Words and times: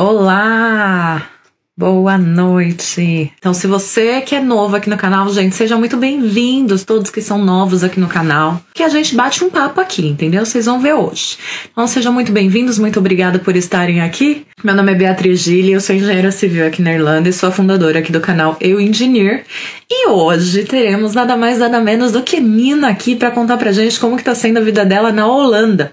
Olá! 0.00 1.28
Boa 1.76 2.16
noite! 2.16 3.32
Então, 3.36 3.52
se 3.52 3.66
você 3.66 4.20
que 4.20 4.36
é 4.36 4.40
novo 4.40 4.76
aqui 4.76 4.88
no 4.88 4.96
canal, 4.96 5.28
gente, 5.32 5.56
sejam 5.56 5.76
muito 5.76 5.96
bem-vindos, 5.96 6.84
todos 6.84 7.10
que 7.10 7.20
são 7.20 7.44
novos 7.44 7.82
aqui 7.82 7.98
no 7.98 8.06
canal, 8.06 8.60
que 8.72 8.84
a 8.84 8.88
gente 8.88 9.16
bate 9.16 9.42
um 9.42 9.50
papo 9.50 9.80
aqui, 9.80 10.06
entendeu? 10.06 10.46
Vocês 10.46 10.66
vão 10.66 10.78
ver 10.78 10.94
hoje. 10.94 11.36
Então, 11.72 11.84
sejam 11.88 12.12
muito 12.12 12.30
bem-vindos, 12.30 12.78
muito 12.78 13.00
obrigada 13.00 13.40
por 13.40 13.56
estarem 13.56 14.00
aqui. 14.00 14.46
Meu 14.62 14.72
nome 14.72 14.92
é 14.92 14.94
Beatriz 14.94 15.40
Gili, 15.40 15.72
eu 15.72 15.80
sou 15.80 15.96
engenheira 15.96 16.30
civil 16.30 16.64
aqui 16.64 16.80
na 16.80 16.92
Irlanda 16.92 17.28
e 17.28 17.32
sou 17.32 17.48
a 17.48 17.52
fundadora 17.52 17.98
aqui 17.98 18.12
do 18.12 18.20
canal 18.20 18.56
Eu 18.60 18.80
Engineer. 18.80 19.44
E 19.90 20.06
hoje 20.08 20.62
teremos 20.62 21.12
nada 21.12 21.36
mais, 21.36 21.58
nada 21.58 21.80
menos 21.80 22.12
do 22.12 22.22
que 22.22 22.38
Nina 22.38 22.88
aqui 22.88 23.16
para 23.16 23.32
contar 23.32 23.56
pra 23.56 23.72
gente 23.72 23.98
como 23.98 24.16
que 24.16 24.22
tá 24.22 24.36
sendo 24.36 24.58
a 24.58 24.62
vida 24.62 24.84
dela 24.84 25.10
na 25.10 25.26
Holanda. 25.26 25.92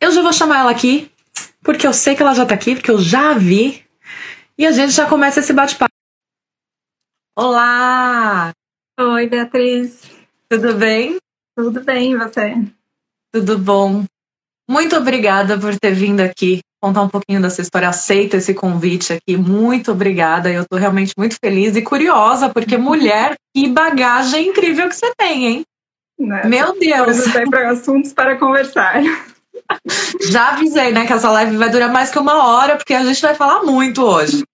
Eu 0.00 0.10
já 0.10 0.22
vou 0.22 0.32
chamar 0.32 0.60
ela 0.60 0.70
aqui, 0.70 1.11
porque 1.62 1.86
eu 1.86 1.92
sei 1.92 2.14
que 2.14 2.22
ela 2.22 2.34
já 2.34 2.44
tá 2.44 2.54
aqui, 2.54 2.74
porque 2.74 2.90
eu 2.90 2.98
já 2.98 3.30
a 3.30 3.38
vi 3.38 3.84
e 4.58 4.66
a 4.66 4.72
gente 4.72 4.92
já 4.92 5.08
começa 5.08 5.40
esse 5.40 5.52
bate-papo. 5.52 5.92
Olá! 7.36 8.52
Oi, 9.00 9.26
Beatriz. 9.26 10.10
Tudo 10.48 10.74
bem? 10.74 11.16
Tudo 11.56 11.80
bem, 11.82 12.12
e 12.12 12.16
você? 12.16 12.54
Tudo 13.32 13.58
bom. 13.58 14.04
Muito 14.68 14.96
obrigada 14.96 15.58
por 15.58 15.78
ter 15.78 15.92
vindo 15.92 16.20
aqui 16.20 16.60
contar 16.82 17.02
um 17.02 17.08
pouquinho 17.08 17.40
dessa 17.40 17.62
história. 17.62 17.88
Aceita 17.88 18.38
esse 18.38 18.52
convite 18.52 19.12
aqui. 19.12 19.36
Muito 19.36 19.92
obrigada. 19.92 20.50
Eu 20.50 20.62
estou 20.62 20.78
realmente 20.78 21.12
muito 21.16 21.36
feliz 21.42 21.76
e 21.76 21.82
curiosa, 21.82 22.48
porque 22.48 22.76
mulher, 22.78 23.36
que 23.54 23.68
bagagem 23.68 24.48
incrível 24.48 24.88
que 24.88 24.96
você 24.96 25.12
tem, 25.16 25.46
hein? 25.46 25.62
Né? 26.18 26.42
Meu 26.44 26.78
Deus! 26.78 27.32
Tem 27.32 27.48
para 27.48 27.70
assuntos 27.70 28.12
para 28.12 28.36
conversar. 28.36 29.00
Já 30.30 30.50
avisei, 30.50 30.92
né, 30.92 31.06
que 31.06 31.12
essa 31.12 31.30
live 31.30 31.56
vai 31.56 31.70
durar 31.70 31.92
mais 31.92 32.10
que 32.10 32.18
uma 32.18 32.46
hora, 32.46 32.76
porque 32.76 32.94
a 32.94 33.04
gente 33.04 33.20
vai 33.20 33.34
falar 33.34 33.62
muito 33.62 34.02
hoje. 34.02 34.44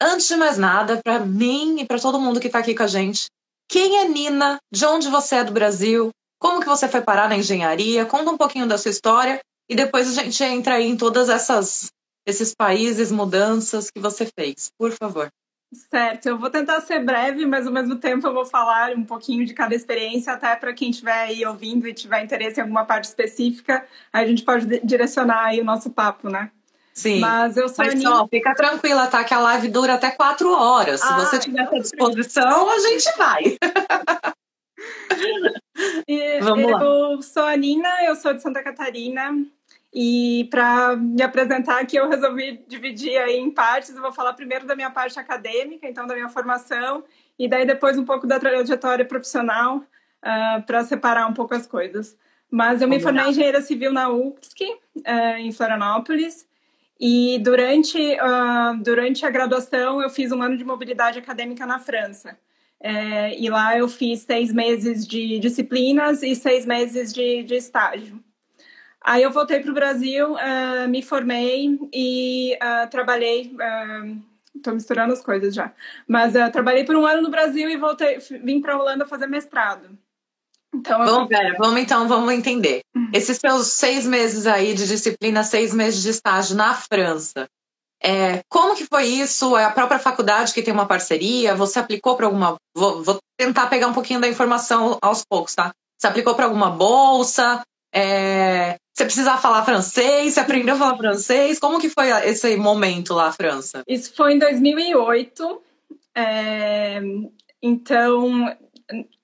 Antes 0.00 0.28
de 0.28 0.36
mais 0.36 0.56
nada, 0.56 1.00
para 1.04 1.20
mim 1.20 1.80
e 1.80 1.86
para 1.86 1.98
todo 1.98 2.20
mundo 2.20 2.40
que 2.40 2.46
está 2.46 2.58
aqui 2.58 2.74
com 2.74 2.82
a 2.82 2.86
gente, 2.86 3.26
quem 3.68 3.98
é 3.98 4.08
Nina? 4.08 4.58
De 4.72 4.84
onde 4.86 5.08
você 5.08 5.36
é 5.36 5.44
do 5.44 5.52
Brasil? 5.52 6.10
Como 6.40 6.60
que 6.60 6.66
você 6.66 6.88
foi 6.88 7.02
parar 7.02 7.28
na 7.28 7.36
engenharia? 7.36 8.06
Conta 8.06 8.30
um 8.30 8.36
pouquinho 8.36 8.66
da 8.66 8.78
sua 8.78 8.90
história 8.90 9.38
e 9.70 9.76
depois 9.76 10.08
a 10.08 10.22
gente 10.22 10.42
entra 10.42 10.74
aí 10.74 10.88
em 10.88 10.96
todas 10.96 11.28
essas 11.28 11.88
esses 12.26 12.54
países, 12.54 13.10
mudanças 13.10 13.90
que 13.90 14.00
você 14.00 14.26
fez. 14.38 14.70
Por 14.78 14.92
favor. 14.92 15.28
Certo, 15.72 16.26
eu 16.26 16.36
vou 16.36 16.50
tentar 16.50 16.80
ser 16.80 16.98
breve, 16.98 17.46
mas 17.46 17.64
ao 17.64 17.72
mesmo 17.72 17.94
tempo 17.96 18.26
eu 18.26 18.34
vou 18.34 18.44
falar 18.44 18.92
um 18.96 19.04
pouquinho 19.04 19.46
de 19.46 19.54
cada 19.54 19.72
experiência, 19.72 20.32
até 20.32 20.56
para 20.56 20.72
quem 20.72 20.90
estiver 20.90 21.12
aí 21.12 21.46
ouvindo 21.46 21.86
e 21.86 21.94
tiver 21.94 22.24
interesse 22.24 22.58
em 22.58 22.62
alguma 22.62 22.84
parte 22.84 23.04
específica, 23.04 23.86
a 24.12 24.26
gente 24.26 24.42
pode 24.42 24.80
direcionar 24.80 25.44
aí 25.44 25.60
o 25.60 25.64
nosso 25.64 25.90
papo, 25.90 26.28
né? 26.28 26.50
Sim. 26.92 27.20
Mas 27.20 27.56
eu 27.56 27.68
sou 27.68 27.84
Mas 27.84 28.02
só, 28.02 28.26
fica 28.26 28.52
tranquila, 28.54 29.06
tá? 29.06 29.22
Que 29.22 29.32
a 29.32 29.38
live 29.38 29.68
dura 29.68 29.94
até 29.94 30.10
quatro 30.10 30.52
horas. 30.52 31.00
Se 31.00 31.06
ah, 31.06 31.20
você 31.20 31.38
tiver 31.38 31.62
à 31.62 31.78
disposição, 31.78 32.68
a 32.68 32.78
gente 32.80 33.16
vai. 33.16 33.56
E, 36.06 36.40
Vamos 36.40 36.70
lá. 36.70 36.82
Eu 36.82 37.22
sou 37.22 37.44
a 37.44 37.56
Nina, 37.56 38.04
eu 38.04 38.14
sou 38.16 38.34
de 38.34 38.42
Santa 38.42 38.62
Catarina. 38.62 39.34
E 39.92 40.46
para 40.50 40.96
me 40.96 41.20
apresentar 41.22 41.80
aqui, 41.80 41.96
eu 41.96 42.08
resolvi 42.08 42.62
dividir 42.68 43.18
aí 43.18 43.36
em 43.36 43.50
partes. 43.50 43.90
Eu 43.90 44.00
vou 44.00 44.12
falar 44.12 44.32
primeiro 44.34 44.66
da 44.66 44.76
minha 44.76 44.90
parte 44.90 45.18
acadêmica, 45.18 45.88
então 45.88 46.06
da 46.06 46.14
minha 46.14 46.28
formação, 46.28 47.02
e 47.38 47.48
daí 47.48 47.66
depois 47.66 47.98
um 47.98 48.04
pouco 48.04 48.26
da 48.26 48.38
trajetória 48.38 49.04
profissional, 49.04 49.78
uh, 49.78 49.84
ah, 50.22 50.62
para 50.64 50.84
separar 50.84 51.26
um 51.26 51.34
pouco 51.34 51.54
as 51.54 51.66
coisas. 51.66 52.16
Mas 52.50 52.82
eu 52.82 52.88
me 52.88 53.00
formei 53.00 53.24
em 53.24 53.30
engenheira 53.30 53.60
civil 53.60 53.92
na 53.92 54.08
UFSC, 54.10 54.64
uh, 54.98 55.38
em 55.38 55.50
Florianópolis, 55.52 56.46
e 57.00 57.38
durante, 57.38 57.98
uh, 57.98 58.82
durante 58.82 59.24
a 59.24 59.30
graduação 59.30 60.02
eu 60.02 60.10
fiz 60.10 60.30
um 60.30 60.42
ano 60.42 60.56
de 60.56 60.64
mobilidade 60.64 61.18
acadêmica 61.18 61.66
na 61.66 61.78
França. 61.78 62.38
É, 62.82 63.38
e 63.38 63.50
lá 63.50 63.76
eu 63.76 63.86
fiz 63.88 64.20
seis 64.20 64.50
meses 64.52 65.06
de 65.06 65.38
disciplinas 65.38 66.22
e 66.22 66.34
seis 66.34 66.64
meses 66.64 67.12
de, 67.12 67.42
de 67.42 67.54
estágio. 67.54 68.22
Aí 69.02 69.22
eu 69.22 69.30
voltei 69.30 69.60
para 69.60 69.70
o 69.70 69.74
Brasil, 69.74 70.34
uh, 70.34 70.88
me 70.88 71.02
formei 71.02 71.78
e 71.92 72.56
uh, 72.56 72.88
trabalhei. 72.90 73.56
Estou 74.54 74.72
uh, 74.72 74.76
misturando 74.76 75.12
as 75.12 75.22
coisas 75.22 75.54
já. 75.54 75.72
Mas 76.06 76.34
trabalhei 76.52 76.84
por 76.84 76.96
um 76.96 77.06
ano 77.06 77.22
no 77.22 77.30
Brasil 77.30 77.68
e 77.68 77.76
voltei, 77.76 78.18
vim 78.42 78.60
para 78.60 78.74
a 78.74 78.78
Holanda 78.78 79.06
fazer 79.06 79.26
mestrado. 79.26 79.88
Então, 80.72 81.04
vamos, 81.04 81.28
vamos 81.58 81.80
então, 81.80 82.06
vamos 82.06 82.32
entender. 82.32 82.80
Uhum. 82.94 83.10
Esses 83.12 83.38
seus 83.38 83.68
seis 83.68 84.06
meses 84.06 84.46
aí 84.46 84.72
de 84.74 84.86
disciplina, 84.86 85.42
seis 85.42 85.74
meses 85.74 86.00
de 86.02 86.10
estágio 86.10 86.54
na 86.54 86.74
França, 86.74 87.48
é, 88.02 88.42
como 88.48 88.74
que 88.74 88.86
foi 88.86 89.04
isso? 89.04 89.56
É 89.56 89.64
a 89.64 89.70
própria 89.70 89.98
faculdade 89.98 90.54
que 90.54 90.62
tem 90.62 90.72
uma 90.72 90.86
parceria? 90.86 91.54
Você 91.54 91.78
aplicou 91.78 92.16
para 92.16 92.26
alguma. 92.26 92.56
Vou, 92.74 93.02
vou, 93.02 93.18
tentar 93.36 93.66
pegar 93.66 93.88
um 93.88 93.92
pouquinho 93.92 94.20
da 94.20 94.28
informação 94.28 94.98
aos 95.02 95.22
poucos, 95.22 95.54
tá? 95.54 95.70
Você 95.98 96.06
aplicou 96.06 96.34
para 96.34 96.46
alguma 96.46 96.70
bolsa? 96.70 97.60
É, 97.94 98.76
você 98.92 99.04
precisava 99.04 99.40
falar 99.40 99.64
francês? 99.64 100.34
Você 100.34 100.40
aprendeu 100.40 100.74
a 100.74 100.78
falar 100.78 100.96
francês? 100.96 101.58
Como 101.58 101.80
que 101.80 101.88
foi 101.88 102.10
esse 102.28 102.56
momento 102.56 103.14
lá, 103.14 103.32
França? 103.32 103.82
Isso 103.86 104.14
foi 104.14 104.34
em 104.34 104.38
2008. 104.38 105.62
É, 106.14 107.00
então, 107.62 108.54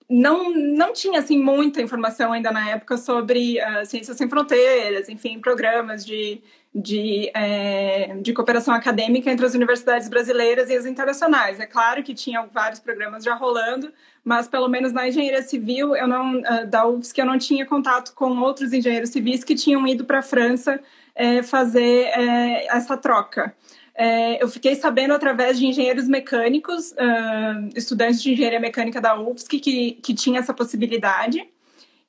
não, 0.09 0.51
não 0.53 0.93
tinha 0.93 1.19
assim 1.19 1.39
muita 1.39 1.83
informação 1.83 2.33
ainda 2.33 2.51
na 2.51 2.71
época 2.71 2.97
sobre 2.97 3.59
uh, 3.59 3.85
ciências 3.85 4.17
sem 4.17 4.29
fronteiras, 4.29 5.09
enfim, 5.09 5.41
programas 5.41 6.07
de, 6.07 6.41
de, 6.77 7.31
é, 7.33 8.15
de 8.21 8.35
cooperação 8.35 8.75
acadêmica 8.75 9.31
entre 9.31 9.47
as 9.47 9.55
universidades 9.55 10.09
brasileiras 10.09 10.69
e 10.69 10.77
as 10.77 10.85
internacionais. 10.85 11.59
É 11.59 11.65
claro 11.65 12.03
que 12.03 12.13
tinha 12.13 12.43
vários 12.43 12.79
programas 12.79 13.25
já 13.25 13.35
rolando, 13.35 13.91
mas 14.23 14.47
pelo 14.47 14.69
menos 14.69 14.93
na 14.93 15.09
engenharia 15.09 15.43
civil, 15.43 15.97
eu 15.97 16.07
não, 16.07 16.41
uh, 16.41 16.67
da 16.67 16.87
UFSC, 16.87 17.21
eu 17.21 17.25
não 17.25 17.39
tinha 17.39 17.65
contato 17.65 18.13
com 18.15 18.39
outros 18.41 18.75
engenheiros 18.75 19.09
civis 19.09 19.43
que 19.43 19.55
tinham 19.55 19.87
ido 19.87 20.05
para 20.05 20.19
a 20.19 20.23
França 20.23 20.79
é, 21.15 21.43
fazer 21.43 22.09
é, 22.09 22.67
essa 22.67 22.95
troca. 22.95 23.55
É, 23.95 24.43
eu 24.43 24.47
fiquei 24.47 24.75
sabendo 24.75 25.15
através 25.15 25.59
de 25.59 25.65
engenheiros 25.65 26.07
mecânicos, 26.07 26.93
uh, 26.93 27.71
estudantes 27.75 28.23
de 28.23 28.33
engenharia 28.33 28.61
mecânica 28.61 29.01
da 29.01 29.19
UFSC, 29.19 29.59
que, 29.59 29.93
que 29.93 30.13
tinha 30.13 30.41
essa 30.41 30.53
possibilidade. 30.53 31.43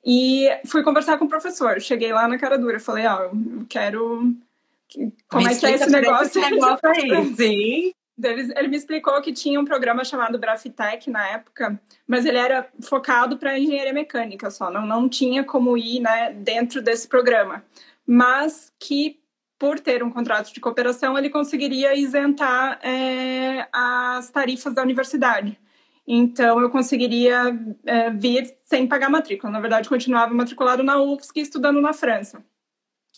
E 0.04 0.46
fui 0.66 0.82
conversar 0.82 1.16
com 1.16 1.24
o 1.24 1.28
professor. 1.28 1.80
Cheguei 1.80 2.12
lá 2.12 2.28
na 2.28 2.38
cara 2.38 2.58
dura. 2.58 2.78
Falei, 2.78 3.06
ó, 3.06 3.30
oh, 3.32 3.60
eu 3.60 3.66
quero. 3.66 4.34
Como 5.28 5.44
me 5.46 5.52
é 5.52 5.56
que 5.56 5.66
é 5.66 5.72
esse 5.72 5.90
negócio? 5.90 6.40
Esse 6.40 6.50
negócio 6.50 6.88
aí. 6.88 7.34
Sim. 7.34 7.92
Ele, 8.20 8.52
ele 8.56 8.68
me 8.68 8.76
explicou 8.76 9.20
que 9.22 9.32
tinha 9.32 9.60
um 9.60 9.64
programa 9.64 10.04
chamado 10.04 10.38
Brafitec 10.38 11.08
na 11.08 11.28
época, 11.28 11.80
mas 12.06 12.24
ele 12.26 12.38
era 12.38 12.68
focado 12.80 13.38
para 13.38 13.56
engenharia 13.56 13.92
mecânica 13.92 14.50
só, 14.50 14.72
não, 14.72 14.84
não 14.84 15.08
tinha 15.08 15.44
como 15.44 15.78
ir 15.78 16.00
né, 16.00 16.32
dentro 16.32 16.82
desse 16.82 17.06
programa. 17.06 17.64
Mas 18.04 18.72
que 18.80 19.20
por 19.58 19.80
ter 19.80 20.02
um 20.02 20.10
contrato 20.10 20.52
de 20.52 20.60
cooperação, 20.60 21.18
ele 21.18 21.28
conseguiria 21.28 21.94
isentar 21.94 22.78
é, 22.82 23.66
as 23.72 24.30
tarifas 24.30 24.72
da 24.72 24.82
universidade. 24.82 25.58
Então, 26.06 26.60
eu 26.60 26.70
conseguiria 26.70 27.42
é, 27.84 28.08
vir 28.10 28.56
sem 28.62 28.86
pagar 28.86 29.10
matrícula. 29.10 29.52
Na 29.52 29.60
verdade, 29.60 29.88
continuava 29.88 30.32
matriculado 30.32 30.82
na 30.82 31.02
UFSC 31.02 31.40
estudando 31.40 31.80
na 31.80 31.92
França. 31.92 32.42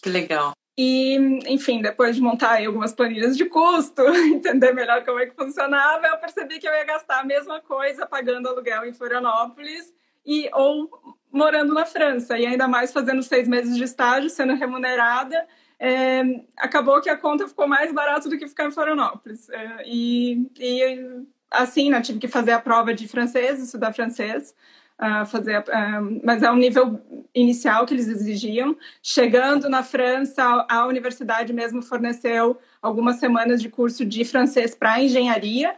Que 0.03 0.09
legal. 0.09 0.53
E, 0.83 1.17
enfim, 1.47 1.83
depois 1.83 2.17
de 2.17 2.23
montar 2.23 2.65
algumas 2.65 2.95
planilhas 2.95 3.37
de 3.37 3.45
custo, 3.45 4.01
entender 4.33 4.73
melhor 4.73 5.05
como 5.05 5.19
é 5.19 5.27
que 5.27 5.35
funcionava, 5.35 6.07
eu 6.07 6.17
percebi 6.17 6.59
que 6.59 6.67
eu 6.67 6.73
ia 6.73 6.85
gastar 6.85 7.21
a 7.21 7.25
mesma 7.25 7.61
coisa 7.61 8.07
pagando 8.07 8.49
aluguel 8.49 8.87
em 8.87 8.93
Florianópolis 8.93 9.93
e 10.25 10.49
ou 10.55 10.89
morando 11.31 11.75
na 11.75 11.85
França. 11.85 12.39
E 12.39 12.47
ainda 12.47 12.67
mais 12.67 12.95
fazendo 12.95 13.23
seis 13.23 13.47
meses 13.47 13.77
de 13.77 13.85
estágio, 13.85 14.31
sendo 14.31 14.55
remunerada 14.55 15.47
é, 15.79 16.23
acabou 16.57 17.03
que 17.03 17.11
a 17.11 17.17
conta 17.17 17.47
ficou 17.47 17.69
mais 17.69 17.93
barata 17.93 18.27
do 18.31 18.39
que 18.39 18.49
ficar 18.49 18.65
em 18.65 18.71
Florianópolis. 18.71 19.51
É, 19.51 19.83
e, 19.85 20.51
e, 20.59 21.27
assim, 21.51 21.91
né, 21.91 22.01
tive 22.01 22.19
que 22.19 22.29
fazer 22.29 22.53
a 22.53 22.61
prova 22.61 22.95
de 22.95 23.07
francês, 23.07 23.63
estudar 23.63 23.93
francês, 23.93 24.55
uh, 25.01 25.27
fazer, 25.27 25.59
uh, 25.61 26.21
mas 26.23 26.43
é 26.43 26.51
um 26.51 26.57
nível 26.57 27.01
inicial 27.35 27.87
que 27.87 27.95
eles 27.95 28.09
exigiam. 28.09 28.77
Chegando 29.03 29.69
na 29.69 29.83
França, 29.83 30.67
a 30.69 30.87
universidade 30.87 31.53
mesmo 31.53 31.81
forneceu 31.81 32.59
algumas 32.83 33.17
semanas 33.17 33.63
de 33.63 33.69
curso 33.69 34.05
de 34.05 34.25
francês 34.25 34.75
para 34.75 35.01
engenharia. 35.01 35.77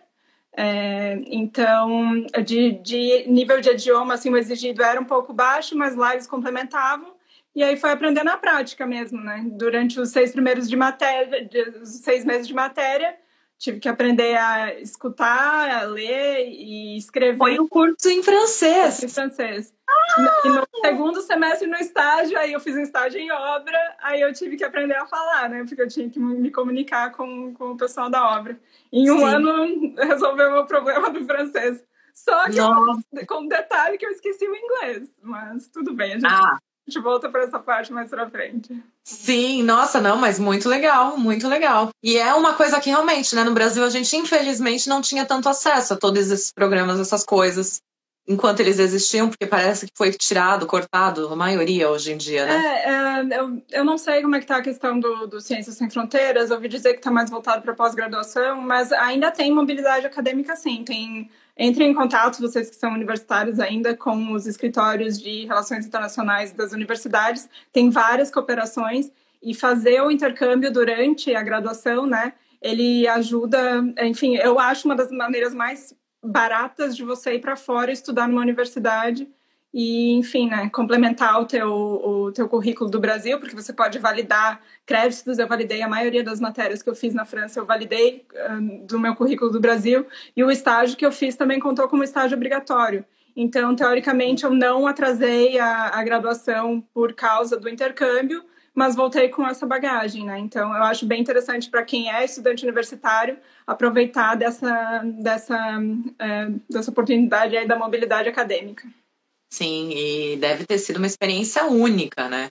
É, 0.55 1.19
então, 1.29 2.27
de, 2.45 2.73
de 2.73 3.25
nível 3.27 3.59
de 3.61 3.71
idioma, 3.71 4.15
assim, 4.15 4.29
o 4.29 4.37
exigido 4.37 4.83
era 4.83 5.01
um 5.01 5.05
pouco 5.05 5.33
baixo, 5.33 5.77
mas 5.77 5.97
lá 5.97 6.13
eles 6.13 6.27
complementavam. 6.27 7.15
E 7.55 7.63
aí 7.63 7.77
foi 7.77 7.91
aprender 7.91 8.23
na 8.23 8.37
prática 8.37 8.87
mesmo, 8.87 9.21
né? 9.21 9.45
Durante 9.53 10.01
os 10.01 10.11
seis 10.11 10.33
primeiros 10.33 10.69
de 10.69 10.77
matéria, 10.77 11.49
os 11.83 12.01
seis 12.01 12.25
meses 12.25 12.49
de 12.49 12.55
matéria, 12.55 13.15
tive 13.63 13.79
que 13.79 13.89
aprender 13.89 14.37
a 14.37 14.75
escutar, 14.81 15.71
a 15.71 15.85
ler 15.85 16.49
e 16.49 16.97
escrever. 16.97 17.39
Foi 17.39 17.61
um 17.61 17.69
curso 17.69 18.09
em 18.09 18.21
francês. 18.21 19.05
Em 19.05 19.09
francês. 19.09 19.73
Ah! 19.89 20.43
E 20.45 20.49
no 20.49 20.67
segundo 20.85 21.23
semestre 21.23 21.69
no 21.69 21.77
estágio, 21.77 22.37
aí 22.39 22.53
eu 22.53 22.59
fiz 22.59 22.75
um 22.75 22.81
estágio 22.81 23.21
em 23.21 23.31
obra, 23.31 23.79
aí 24.03 24.21
eu 24.21 24.33
tive 24.33 24.57
que 24.57 24.65
aprender 24.65 24.97
a 24.97 25.07
falar, 25.07 25.49
né? 25.49 25.65
Porque 25.65 25.81
eu 25.81 25.89
tinha 25.89 26.11
que 26.11 26.19
me 26.19 26.51
comunicar 26.51 27.13
com, 27.13 27.55
com 27.55 27.71
o 27.71 27.77
pessoal 27.77 28.11
da 28.11 28.37
obra. 28.37 28.59
Em 28.93 29.09
um 29.09 29.19
Sim. 29.19 29.25
ano 29.27 29.95
resolveu 30.09 30.49
o 30.49 30.53
meu 30.53 30.67
problema 30.67 31.11
do 31.11 31.25
francês. 31.25 31.85
Só 32.13 32.51
que 32.51 32.59
eu, 32.59 33.27
com 33.27 33.47
detalhe 33.47 33.97
que 33.97 34.05
eu 34.05 34.11
esqueci 34.11 34.45
o 34.47 34.57
inglês, 34.57 35.09
mas 35.23 35.69
tudo 35.69 35.95
bem, 35.95 36.15
a 36.15 36.19
gente, 36.19 36.27
ah. 36.27 36.59
A 36.87 36.91
gente 36.91 37.03
volta 37.03 37.29
para 37.29 37.45
essa 37.45 37.59
parte 37.59 37.93
mais 37.93 38.11
pra 38.11 38.29
frente. 38.29 38.83
Sim, 39.05 39.63
nossa, 39.63 40.01
não, 40.01 40.17
mas 40.17 40.39
muito 40.39 40.69
legal, 40.69 41.17
muito 41.17 41.47
legal. 41.49 41.91
E 42.03 42.17
é 42.17 42.35
uma 42.35 42.55
coisa 42.55 42.81
que 42.81 42.91
realmente, 42.91 43.35
né, 43.35 43.45
no 43.45 43.55
Brasil 43.55 43.85
a 43.85 43.91
gente 43.91 44.17
infelizmente 44.17 44.89
não 44.89 45.01
tinha 45.01 45.25
tanto 45.25 45.49
acesso 45.49 45.95
a 45.95 45.97
todos 45.97 46.31
esses 46.31 46.53
programas, 46.53 46.99
essas 46.99 47.25
coisas 47.25 47.81
enquanto 48.27 48.61
eles 48.61 48.79
existiam, 48.79 49.29
porque 49.29 49.47
parece 49.47 49.87
que 49.87 49.93
foi 49.97 50.13
tirado, 50.13 50.67
cortado, 50.67 51.29
a 51.29 51.37
maioria 51.37 51.91
hoje 51.91 52.13
em 52.13 52.17
dia, 52.17 52.47
né? 52.47 52.55
É, 52.55 52.91
é 52.91 53.41
eu, 53.41 53.63
eu 53.71 53.85
não 53.85 53.99
sei 53.99 54.23
como 54.23 54.37
é 54.37 54.41
que 54.41 54.47
tá 54.47 54.57
a 54.57 54.63
questão 54.63 54.99
do, 54.99 55.27
do 55.27 55.41
Ciências 55.41 55.77
Sem 55.77 55.91
Fronteiras, 55.91 56.51
ouvi 56.51 56.69
dizer 56.69 56.93
que 56.93 56.99
está 56.99 57.11
mais 57.11 57.31
voltado 57.31 57.63
para 57.63 57.75
pós-graduação, 57.75 58.61
mas 58.61 58.93
ainda 58.93 59.31
tem 59.31 59.53
mobilidade 59.53 60.07
acadêmica 60.07 60.55
sim, 60.57 60.85
tem... 60.85 61.31
Entrem 61.59 61.91
em 61.91 61.95
contato, 61.95 62.41
vocês 62.41 62.71
que 62.71 62.77
são 62.77 62.93
universitários 62.93 63.61
ainda, 63.61 63.97
com 63.97 64.33
os 64.33 64.47
escritórios 64.47 65.21
de 65.21 65.45
relações 65.45 65.87
internacionais 65.87 66.53
das 66.53 66.73
universidades. 66.73 67.49
Tem 67.73 67.91
várias 67.91 68.31
cooperações 68.31 69.11
e 69.43 69.55
fazer 69.55 70.01
o 70.01 70.11
intercâmbio 70.11 70.73
durante 70.73 71.35
a 71.35 71.43
graduação, 71.43 72.07
né? 72.07 72.33
Ele 72.61 73.07
ajuda, 73.09 73.85
enfim, 74.01 74.37
eu 74.37 74.59
acho 74.59 74.87
uma 74.87 74.95
das 74.95 75.11
maneiras 75.11 75.53
mais 75.53 75.95
baratas 76.25 76.97
de 76.97 77.03
você 77.03 77.35
ir 77.35 77.41
para 77.41 77.57
fora 77.57 77.91
estudar 77.93 78.29
numa 78.29 78.41
universidade 78.41 79.29
e, 79.73 80.13
enfim, 80.13 80.49
né, 80.49 80.69
complementar 80.71 81.41
o 81.41 81.47
teu, 81.47 81.73
o 81.73 82.33
teu 82.33 82.47
currículo 82.49 82.91
do 82.91 83.01
Brasil, 83.01 83.39
porque 83.39 83.55
você 83.55 83.73
pode 83.73 83.99
validar 83.99 84.61
créditos. 84.85 85.39
Eu 85.39 85.49
validei 85.49 85.81
a 85.83 85.89
maioria 85.89 86.23
das 86.23 86.41
matérias 86.41 86.83
que 86.83 86.91
eu 86.91 86.95
fiz 86.95 87.15
na 87.15 87.25
França, 87.25 87.59
eu 87.59 87.65
validei 87.65 88.27
um, 88.51 88.87
do 88.87 88.99
meu 88.99 89.15
currículo 89.15 89.51
do 89.51 89.61
Brasil, 89.61 90.07
e 90.37 90.45
o 90.45 90.51
estágio 90.51 90.97
que 90.97 91.07
eu 91.07 91.13
fiz 91.13 91.37
também 91.37 91.59
contou 91.59 91.89
como 91.89 92.05
estágio 92.05 92.37
obrigatório. 92.37 93.05
Então, 93.35 93.75
teoricamente, 93.75 94.45
eu 94.45 94.51
não 94.51 94.87
atrasei 94.87 95.59
a, 95.59 95.89
a 95.99 96.05
graduação 96.05 96.85
por 96.93 97.15
causa 97.15 97.59
do 97.59 97.67
intercâmbio, 97.67 98.45
mas 98.75 98.95
voltei 98.95 99.29
com 99.31 99.47
essa 99.47 99.67
bagagem, 99.67 100.27
né? 100.27 100.39
Então, 100.39 100.75
eu 100.75 100.83
acho 100.83 101.07
bem 101.07 101.21
interessante 101.21 101.71
para 101.71 101.83
quem 101.83 102.11
é 102.11 102.25
estudante 102.25 102.65
universitário 102.65 103.39
aproveitar 103.67 104.35
dessa, 104.35 105.03
dessa, 105.21 105.59
é, 106.19 106.49
dessa 106.69 106.91
oportunidade 106.91 107.57
aí 107.57 107.67
da 107.67 107.77
mobilidade 107.77 108.29
acadêmica. 108.29 108.87
Sim, 109.53 109.91
e 109.91 110.37
deve 110.39 110.65
ter 110.65 110.79
sido 110.79 110.97
uma 110.97 111.07
experiência 111.07 111.67
única, 111.67 112.27
né? 112.27 112.49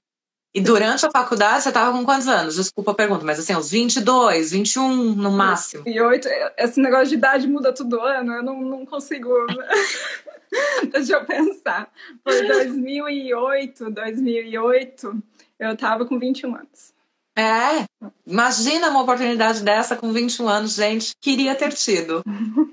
E 0.53 0.61
durante 0.61 1.03
a 1.03 1.09
faculdade, 1.09 1.63
você 1.63 1.69
estava 1.69 1.97
com 1.97 2.05
quantos 2.05 2.27
anos? 2.27 2.57
Desculpa 2.57 2.91
a 2.91 2.93
pergunta, 2.93 3.25
mas 3.25 3.39
assim, 3.39 3.55
uns 3.55 3.71
22, 3.71 4.51
21 4.51 5.15
no 5.15 5.31
máximo. 5.31 5.81
E 5.87 5.99
oito, 5.99 6.27
esse 6.55 6.79
negócio 6.79 7.07
de 7.07 7.15
idade 7.15 7.47
muda 7.47 7.73
todo 7.73 7.99
ano, 7.99 8.33
eu 8.33 8.43
não, 8.43 8.61
não 8.61 8.85
consigo. 8.85 9.29
Deixa 10.93 11.13
eu 11.13 11.25
pensar. 11.25 11.91
Foi 12.23 12.45
2008, 12.45 13.89
2008 13.89 15.23
eu 15.57 15.71
estava 15.71 16.05
com 16.05 16.19
21 16.19 16.53
anos. 16.53 16.93
É, 17.35 17.85
imagina 18.27 18.89
uma 18.89 19.01
oportunidade 19.01 19.63
dessa 19.63 19.95
com 19.95 20.13
21 20.13 20.47
anos, 20.47 20.75
gente. 20.75 21.13
Queria 21.19 21.55
ter 21.55 21.73
tido. 21.73 22.21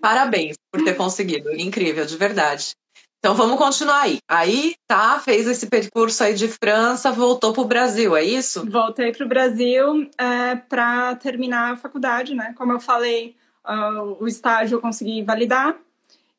Parabéns 0.03 0.57
por 0.71 0.85
ter 0.85 0.95
conseguido. 0.95 1.51
Incrível, 1.55 2.05
de 2.05 2.17
verdade. 2.19 2.73
Então 3.19 3.35
vamos 3.35 3.59
continuar 3.59 4.03
aí. 4.03 4.19
Aí, 4.29 4.75
tá, 4.87 5.19
fez 5.19 5.47
esse 5.49 5.67
percurso 5.67 6.23
aí 6.23 6.35
de 6.35 6.47
França, 6.49 7.11
voltou 7.11 7.53
para 7.53 7.63
o 7.63 7.67
Brasil, 7.67 8.17
é 8.17 8.23
isso? 8.23 8.65
Voltei 8.71 9.13
para 9.13 9.27
o 9.27 9.29
Brasil 9.29 10.09
é, 10.17 10.55
para 10.55 11.17
terminar 11.17 11.73
a 11.73 11.77
faculdade, 11.77 12.35
né? 12.35 12.55
Como 12.57 12.73
eu 12.73 12.79
falei, 12.79 13.37
uh, 13.67 14.17
o 14.23 14.29
estágio 14.29 14.77
eu 14.77 14.81
consegui 14.81 15.23
validar, 15.23 15.77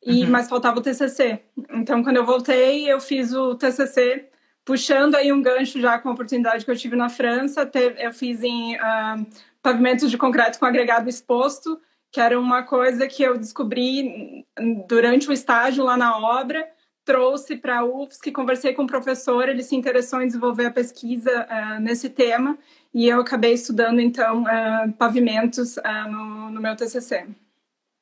e, 0.05 0.23
uhum. 0.23 0.29
mas 0.29 0.47
faltava 0.47 0.79
o 0.79 0.81
TCC. 0.81 1.41
Então, 1.73 2.03
quando 2.03 2.15
eu 2.15 2.25
voltei, 2.25 2.89
eu 2.89 3.01
fiz 3.01 3.33
o 3.33 3.55
TCC 3.55 4.25
puxando 4.63 5.15
aí 5.15 5.33
um 5.33 5.41
gancho 5.41 5.81
já 5.81 5.97
com 5.97 6.09
a 6.09 6.11
oportunidade 6.11 6.63
que 6.63 6.69
eu 6.69 6.75
tive 6.75 6.95
na 6.95 7.09
França, 7.09 7.69
eu 7.97 8.13
fiz 8.13 8.43
em 8.43 8.75
uh, 8.75 9.25
pavimentos 9.63 10.11
de 10.11 10.17
concreto 10.17 10.59
com 10.59 10.65
agregado 10.65 11.09
exposto, 11.09 11.79
que 12.11 12.19
era 12.19 12.39
uma 12.39 12.63
coisa 12.63 13.07
que 13.07 13.21
eu 13.21 13.37
descobri 13.37 14.45
durante 14.87 15.29
o 15.29 15.33
estágio 15.33 15.83
lá 15.83 15.95
na 15.95 16.17
obra, 16.17 16.67
trouxe 17.05 17.55
para 17.55 17.79
a 17.79 17.85
UFSC, 17.85 18.31
conversei 18.31 18.73
com 18.73 18.83
o 18.83 18.87
professor, 18.87 19.47
ele 19.47 19.63
se 19.63 19.75
interessou 19.75 20.21
em 20.21 20.27
desenvolver 20.27 20.65
a 20.65 20.71
pesquisa 20.71 21.47
uh, 21.49 21.79
nesse 21.79 22.09
tema, 22.09 22.57
e 22.93 23.07
eu 23.07 23.21
acabei 23.21 23.53
estudando, 23.53 23.99
então, 23.99 24.43
uh, 24.43 24.91
pavimentos 24.93 25.75
no, 26.07 26.51
no 26.51 26.61
meu 26.61 26.75
TCC. 26.75 27.27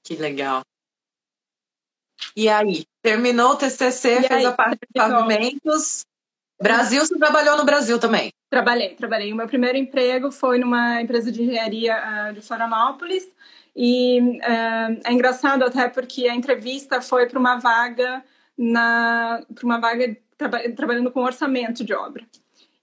Que 0.03 0.15
legal. 0.15 0.61
E 2.35 2.49
aí, 2.49 2.85
terminou 3.01 3.51
o 3.51 3.55
TCC, 3.55 4.19
e 4.19 4.27
fez 4.27 4.31
aí, 4.31 4.45
a 4.45 4.51
parte 4.51 4.79
de 4.79 4.93
pavimentos, 4.93 6.05
Brasil, 6.61 7.05
você 7.05 7.17
trabalhou 7.17 7.55
no 7.55 7.65
Brasil 7.65 7.99
também? 7.99 8.31
Trabalhei, 8.49 8.95
trabalhei. 8.95 9.31
O 9.31 9.35
meu 9.35 9.47
primeiro 9.47 9.77
emprego 9.77 10.31
foi 10.31 10.57
numa 10.57 11.01
empresa 11.01 11.31
de 11.31 11.43
engenharia 11.43 11.95
uh, 11.95 12.33
de 12.33 12.41
Florianópolis. 12.41 13.27
E 13.79 14.19
uh, 14.19 14.99
é 15.05 15.13
engraçado 15.13 15.63
até 15.63 15.87
porque 15.87 16.27
a 16.27 16.35
entrevista 16.35 16.99
foi 16.99 17.27
para 17.27 17.37
uma 17.37 17.57
vaga 17.57 18.23
na 18.57 19.43
para 19.53 19.65
uma 19.65 19.79
vaga 19.79 20.17
traba, 20.35 20.59
trabalhando 20.71 21.11
com 21.11 21.21
orçamento 21.21 21.85
de 21.85 21.93
obra. 21.93 22.25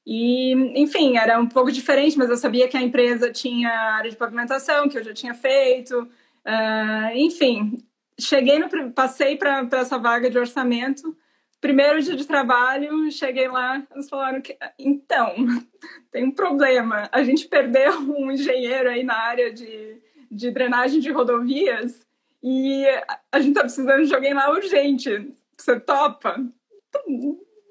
E, 0.06 0.52
enfim, 0.81 1.17
era 1.17 1.41
um 1.41 1.49
pouco 1.49 1.73
diferente, 1.73 2.17
mas 2.17 2.31
eu 2.31 2.37
sabia 2.37 2.69
que 2.69 2.76
a 2.76 2.82
empresa 2.82 3.32
tinha 3.32 3.70
área 3.70 4.11
de 4.11 4.17
pavimentação, 4.17 4.88
que 4.88 4.96
eu 4.96 5.02
já 5.02 5.12
tinha 5.12 5.35
feito. 5.35 6.08
Uh, 6.46 7.17
enfim, 7.17 7.82
cheguei 8.20 8.61
no, 8.61 8.93
passei 8.93 9.37
para 9.37 9.67
essa 9.73 9.99
vaga 9.99 10.31
de 10.31 10.38
orçamento 10.38 11.17
primeiro 11.64 11.99
dia 12.02 12.14
de 12.14 12.26
trabalho, 12.26 13.11
cheguei 13.11 13.49
lá, 13.49 13.82
eles 13.94 14.06
falaram 14.06 14.38
que, 14.43 14.55
então, 14.79 15.35
tem 16.12 16.25
um 16.25 16.31
problema. 16.31 17.08
A 17.11 17.25
gente 17.25 17.49
perdeu 17.49 18.00
um 18.00 18.31
engenheiro 18.31 18.91
aí 18.91 19.02
na 19.02 19.17
área 19.17 19.50
de, 19.50 19.96
de 20.34 20.50
drenagem 20.50 21.00
de 21.00 21.10
rodovias 21.10 22.06
e 22.42 22.84
a 23.32 23.40
gente 23.40 23.54
tá 23.54 23.60
precisando 23.60 24.04
de 24.04 24.14
alguém 24.14 24.34
lá 24.34 24.50
urgente. 24.50 25.32
Você 25.56 25.78
topa? 25.81 26.36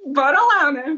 bora 0.06 0.40
lá, 0.40 0.72
né? 0.72 0.98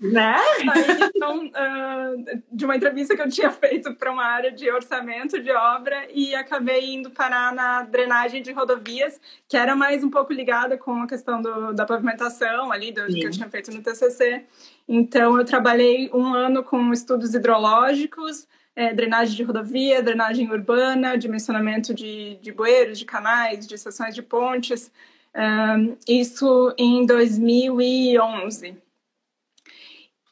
Né? 0.00 0.36
Aí, 0.70 1.10
então, 1.14 1.46
uh, 1.46 2.42
de 2.52 2.64
uma 2.64 2.76
entrevista 2.76 3.16
que 3.16 3.22
eu 3.22 3.28
tinha 3.28 3.50
feito 3.50 3.94
para 3.94 4.12
uma 4.12 4.24
área 4.24 4.52
de 4.52 4.70
orçamento 4.70 5.40
de 5.40 5.50
obra 5.50 6.06
e 6.12 6.34
acabei 6.34 6.94
indo 6.94 7.10
parar 7.10 7.52
na 7.54 7.82
drenagem 7.82 8.42
de 8.42 8.52
rodovias, 8.52 9.20
que 9.48 9.56
era 9.56 9.74
mais 9.74 10.04
um 10.04 10.10
pouco 10.10 10.32
ligada 10.32 10.76
com 10.76 11.02
a 11.02 11.06
questão 11.06 11.40
do, 11.40 11.72
da 11.72 11.86
pavimentação 11.86 12.70
ali, 12.70 12.92
do, 12.92 13.06
que 13.06 13.24
eu 13.24 13.30
tinha 13.30 13.48
feito 13.48 13.72
no 13.72 13.82
TCC. 13.82 14.44
Então, 14.86 15.38
eu 15.38 15.44
trabalhei 15.44 16.10
um 16.12 16.34
ano 16.34 16.62
com 16.62 16.92
estudos 16.92 17.34
hidrológicos, 17.34 18.46
é, 18.76 18.92
drenagem 18.92 19.36
de 19.36 19.42
rodovia, 19.42 20.02
drenagem 20.02 20.50
urbana, 20.50 21.16
dimensionamento 21.16 21.94
de, 21.94 22.36
de 22.36 22.52
bueiros, 22.52 22.98
de 22.98 23.04
canais, 23.04 23.66
de 23.66 23.78
seções 23.78 24.14
de 24.14 24.22
pontes, 24.22 24.90
um, 25.34 25.96
isso 26.08 26.74
em 26.78 27.06
2011. 27.06 28.76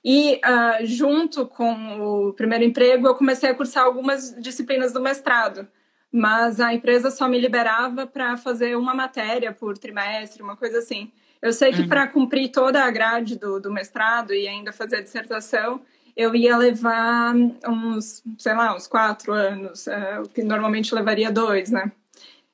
E 0.04 0.40
uh, 0.44 0.84
junto 0.84 1.46
com 1.46 2.28
o 2.28 2.32
primeiro 2.32 2.64
emprego, 2.64 3.06
eu 3.06 3.14
comecei 3.14 3.50
a 3.50 3.54
cursar 3.54 3.84
algumas 3.84 4.34
disciplinas 4.40 4.92
do 4.92 5.00
mestrado, 5.00 5.68
mas 6.10 6.58
a 6.60 6.74
empresa 6.74 7.10
só 7.10 7.28
me 7.28 7.38
liberava 7.38 8.06
para 8.06 8.36
fazer 8.36 8.76
uma 8.76 8.94
matéria 8.94 9.52
por 9.52 9.78
trimestre, 9.78 10.42
uma 10.42 10.56
coisa 10.56 10.78
assim. 10.78 11.12
Eu 11.40 11.52
sei 11.52 11.72
que 11.72 11.82
uhum. 11.82 11.88
para 11.88 12.06
cumprir 12.08 12.50
toda 12.50 12.84
a 12.84 12.90
grade 12.90 13.38
do, 13.38 13.60
do 13.60 13.72
mestrado 13.72 14.34
e 14.34 14.46
ainda 14.46 14.72
fazer 14.72 14.96
a 14.96 15.02
dissertação, 15.02 15.80
eu 16.16 16.34
ia 16.34 16.56
levar 16.56 17.34
uns, 17.66 18.22
sei 18.38 18.54
lá, 18.54 18.74
uns 18.74 18.86
quatro 18.86 19.32
anos, 19.32 19.86
uh, 19.86 20.22
o 20.24 20.28
que 20.28 20.42
normalmente 20.42 20.94
levaria 20.94 21.30
dois, 21.30 21.70
né? 21.70 21.90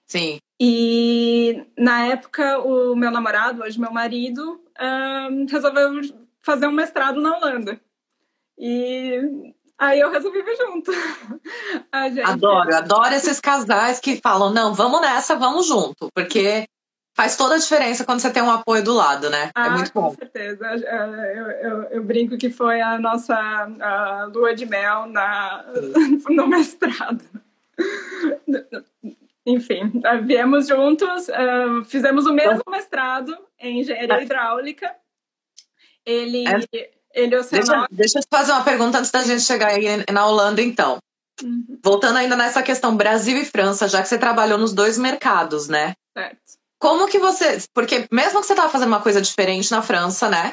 Sim. 0.07 0.39
E 0.61 1.65
na 1.77 2.07
época, 2.07 2.59
o 2.61 2.97
meu 2.97 3.11
namorado, 3.11 3.63
hoje 3.63 3.79
meu 3.79 3.93
marido, 3.93 4.61
um, 5.31 5.47
resolveu 5.47 6.01
fazer 6.41 6.67
um 6.67 6.73
mestrado 6.73 7.21
na 7.21 7.37
Holanda. 7.37 7.81
E 8.59 9.55
aí 9.79 10.01
eu 10.01 10.11
resolvi 10.11 10.43
vir 10.43 10.57
junto. 10.57 10.91
Gente... 12.13 12.23
Adoro, 12.23 12.75
adoro 12.75 13.15
esses 13.15 13.39
casais 13.39 14.01
que 14.01 14.17
falam: 14.17 14.53
não, 14.53 14.75
vamos 14.75 15.01
nessa, 15.01 15.37
vamos 15.37 15.67
junto, 15.67 16.09
porque 16.15 16.67
faz 17.19 17.35
toda 17.35 17.57
a 17.57 17.59
diferença 17.59 18.05
quando 18.05 18.21
você 18.21 18.31
tem 18.31 18.41
um 18.41 18.51
apoio 18.51 18.85
do 18.85 18.95
lado, 18.95 19.29
né? 19.29 19.47
É 19.47 19.51
ah, 19.53 19.67
é 19.67 19.71
muito 19.71 19.91
bom. 19.93 20.11
Com 20.11 20.15
certeza. 20.15 20.65
Eu, 20.69 21.51
eu, 21.51 21.83
eu, 21.91 22.05
brinco 22.05 22.39
que 22.39 22.49
foi 22.49 22.81
a 22.81 22.97
nossa 22.97 23.35
a 23.35 24.31
lua 24.33 24.55
de 24.55 24.65
mel 24.65 25.07
na, 25.07 25.65
no 26.31 26.47
mestrado. 26.47 27.25
Enfim, 29.45 29.91
viemos 30.23 30.69
juntos, 30.69 31.27
uh, 31.27 31.85
fizemos 31.87 32.25
o 32.25 32.33
mesmo 32.33 32.63
mestrado 32.69 33.37
em 33.59 33.81
engenharia 33.81 34.21
é. 34.21 34.23
hidráulica. 34.23 34.95
Ele, 36.07 36.47
é. 36.47 36.89
ele 37.15 37.35
é 37.35 37.41
deixa, 37.41 37.87
deixa 37.91 38.19
eu 38.21 38.23
fazer 38.31 38.53
uma 38.53 38.63
pergunta 38.63 38.99
antes 38.99 39.11
da 39.11 39.25
gente 39.25 39.43
chegar 39.43 39.73
aí 39.73 40.05
na 40.13 40.25
Holanda, 40.25 40.63
então. 40.63 40.99
Uhum. 41.43 41.81
Voltando 41.83 42.19
ainda 42.19 42.37
nessa 42.37 42.63
questão 42.63 42.97
Brasil 42.97 43.37
e 43.37 43.45
França, 43.45 43.89
já 43.89 44.03
que 44.03 44.09
você 44.09 44.19
trabalhou 44.19 44.57
nos 44.57 44.73
dois 44.73 44.97
mercados, 44.97 45.67
né? 45.67 45.95
Certo. 46.17 46.58
Como 46.79 47.09
que 47.09 47.19
você. 47.19 47.59
Porque 47.75 48.07
mesmo 48.11 48.41
que 48.41 48.47
você 48.47 48.53
estava 48.53 48.71
fazendo 48.71 48.89
uma 48.89 49.03
coisa 49.03 49.21
diferente 49.21 49.71
na 49.71 49.83
França, 49.83 50.29
né? 50.29 50.53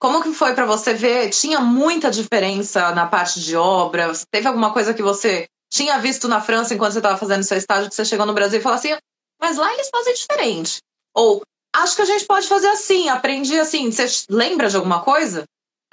Como 0.00 0.22
que 0.22 0.32
foi 0.32 0.52
para 0.54 0.66
você 0.66 0.94
ver? 0.94 1.30
Tinha 1.30 1.60
muita 1.60 2.10
diferença 2.10 2.92
na 2.92 3.06
parte 3.06 3.40
de 3.40 3.56
obra? 3.56 4.12
Teve 4.32 4.48
alguma 4.48 4.72
coisa 4.72 4.92
que 4.92 5.02
você 5.02 5.46
tinha 5.72 5.98
visto 5.98 6.26
na 6.26 6.40
França 6.40 6.74
enquanto 6.74 6.92
você 6.92 6.98
estava 6.98 7.16
fazendo 7.16 7.44
seu 7.44 7.56
estágio 7.56 7.88
que 7.88 7.94
você 7.94 8.04
chegou 8.04 8.26
no 8.26 8.34
Brasil 8.34 8.58
e 8.58 8.62
falou 8.62 8.76
assim, 8.76 8.96
mas 9.40 9.56
lá 9.56 9.72
eles 9.72 9.88
fazem 9.88 10.12
diferente? 10.12 10.78
Ou 11.14 11.40
acho 11.74 11.96
que 11.96 12.02
a 12.02 12.06
gente 12.06 12.26
pode 12.26 12.48
fazer 12.48 12.68
assim, 12.68 13.08
aprendi 13.08 13.58
assim. 13.58 13.90
Você 13.90 14.06
lembra 14.28 14.68
de 14.68 14.76
alguma 14.76 15.02
coisa? 15.02 15.44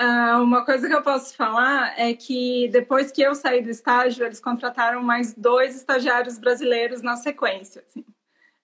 Uh, 0.01 0.41
uma 0.41 0.65
coisa 0.65 0.88
que 0.88 0.93
eu 0.93 1.03
posso 1.03 1.36
falar 1.36 1.93
é 2.00 2.13
que 2.13 2.67
depois 2.69 3.12
que 3.12 3.21
eu 3.21 3.36
saí 3.36 3.62
do 3.62 3.69
estágio, 3.69 4.25
eles 4.25 4.39
contrataram 4.39 5.03
mais 5.03 5.33
dois 5.36 5.75
estagiários 5.75 6.38
brasileiros 6.38 7.01
na 7.01 7.15
sequência. 7.15 7.83
Assim. 7.88 8.03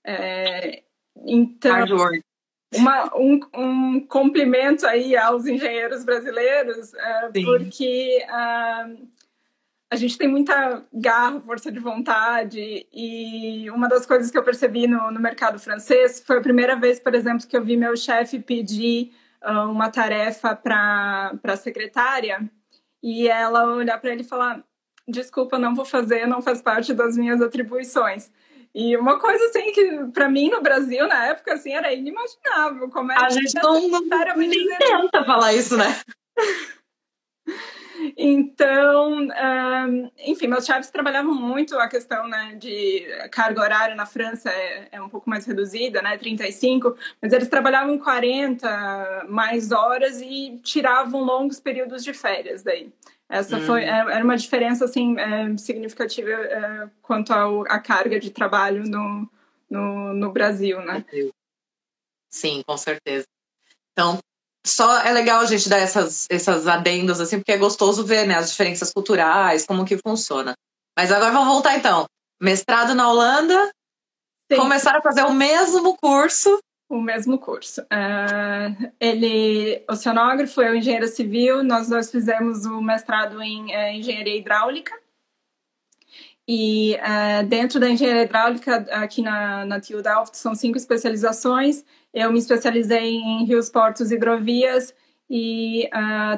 É, 0.05 0.83
então, 1.25 1.85
uma, 2.75 3.15
um, 3.15 3.39
um 3.55 3.99
cumprimento 4.01 4.85
aí 4.85 5.15
aos 5.15 5.45
engenheiros 5.45 6.03
brasileiros, 6.03 6.93
uh, 6.93 7.43
porque 7.43 8.23
uh, 8.29 9.07
a 9.89 9.95
gente 9.95 10.17
tem 10.17 10.27
muita 10.27 10.83
garra, 10.93 11.39
força 11.39 11.71
de 11.71 11.79
vontade, 11.79 12.85
e 12.91 13.69
uma 13.71 13.87
das 13.87 14.05
coisas 14.05 14.29
que 14.29 14.37
eu 14.37 14.43
percebi 14.43 14.87
no, 14.87 15.11
no 15.11 15.19
mercado 15.19 15.57
francês 15.57 16.21
foi 16.25 16.37
a 16.37 16.41
primeira 16.41 16.75
vez, 16.75 16.99
por 16.99 17.15
exemplo, 17.15 17.47
que 17.47 17.55
eu 17.55 17.63
vi 17.63 17.77
meu 17.77 17.95
chefe 17.95 18.39
pedir 18.39 19.13
uh, 19.43 19.69
uma 19.69 19.89
tarefa 19.89 20.55
para 20.55 21.39
a 21.43 21.57
secretária 21.57 22.49
e 23.01 23.27
ela 23.27 23.75
olhar 23.75 23.99
para 23.99 24.11
ele 24.11 24.21
e 24.21 24.27
falar: 24.27 24.63
Desculpa, 25.07 25.59
não 25.59 25.75
vou 25.75 25.85
fazer, 25.85 26.27
não 26.27 26.41
faz 26.41 26.61
parte 26.61 26.93
das 26.93 27.15
minhas 27.15 27.41
atribuições. 27.41 28.31
E 28.75 28.97
uma 28.97 29.17
coisa 29.17 29.41
assim 29.45 29.71
que 29.71 30.11
para 30.13 30.27
mim 30.27 30.49
no 30.49 30.61
Brasil 30.61 31.07
na 31.07 31.27
época 31.27 31.53
assim 31.53 31.71
era 31.71 31.93
inimaginável 31.93 32.89
como 32.89 33.09
é 33.09 33.15
a 33.15 33.29
gente 33.29 33.55
não, 33.55 33.87
não 33.87 34.09
nem 34.35 34.77
tenta 34.77 35.23
falar 35.23 35.53
isso, 35.53 35.77
né? 35.77 35.97
Então, 38.17 39.19
um, 39.19 40.11
enfim, 40.19 40.47
meus 40.47 40.65
chefes 40.65 40.89
trabalhavam 40.89 41.33
muito 41.33 41.77
a 41.77 41.87
questão 41.87 42.27
né, 42.27 42.55
de 42.55 43.05
carga 43.31 43.61
horária 43.61 43.95
na 43.95 44.05
França 44.05 44.49
é, 44.49 44.89
é, 44.93 45.01
um 45.01 45.09
pouco 45.09 45.29
mais 45.29 45.45
reduzida, 45.45 46.01
né, 46.01 46.17
35, 46.17 46.95
mas 47.21 47.31
eles 47.31 47.47
trabalhavam 47.47 47.97
40 47.97 49.25
mais 49.29 49.71
horas 49.71 50.21
e 50.21 50.59
tiravam 50.63 51.21
longos 51.21 51.59
períodos 51.59 52.03
de 52.03 52.13
férias 52.13 52.63
daí. 52.63 52.91
Essa 53.27 53.59
foi 53.59 53.81
hum. 53.81 53.87
é, 53.87 54.13
era 54.13 54.23
uma 54.23 54.37
diferença 54.37 54.85
assim 54.85 55.17
é, 55.19 55.57
significativa 55.57 56.29
é, 56.29 56.89
quanto 57.01 57.33
à 57.33 57.79
carga 57.79 58.19
de 58.19 58.29
trabalho 58.29 58.83
no, 58.83 59.29
no, 59.69 60.13
no 60.13 60.31
Brasil, 60.31 60.79
né? 60.81 61.03
Sim, 62.29 62.61
com 62.67 62.77
certeza. 62.77 63.25
Então, 63.91 64.19
só 64.65 64.99
é 65.01 65.11
legal 65.13 65.41
a 65.41 65.45
gente 65.45 65.69
dar 65.69 65.77
essas, 65.77 66.25
essas 66.29 66.67
adendos, 66.67 67.21
assim, 67.21 67.37
porque 67.37 67.51
é 67.51 67.57
gostoso 67.57 68.03
ver 68.03 68.27
né, 68.27 68.35
as 68.35 68.49
diferenças 68.49 68.91
culturais, 68.91 69.65
como 69.65 69.85
que 69.85 69.97
funciona. 69.97 70.53
Mas 70.97 71.11
agora 71.11 71.31
vamos 71.31 71.47
voltar 71.47 71.75
então. 71.77 72.05
Mestrado 72.41 72.95
na 72.95 73.09
Holanda, 73.09 73.71
Sim. 74.51 74.57
começaram 74.57 74.99
a 74.99 75.03
fazer 75.03 75.23
o 75.23 75.33
mesmo 75.33 75.95
curso 75.97 76.59
o 76.87 77.01
mesmo 77.01 77.37
curso. 77.39 77.81
Uh, 77.81 78.91
ele, 78.99 79.83
oceanógrafo, 79.89 80.61
eu 80.61 80.75
engenheiro 80.75 81.07
civil, 81.07 81.63
nós 81.63 81.89
dois 81.89 82.11
fizemos 82.11 82.65
o 82.65 82.81
mestrado 82.81 83.41
em 83.41 83.65
uh, 83.65 83.91
engenharia 83.91 84.37
hidráulica. 84.37 84.93
E 86.47 86.95
uh, 86.95 87.45
dentro 87.47 87.79
da 87.79 87.89
engenharia 87.89 88.23
hidráulica, 88.23 88.85
aqui 88.91 89.21
na, 89.21 89.65
na 89.65 89.81
TU 89.81 90.01
Delft, 90.01 90.37
são 90.37 90.53
cinco 90.53 90.77
especializações. 90.77 91.83
Eu 92.15 92.31
me 92.31 92.39
especializei 92.39 93.17
em 93.17 93.43
rios, 93.43 93.69
portos 93.69 94.09
e 94.09 94.15
hidrovias 94.15 94.95
e 95.29 95.89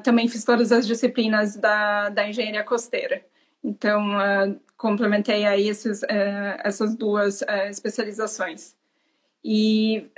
também 0.04 0.28
fiz 0.28 0.44
todas 0.44 0.72
as 0.72 0.88
disciplinas 0.88 1.56
da, 1.56 2.10
da 2.10 2.28
engenharia 2.28 2.64
costeira. 2.64 3.24
Então, 3.64 4.04
complementei 4.76 5.46
aí 5.46 5.70
esses, 5.70 6.02
essas 6.64 6.96
duas 6.96 7.44
especializações. 7.70 8.76
E 9.46 10.10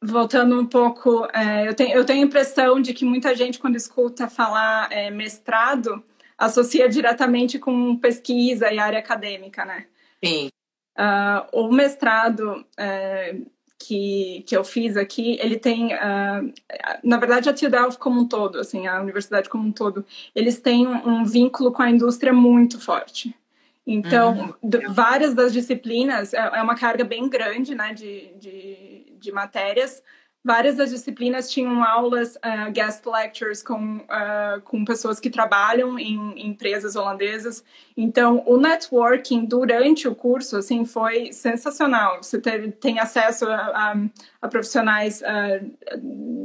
voltando 0.00 0.60
um 0.60 0.66
pouco, 0.66 1.26
é, 1.34 1.66
eu, 1.66 1.74
tenho, 1.74 1.96
eu 1.96 2.04
tenho 2.04 2.22
a 2.22 2.26
impressão 2.26 2.80
de 2.80 2.94
que 2.94 3.04
muita 3.04 3.34
gente, 3.34 3.58
quando 3.58 3.74
escuta 3.74 4.28
falar 4.28 4.88
mestrado, 5.12 6.00
associa 6.36 6.88
diretamente 6.88 7.58
com 7.58 7.96
pesquisa 7.96 8.72
e 8.72 8.78
área 8.78 9.00
acadêmica, 9.00 9.64
né? 9.64 9.86
Sim. 10.24 10.48
Uh, 10.96 11.64
o 11.64 11.72
mestrado 11.72 12.64
que, 13.78 14.44
que 14.46 14.56
eu 14.56 14.64
fiz 14.64 14.96
aqui, 14.96 15.38
ele 15.40 15.56
tem, 15.56 15.94
uh, 15.94 16.52
na 17.02 17.16
verdade, 17.16 17.48
a 17.48 17.52
TU 17.52 17.70
Delft 17.70 17.98
como 17.98 18.20
um 18.20 18.26
todo, 18.26 18.58
assim, 18.58 18.86
a 18.86 19.00
universidade 19.00 19.48
como 19.48 19.68
um 19.68 19.72
todo, 19.72 20.04
eles 20.34 20.58
têm 20.60 20.86
um, 20.86 21.20
um 21.20 21.24
vínculo 21.24 21.70
com 21.70 21.82
a 21.82 21.90
indústria 21.90 22.32
muito 22.32 22.80
forte. 22.80 23.34
Então, 23.86 24.56
uhum. 24.62 24.92
várias 24.92 25.32
das 25.32 25.52
disciplinas, 25.52 26.34
é, 26.34 26.38
é 26.38 26.62
uma 26.62 26.74
carga 26.74 27.04
bem 27.04 27.28
grande 27.28 27.74
né, 27.74 27.94
de, 27.94 28.28
de, 28.38 29.12
de 29.18 29.32
matérias. 29.32 30.02
Várias 30.44 30.76
das 30.76 30.90
disciplinas 30.90 31.50
tinham 31.50 31.82
aulas, 31.82 32.36
uh, 32.36 32.70
guest 32.72 33.04
lectures 33.06 33.62
com, 33.62 33.96
uh, 33.96 34.60
com 34.64 34.84
pessoas 34.84 35.18
que 35.18 35.28
trabalham 35.28 35.98
em, 35.98 36.32
em 36.36 36.46
empresas 36.48 36.94
holandesas. 36.94 37.64
Então, 37.96 38.42
o 38.46 38.56
networking 38.56 39.44
durante 39.44 40.06
o 40.06 40.14
curso 40.14 40.56
assim, 40.56 40.84
foi 40.84 41.32
sensacional. 41.32 42.22
Você 42.22 42.40
tem 42.40 42.98
acesso 43.00 43.46
a, 43.46 43.56
a, 43.56 43.96
a 44.40 44.48
profissionais 44.48 45.20
uh, 45.22 45.98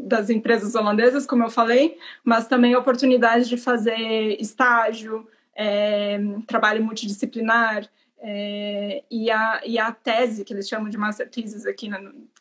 das 0.07 0.29
empresas 0.29 0.73
holandesas, 0.73 1.25
como 1.25 1.43
eu 1.43 1.49
falei, 1.49 1.97
mas 2.23 2.47
também 2.47 2.75
oportunidades 2.75 3.47
de 3.47 3.57
fazer 3.57 4.37
estágio, 4.39 5.27
é, 5.55 6.19
trabalho 6.47 6.83
multidisciplinar, 6.83 7.87
é, 8.25 9.03
e, 9.11 9.29
a, 9.29 9.61
e 9.65 9.77
a 9.77 9.91
tese, 9.91 10.45
que 10.45 10.53
eles 10.53 10.67
chamam 10.67 10.89
de 10.89 10.97
master 10.97 11.29
thesis 11.29 11.65
aqui, 11.65 11.89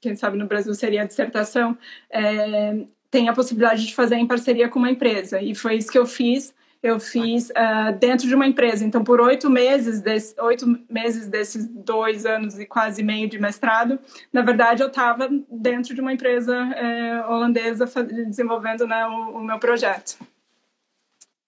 quem 0.01 0.15
sabe 0.15 0.39
no 0.39 0.47
Brasil 0.47 0.73
seria 0.75 1.03
a 1.03 1.05
dissertação, 1.05 1.77
é, 2.09 2.85
tem 3.11 3.29
a 3.29 3.33
possibilidade 3.33 3.85
de 3.85 3.95
fazer 3.95 4.15
em 4.15 4.27
parceria 4.27 4.69
com 4.69 4.79
uma 4.79 4.91
empresa. 4.91 5.43
E 5.43 5.57
foi 5.57 5.75
isso 5.75 5.91
que 5.91 5.99
eu 5.99 6.07
fiz. 6.07 6.55
Eu 6.81 6.99
fiz 6.99 7.51
uh, 7.51 7.97
dentro 7.99 8.27
de 8.27 8.35
uma 8.35 8.47
empresa. 8.47 8.85
Então, 8.85 9.05
por 9.05 9.21
oito 9.21 9.49
meses, 9.49 10.03
oito 10.41 10.67
meses 10.91 11.29
desses 11.29 11.65
dois 11.69 12.27
anos 12.27 12.59
e 12.59 12.67
quase 12.67 13.05
meio 13.05 13.29
de 13.29 13.39
mestrado, 13.39 14.01
na 14.33 14.43
verdade, 14.43 14.83
eu 14.83 14.89
estava 14.89 15.29
dentro 15.49 15.95
de 15.95 16.01
uma 16.01 16.13
empresa 16.13 16.57
uh, 16.57 17.31
holandesa 17.31 17.87
desenvolvendo 17.87 18.85
né, 18.85 19.07
o, 19.07 19.37
o 19.37 19.45
meu 19.45 19.61
projeto. 19.61 20.19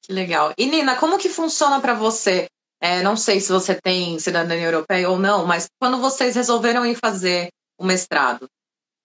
Que 0.03 0.13
legal. 0.13 0.53
E 0.57 0.67
Nina, 0.67 0.97
como 0.97 1.19
que 1.19 1.29
funciona 1.29 1.81
para 1.81 1.95
você? 1.95 2.47
É, 2.85 3.03
não 3.03 3.17
sei 3.17 3.41
se 3.41 3.51
você 3.51 3.75
tem 3.75 4.19
cidadania 4.19 4.67
europeia 4.67 5.09
ou 5.09 5.19
não, 5.19 5.47
mas 5.47 5.65
quando 5.81 5.97
vocês 5.97 6.37
resolveram 6.37 6.85
ir 6.85 6.95
fazer 6.95 7.49
o 7.79 7.85
mestrado, 7.87 8.47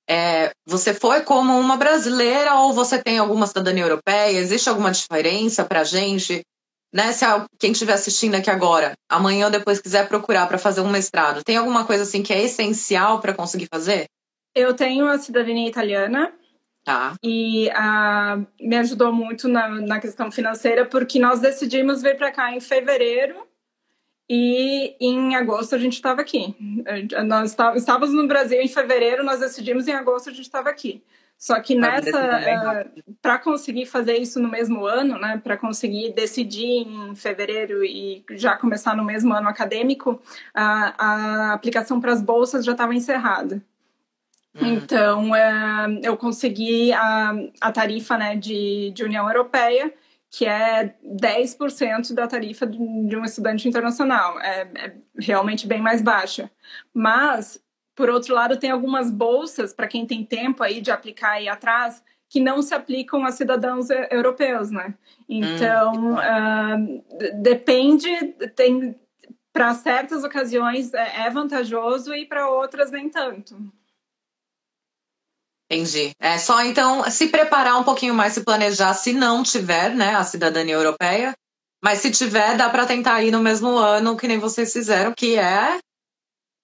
é, 0.06 0.52
você 0.68 0.94
foi 0.94 1.22
como 1.22 1.58
uma 1.58 1.78
brasileira 1.78 2.56
ou 2.56 2.74
você 2.74 3.02
tem 3.02 3.20
alguma 3.20 3.48
cidadania 3.48 3.86
europeia? 3.86 4.38
Existe 4.38 4.68
alguma 4.68 4.92
diferença 4.92 5.64
para 5.64 5.80
a 5.80 5.84
gente? 5.86 6.42
Né, 6.94 7.14
se 7.14 7.24
quem 7.58 7.72
estiver 7.72 7.94
assistindo 7.94 8.36
aqui 8.36 8.50
agora, 8.50 8.96
amanhã 9.10 9.46
ou 9.46 9.52
depois 9.52 9.80
quiser 9.80 10.10
procurar 10.10 10.46
para 10.48 10.58
fazer 10.58 10.82
um 10.82 10.90
mestrado, 10.90 11.42
tem 11.42 11.56
alguma 11.56 11.86
coisa 11.86 12.04
assim 12.04 12.22
que 12.22 12.34
é 12.34 12.44
essencial 12.44 13.22
para 13.22 13.34
conseguir 13.34 13.70
fazer? 13.74 14.08
Eu 14.54 14.74
tenho 14.74 15.08
a 15.08 15.18
cidadania 15.18 15.70
italiana, 15.70 16.34
Tá. 16.84 17.14
E 17.24 17.70
uh, 17.70 18.48
me 18.60 18.78
ajudou 18.78 19.14
muito 19.14 19.48
na, 19.48 19.70
na 19.70 20.00
questão 20.00 20.32
financeira, 20.32 20.86
porque 20.86 21.20
nós 21.20 21.40
decidimos 21.40 22.02
vir 22.02 22.18
para 22.18 22.32
cá 22.32 22.52
em 22.52 22.60
fevereiro 22.60 23.48
e 24.30 24.96
em 25.00 25.36
agosto 25.36 25.74
a 25.74 25.80
gente 25.80 25.94
estava 25.94 26.22
aqui. 26.22 26.56
Nós 27.26 27.56
estávamos 27.76 28.14
no 28.14 28.28
Brasil 28.28 28.62
em 28.62 28.68
fevereiro, 28.68 29.24
nós 29.24 29.40
decidimos 29.40 29.88
em 29.88 29.94
agosto 29.94 30.30
a 30.30 30.34
gente 30.34 30.44
estava 30.44 30.70
aqui. 30.70 31.02
Só 31.36 31.58
que 31.62 31.74
nessa, 31.74 32.20
uh, 32.20 33.14
para 33.22 33.40
conseguir 33.40 33.86
fazer 33.86 34.18
isso 34.18 34.42
no 34.42 34.50
mesmo 34.50 34.86
ano, 34.86 35.18
né, 35.18 35.40
para 35.42 35.56
conseguir 35.56 36.12
decidir 36.12 36.86
em 36.86 37.16
fevereiro 37.16 37.84
e 37.84 38.26
já 38.32 38.58
começar 38.58 38.94
no 38.94 39.06
mesmo 39.06 39.34
ano 39.34 39.48
acadêmico, 39.48 40.22
a, 40.54 40.94
a 40.98 41.54
aplicação 41.54 42.02
para 42.02 42.12
as 42.12 42.22
bolsas 42.22 42.66
já 42.66 42.74
estava 42.74 42.94
encerrada. 42.94 43.64
Uhum. 44.54 44.74
Então, 44.74 45.34
é, 45.34 46.00
eu 46.04 46.18
consegui 46.18 46.92
a, 46.92 47.34
a 47.62 47.72
tarifa 47.72 48.18
né, 48.18 48.36
de, 48.36 48.92
de 48.92 49.04
União 49.06 49.26
Europeia, 49.26 49.94
que 50.32 50.46
é 50.46 50.96
10% 51.04 52.14
da 52.14 52.28
tarifa 52.28 52.68
de 52.68 52.78
um 52.78 53.24
estudante 53.26 53.68
internacional. 53.68 54.40
É, 54.40 54.62
é, 54.76 54.96
realmente 55.18 55.68
bem 55.68 55.82
mais 55.82 56.02
baixa. 56.02 56.52
Mas, 56.94 57.62
por 57.96 58.10
outro 58.10 58.36
lado, 58.36 58.58
tem 58.58 58.70
algumas 58.70 59.10
bolsas 59.10 59.74
para 59.74 59.88
quem 59.88 60.06
tem 60.06 60.24
tempo 60.24 60.64
aí 60.64 60.82
de 60.82 60.92
aplicar 60.92 61.32
aí 61.32 61.50
atrás 61.50 62.04
que 62.30 62.40
não 62.40 62.62
se 62.62 62.76
aplicam 62.76 63.26
a 63.26 63.32
cidadãos 63.32 63.88
europeus, 64.12 64.70
né? 64.70 64.94
Então, 65.28 65.94
hum. 65.94 66.14
uh, 66.14 67.42
depende, 67.42 68.08
tem 68.56 68.96
para 69.52 69.74
certas 69.74 70.24
ocasiões 70.24 70.94
é, 70.94 71.26
é 71.26 71.30
vantajoso 71.32 72.14
e 72.14 72.26
para 72.26 72.48
outras 72.50 72.92
nem 72.92 73.10
tanto. 73.10 73.58
Entendi. 75.72 76.12
É 76.20 76.38
só 76.38 76.64
então 76.64 77.10
se 77.12 77.28
preparar 77.28 77.80
um 77.80 77.84
pouquinho 77.84 78.14
mais, 78.14 78.34
se 78.34 78.44
planejar, 78.44 78.94
se 78.96 79.14
não 79.14 79.44
tiver, 79.44 79.94
né, 79.94 80.16
a 80.16 80.24
cidadania 80.24 80.74
europeia. 80.74 81.34
Mas 81.82 82.00
se 82.00 82.12
tiver, 82.12 82.58
dá 82.58 82.70
para 82.70 82.86
tentar 82.86 83.22
ir 83.24 83.32
no 83.32 83.40
mesmo 83.40 83.78
ano, 83.78 84.18
que 84.18 84.28
nem 84.28 84.40
vocês 84.40 84.74
fizeram, 84.74 85.14
que 85.16 85.38
é 85.38 85.80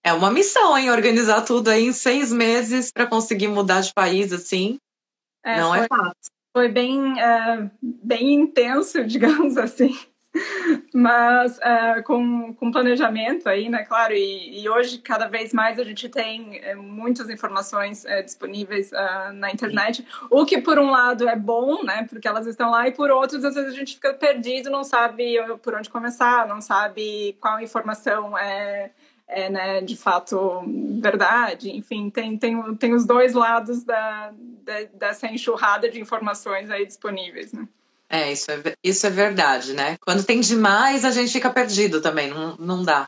é 0.03 0.13
uma 0.13 0.29
missão, 0.29 0.77
hein? 0.77 0.91
Organizar 0.91 1.41
tudo 1.41 1.69
aí 1.69 1.85
em 1.85 1.91
seis 1.91 2.31
meses 2.31 2.91
para 2.91 3.07
conseguir 3.07 3.47
mudar 3.47 3.81
de 3.81 3.91
país, 3.91 4.31
assim. 4.31 4.77
É, 5.43 5.59
não 5.59 5.73
é 5.73 5.79
foi, 5.79 5.85
é 5.85 5.87
fácil. 5.87 6.31
Foi 6.55 6.69
bem, 6.69 7.13
uh, 7.13 7.71
bem 7.81 8.33
intenso, 8.33 9.03
digamos 9.05 9.57
assim. 9.57 9.97
Mas 10.93 11.57
uh, 11.57 12.03
com, 12.03 12.53
com 12.53 12.71
planejamento 12.71 13.47
aí, 13.47 13.69
né, 13.69 13.83
claro, 13.83 14.13
e, 14.13 14.61
e, 14.61 14.69
hoje 14.69 14.97
cada 14.97 15.27
vez 15.27 15.53
mais 15.53 15.79
a 15.79 15.83
gente 15.83 16.09
tem 16.09 16.59
é, 16.61 16.75
muitas 16.75 17.29
informações 17.29 18.05
é, 18.05 18.21
disponíveis 18.21 18.91
uh, 18.91 19.33
na 19.33 19.51
internet, 19.51 20.05
o 20.29 20.45
que 20.45 20.59
por 20.61 20.77
um 20.77 20.89
lado 20.89 21.27
é 21.27 21.35
bom, 21.35 21.83
né, 21.83 22.05
porque 22.09 22.27
elas 22.27 22.47
estão 22.47 22.69
lá, 22.69 22.87
e 22.87 22.91
por 22.91 23.09
outros 23.09 23.43
às 23.43 23.55
vezes 23.55 23.73
a 23.73 23.75
gente 23.75 23.95
fica 23.95 24.13
perdido, 24.13 24.69
não 24.69 24.83
sabe 24.83 25.37
por 25.61 25.75
onde 25.75 25.89
começar, 25.89 26.47
não 26.47 26.61
sabe 26.61 27.37
qual 27.39 27.59
informação 27.61 28.37
é, 28.37 28.91
é 29.27 29.49
né, 29.49 29.81
de 29.81 29.95
fato 29.95 30.63
verdade, 30.99 31.71
enfim, 31.75 32.09
tem, 32.09 32.37
tem, 32.37 32.75
tem 32.75 32.93
os 32.93 33.05
dois 33.05 33.33
lados 33.33 33.83
da, 33.83 34.33
da, 34.63 34.83
dessa 34.93 35.27
enxurrada 35.27 35.89
de 35.89 35.99
informações 35.99 36.69
aí 36.69 36.85
disponíveis, 36.85 37.53
né. 37.53 37.67
É, 38.09 38.31
isso 38.31 38.51
é, 38.51 38.75
isso 38.83 39.07
é 39.07 39.09
verdade, 39.09 39.73
né? 39.73 39.97
Quando 39.99 40.23
tem 40.23 40.39
demais, 40.39 41.03
a 41.03 41.11
gente 41.11 41.31
fica 41.31 41.49
perdido 41.49 42.01
também, 42.01 42.29
não, 42.29 42.55
não 42.57 42.83
dá. 42.83 43.05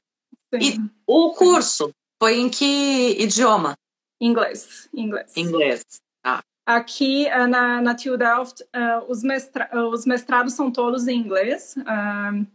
Sim. 0.53 0.59
E 0.61 0.91
o 1.05 1.33
curso 1.33 1.91
foi 2.19 2.39
em 2.39 2.49
que 2.49 3.15
idioma? 3.19 3.75
Inglês. 4.19 4.89
Inglês. 4.93 5.31
Inglês. 5.35 5.85
Ah. 6.23 6.41
Aqui 6.65 7.27
eh, 7.27 7.47
na, 7.47 7.81
na 7.81 7.95
TU 7.95 8.17
Delft, 8.17 8.63
uh, 8.63 9.09
os, 9.09 9.23
mestra 9.23 9.69
os 9.89 10.05
mestrados 10.05 10.53
são 10.53 10.71
todos 10.71 11.07
em 11.07 11.17
inglês. 11.17 11.75
Uh, 11.77 12.45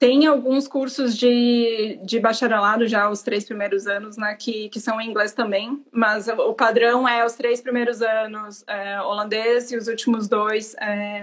tem 0.00 0.26
alguns 0.26 0.66
cursos 0.66 1.14
de, 1.14 2.00
de 2.02 2.18
bacharelado 2.18 2.88
já 2.88 3.10
os 3.10 3.20
três 3.20 3.44
primeiros 3.44 3.86
anos, 3.86 4.16
né, 4.16 4.34
que, 4.34 4.70
que 4.70 4.80
são 4.80 4.98
em 4.98 5.10
inglês 5.10 5.34
também, 5.34 5.84
mas 5.92 6.26
o 6.26 6.54
padrão 6.54 7.06
é 7.06 7.22
os 7.22 7.34
três 7.34 7.60
primeiros 7.60 8.00
anos 8.00 8.64
é, 8.66 8.98
holandês 9.02 9.70
e 9.70 9.76
os 9.76 9.88
últimos 9.88 10.26
dois 10.26 10.74
é, 10.80 11.22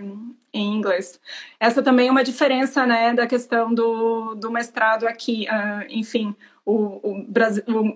em 0.54 0.76
inglês. 0.76 1.20
Essa 1.60 1.82
também 1.82 2.10
é 2.10 2.12
uma 2.12 2.24
diferença, 2.24 2.86
né, 2.86 3.16
da 3.16 3.26
questão 3.26 3.74
do, 3.74 4.36
do 4.36 4.52
mestrado 4.52 5.08
aqui. 5.08 5.48
Uh, 5.50 5.86
enfim, 5.90 6.36
o, 6.64 6.76
o, 6.76 7.26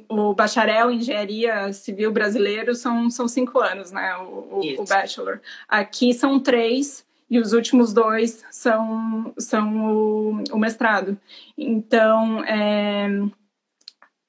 o, 0.09 0.29
o, 0.29 0.33
bacharel 0.33 0.89
em 0.89 0.97
engenharia 0.97 1.71
civil 1.73 2.11
brasileiro 2.11 2.73
são, 2.73 3.07
são 3.07 3.27
cinco 3.27 3.59
anos, 3.59 3.91
né, 3.91 4.17
o, 4.17 4.81
o 4.81 4.85
bachelor. 4.85 5.41
Aqui 5.69 6.11
são 6.11 6.39
três 6.39 7.05
e 7.31 7.39
os 7.39 7.53
últimos 7.53 7.93
dois 7.93 8.43
são, 8.51 9.33
são 9.39 9.85
o, 9.85 10.43
o 10.51 10.59
mestrado. 10.59 11.17
Então, 11.57 12.43
é, 12.43 13.07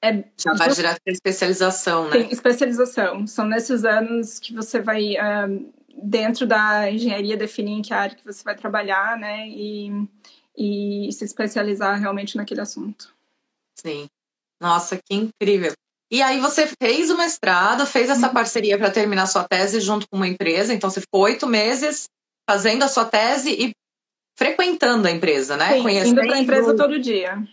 é, 0.01 0.23
Já 0.37 0.53
vai 0.53 0.69
direto 0.69 1.01
para 1.03 1.11
especialização, 1.11 2.05
né? 2.05 2.11
Tem 2.11 2.31
especialização. 2.31 3.27
São 3.27 3.45
nesses 3.45 3.83
anos 3.83 4.39
que 4.39 4.53
você 4.53 4.79
vai, 4.79 5.15
um, 5.17 5.69
dentro 6.01 6.47
da 6.47 6.89
engenharia, 6.89 7.35
definir 7.35 7.73
em 7.73 7.81
que 7.81 7.93
área 7.93 8.15
que 8.15 8.23
você 8.23 8.41
vai 8.41 8.55
trabalhar, 8.55 9.17
né? 9.17 9.49
E, 9.49 10.07
e 10.57 11.11
se 11.11 11.25
especializar 11.25 11.99
realmente 11.99 12.37
naquele 12.37 12.61
assunto. 12.61 13.13
Sim. 13.75 14.07
Nossa, 14.61 14.95
que 14.95 15.13
incrível. 15.13 15.73
E 16.09 16.21
aí 16.21 16.39
você 16.39 16.69
fez 16.81 17.09
o 17.09 17.17
mestrado, 17.17 17.85
fez 17.85 18.09
essa 18.09 18.27
uhum. 18.27 18.33
parceria 18.33 18.77
para 18.77 18.89
terminar 18.89 19.25
sua 19.25 19.43
tese 19.45 19.81
junto 19.81 20.07
com 20.07 20.15
uma 20.15 20.27
empresa, 20.27 20.73
então 20.73 20.89
você 20.89 21.01
ficou 21.01 21.23
oito 21.23 21.47
meses 21.47 22.07
fazendo 22.49 22.83
a 22.83 22.87
sua 22.87 23.05
tese 23.05 23.51
e 23.51 23.71
frequentando 24.37 25.07
a 25.07 25.11
empresa, 25.11 25.57
né? 25.57 25.73
Sim, 25.73 25.81
Conhecendo... 25.83 26.19
indo 26.19 26.27
para 26.27 26.35
a 26.35 26.39
empresa 26.41 26.75
todo 26.75 26.99
dia. 26.99 27.43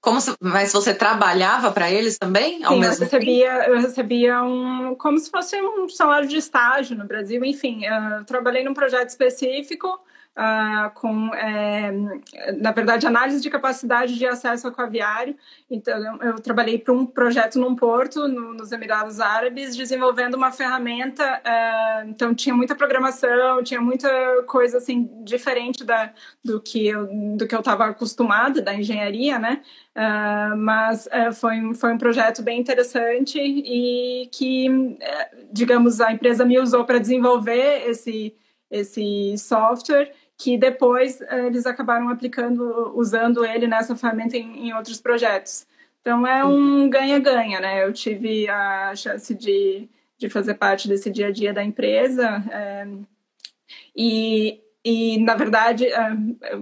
Como 0.00 0.20
se... 0.20 0.34
Mas 0.40 0.72
você 0.72 0.94
trabalhava 0.94 1.72
para 1.72 1.90
eles 1.90 2.18
também? 2.18 2.62
Ao 2.64 2.74
Sim, 2.74 2.80
mesmo 2.80 3.04
eu 3.04 3.08
recebia, 3.08 3.58
tempo? 3.58 3.70
eu 3.70 3.80
recebia 3.80 4.42
um, 4.42 4.94
como 4.94 5.18
se 5.18 5.30
fosse 5.30 5.60
um 5.60 5.88
salário 5.88 6.28
de 6.28 6.36
estágio 6.36 6.96
no 6.96 7.06
Brasil. 7.06 7.44
Enfim, 7.44 7.84
eu 7.84 8.24
trabalhei 8.24 8.62
num 8.62 8.74
projeto 8.74 9.08
específico 9.08 9.88
com, 10.94 11.34
é, 11.34 11.90
na 12.60 12.70
verdade, 12.70 13.06
análise 13.06 13.40
de 13.40 13.48
capacidade 13.48 14.18
de 14.18 14.26
acesso 14.26 14.68
aquaviário. 14.68 15.34
Então, 15.70 15.98
eu, 15.98 16.28
eu 16.28 16.34
trabalhei 16.40 16.78
para 16.78 16.92
um 16.92 17.06
projeto 17.06 17.58
num 17.58 17.74
porto, 17.74 18.28
no, 18.28 18.52
nos 18.52 18.70
Emirados 18.70 19.18
Árabes, 19.18 19.74
desenvolvendo 19.74 20.34
uma 20.34 20.52
ferramenta. 20.52 21.24
Uh, 21.40 22.10
então, 22.10 22.34
tinha 22.34 22.54
muita 22.54 22.74
programação, 22.74 23.62
tinha 23.62 23.80
muita 23.80 24.08
coisa 24.46 24.76
assim 24.76 25.08
diferente 25.24 25.84
da, 25.84 26.12
do 26.44 26.60
que 26.60 26.86
eu 26.86 27.06
do 27.36 27.46
que 27.46 27.54
eu 27.54 27.60
estava 27.60 27.86
acostumada 27.86 28.60
da 28.60 28.74
engenharia, 28.74 29.38
né? 29.38 29.62
Uh, 29.96 30.56
mas 30.56 31.06
uh, 31.06 31.32
foi, 31.32 31.60
um, 31.60 31.72
foi 31.72 31.94
um 31.94 31.98
projeto 31.98 32.42
bem 32.42 32.60
interessante 32.60 33.38
e 33.40 34.28
que, 34.30 34.68
digamos, 35.50 36.00
a 36.00 36.12
empresa 36.12 36.44
me 36.44 36.58
usou 36.58 36.84
para 36.84 36.98
desenvolver 36.98 37.88
esse, 37.88 38.34
esse 38.70 39.38
software 39.38 40.12
que 40.38 40.58
depois 40.58 41.20
eh, 41.20 41.46
eles 41.46 41.66
acabaram 41.66 42.08
aplicando, 42.08 42.92
usando 42.94 43.44
ele 43.44 43.66
nessa 43.66 43.96
ferramenta 43.96 44.36
em, 44.36 44.68
em 44.68 44.74
outros 44.74 45.00
projetos. 45.00 45.66
Então 46.00 46.26
é 46.26 46.44
um 46.44 46.88
ganha-ganha, 46.88 47.60
né? 47.60 47.84
Eu 47.84 47.92
tive 47.92 48.48
a 48.48 48.94
chance 48.94 49.34
de, 49.34 49.88
de 50.18 50.28
fazer 50.28 50.54
parte 50.54 50.88
desse 50.88 51.10
dia 51.10 51.28
a 51.28 51.32
dia 51.32 51.52
da 51.52 51.64
empresa 51.64 52.44
é, 52.50 52.86
e, 53.94 54.60
e, 54.84 55.18
na 55.18 55.34
verdade, 55.34 55.86
é, 55.86 56.16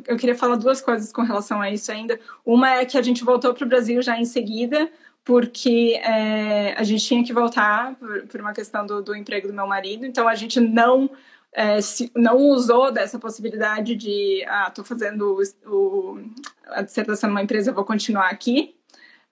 eu 0.06 0.16
queria 0.16 0.36
falar 0.36 0.56
duas 0.56 0.80
coisas 0.80 1.12
com 1.12 1.22
relação 1.22 1.60
a 1.60 1.70
isso 1.70 1.90
ainda. 1.92 2.18
Uma 2.44 2.70
é 2.76 2.84
que 2.84 2.96
a 2.96 3.02
gente 3.02 3.24
voltou 3.24 3.52
para 3.52 3.64
o 3.64 3.68
Brasil 3.68 4.00
já 4.00 4.18
em 4.18 4.24
seguida, 4.24 4.90
porque 5.24 6.00
é, 6.02 6.74
a 6.76 6.82
gente 6.82 7.04
tinha 7.04 7.24
que 7.24 7.32
voltar 7.32 7.94
por, 7.96 8.26
por 8.26 8.40
uma 8.40 8.52
questão 8.52 8.86
do, 8.86 9.02
do 9.02 9.16
emprego 9.16 9.48
do 9.48 9.54
meu 9.54 9.66
marido, 9.66 10.06
então 10.06 10.28
a 10.28 10.34
gente 10.34 10.60
não 10.60 11.10
é, 11.54 11.80
se, 11.80 12.10
não 12.16 12.36
usou 12.36 12.90
dessa 12.90 13.18
possibilidade 13.18 13.94
de, 13.94 14.44
ah, 14.48 14.66
estou 14.68 14.84
fazendo 14.84 15.38
o, 15.38 15.70
o, 15.70 16.20
a 16.66 16.82
dissertação 16.82 17.30
numa 17.30 17.42
empresa, 17.42 17.72
vou 17.72 17.84
continuar 17.84 18.28
aqui. 18.28 18.74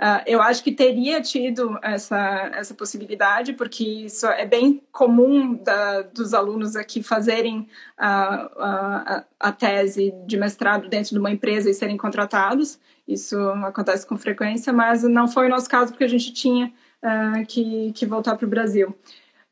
Uh, 0.01 0.23
eu 0.27 0.43
acho 0.43 0.65
que 0.65 0.73
teria 0.73 1.21
tido 1.21 1.79
essa, 1.81 2.51
essa 2.55 2.75
possibilidade, 2.75 3.53
porque 3.53 3.85
isso 3.85 4.27
é 4.27 4.45
bem 4.45 4.83
comum 4.91 5.55
da, 5.55 6.03
dos 6.03 6.35
alunos 6.35 6.75
aqui 6.75 7.03
fazerem 7.05 7.69
a, 7.97 8.35
a, 8.59 9.25
a, 9.39 9.53
tese 9.53 10.13
de 10.27 10.37
mestrado 10.37 10.89
dentro 10.89 11.11
de 11.11 11.19
uma 11.21 11.31
empresa 11.31 11.71
e 11.71 11.75
serem 11.75 11.97
contratados. 11.97 12.81
Isso 13.07 13.39
acontece 13.65 14.05
com 14.05 14.17
frequência, 14.17 14.73
mas 14.73 15.05
não 15.05 15.29
foi 15.29 15.47
o 15.47 15.51
nosso 15.51 15.69
caso, 15.69 15.93
porque 15.93 16.05
a 16.05 16.09
gente 16.09 16.33
tinha 16.33 16.73
uh, 17.03 17.47
que, 17.47 17.93
que 17.93 18.05
voltar 18.05 18.35
para 18.35 18.47
o 18.47 18.51
Brasil. 18.51 18.97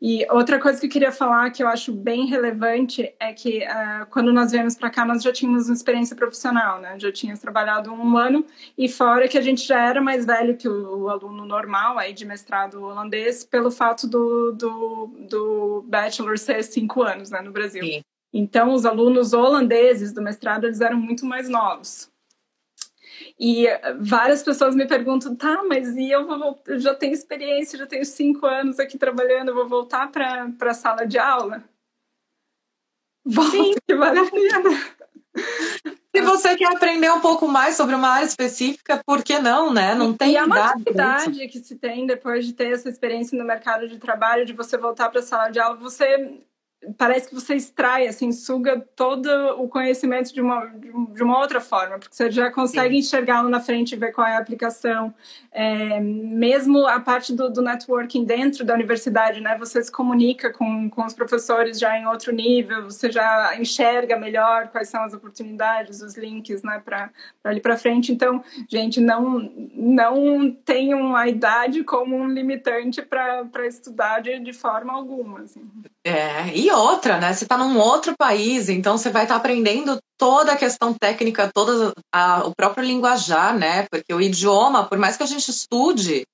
E 0.02 0.26
outra 0.30 0.58
coisa 0.58 0.80
que 0.80 0.86
eu 0.86 0.90
queria 0.90 1.12
falar 1.12 1.50
que 1.50 1.62
eu 1.62 1.68
acho 1.68 1.92
bem 1.92 2.24
relevante 2.24 3.12
é 3.20 3.34
que 3.34 3.58
uh, 3.58 4.06
quando 4.08 4.32
nós 4.32 4.50
viemos 4.50 4.74
para 4.74 4.88
cá 4.88 5.04
nós 5.04 5.22
já 5.22 5.30
tínhamos 5.30 5.66
uma 5.68 5.74
experiência 5.74 6.16
profissional, 6.16 6.80
né? 6.80 6.98
Já 6.98 7.12
tínhamos 7.12 7.38
trabalhado 7.38 7.92
um 7.92 8.16
ano 8.16 8.46
e 8.78 8.88
fora 8.88 9.28
que 9.28 9.36
a 9.36 9.42
gente 9.42 9.66
já 9.66 9.78
era 9.86 10.00
mais 10.00 10.24
velho 10.24 10.56
que 10.56 10.66
o, 10.66 11.02
o 11.02 11.08
aluno 11.10 11.44
normal 11.44 11.98
aí 11.98 12.14
de 12.14 12.24
mestrado 12.24 12.82
holandês 12.82 13.44
pelo 13.44 13.70
fato 13.70 14.06
do, 14.06 14.52
do, 14.52 15.10
do 15.28 15.84
bachelor 15.86 16.38
ser 16.38 16.62
cinco 16.64 17.02
anos, 17.02 17.30
né, 17.30 17.42
no 17.42 17.52
Brasil. 17.52 17.84
Sim. 17.84 18.00
Então 18.32 18.72
os 18.72 18.86
alunos 18.86 19.34
holandeses 19.34 20.14
do 20.14 20.22
mestrado 20.22 20.64
eles 20.64 20.80
eram 20.80 20.96
muito 20.96 21.26
mais 21.26 21.46
novos. 21.46 22.10
E 23.38 23.66
várias 23.98 24.42
pessoas 24.42 24.74
me 24.74 24.86
perguntam, 24.86 25.34
tá, 25.34 25.62
mas 25.68 25.96
e 25.96 26.10
eu 26.10 26.26
vou 26.26 26.60
eu 26.66 26.78
já 26.78 26.94
tenho 26.94 27.12
experiência, 27.12 27.78
já 27.78 27.86
tenho 27.86 28.04
cinco 28.04 28.46
anos 28.46 28.78
aqui 28.78 28.98
trabalhando, 28.98 29.48
eu 29.48 29.54
vou 29.54 29.68
voltar 29.68 30.10
para 30.10 30.52
a 30.60 30.74
sala 30.74 31.06
de 31.06 31.18
aula? 31.18 31.64
Volta, 33.24 33.50
Sim. 33.50 33.74
que 33.86 33.94
vale 33.94 34.18
a 34.20 34.30
pena. 34.30 34.70
Se 36.14 36.22
você 36.22 36.56
quer 36.56 36.66
aprender 36.66 37.10
um 37.12 37.20
pouco 37.20 37.46
mais 37.46 37.76
sobre 37.76 37.94
uma 37.94 38.08
área 38.08 38.26
específica, 38.26 39.00
por 39.06 39.22
que 39.22 39.38
não, 39.38 39.72
né? 39.72 39.94
Não 39.94 40.12
tem 40.12 40.32
e 40.32 40.36
é 40.36 40.42
uma 40.42 40.74
que 41.48 41.60
se 41.60 41.76
tem 41.76 42.04
depois 42.04 42.44
de 42.44 42.52
ter 42.52 42.72
essa 42.72 42.88
experiência 42.88 43.38
no 43.38 43.44
mercado 43.44 43.88
de 43.88 43.96
trabalho, 43.96 44.44
de 44.44 44.52
você 44.52 44.76
voltar 44.76 45.08
para 45.08 45.20
a 45.20 45.22
sala 45.22 45.50
de 45.50 45.60
aula, 45.60 45.76
você 45.76 46.40
parece 46.96 47.28
que 47.28 47.34
você 47.34 47.54
extrai, 47.54 48.06
assim, 48.06 48.32
suga 48.32 48.82
todo 48.96 49.28
o 49.58 49.68
conhecimento 49.68 50.32
de 50.32 50.40
uma, 50.40 50.66
de 50.66 51.22
uma 51.22 51.38
outra 51.38 51.60
forma, 51.60 51.98
porque 51.98 52.14
você 52.14 52.30
já 52.30 52.50
consegue 52.50 53.00
lá 53.26 53.42
na 53.42 53.60
frente 53.60 53.92
e 53.92 53.98
ver 53.98 54.12
qual 54.12 54.26
é 54.26 54.36
a 54.36 54.38
aplicação. 54.38 55.12
É, 55.52 56.00
mesmo 56.00 56.86
a 56.86 56.98
parte 56.98 57.34
do, 57.34 57.50
do, 57.50 57.60
networking 57.60 58.24
dentro 58.24 58.64
da 58.64 58.72
universidade, 58.72 59.40
né? 59.40 59.58
Você 59.58 59.82
se 59.82 59.92
comunica 59.92 60.52
com, 60.52 60.88
com 60.88 61.04
os 61.04 61.12
professores 61.12 61.78
já 61.78 61.98
em 61.98 62.06
outro 62.06 62.32
nível, 62.32 62.84
você 62.84 63.10
já 63.10 63.54
enxerga 63.58 64.16
melhor 64.16 64.68
quais 64.68 64.88
são 64.88 65.02
as 65.02 65.12
oportunidades, 65.12 66.00
os 66.00 66.16
links, 66.16 66.62
né, 66.62 66.80
para 66.82 67.10
ali 67.44 67.60
para 67.60 67.76
frente. 67.76 68.12
Então, 68.12 68.42
gente, 68.68 69.00
não, 69.00 69.50
não 69.74 70.50
tenham 70.50 71.14
a 71.14 71.28
idade 71.28 71.84
como 71.84 72.16
um 72.16 72.28
limitante 72.28 73.02
para 73.02 73.66
estudar 73.66 74.20
de, 74.20 74.38
de 74.38 74.52
forma 74.52 74.92
alguma. 74.92 75.40
Assim. 75.40 75.68
É, 76.02 76.56
e 76.56 76.69
outra, 76.72 77.18
né? 77.18 77.32
Você 77.32 77.44
está 77.44 77.56
num 77.56 77.78
outro 77.78 78.14
país, 78.16 78.68
então 78.68 78.96
você 78.96 79.10
vai 79.10 79.24
estar 79.24 79.34
tá 79.34 79.40
aprendendo 79.40 79.98
toda 80.18 80.52
a 80.52 80.56
questão 80.56 80.94
técnica, 80.94 81.50
todo 81.52 81.92
a, 82.12 82.46
o 82.46 82.54
próprio 82.54 82.84
linguajar, 82.84 83.56
né? 83.56 83.86
Porque 83.90 84.12
o 84.12 84.20
idioma, 84.20 84.86
por 84.86 84.98
mais 84.98 85.16
que 85.16 85.22
a 85.22 85.26
gente 85.26 85.48
estude, 85.48 86.24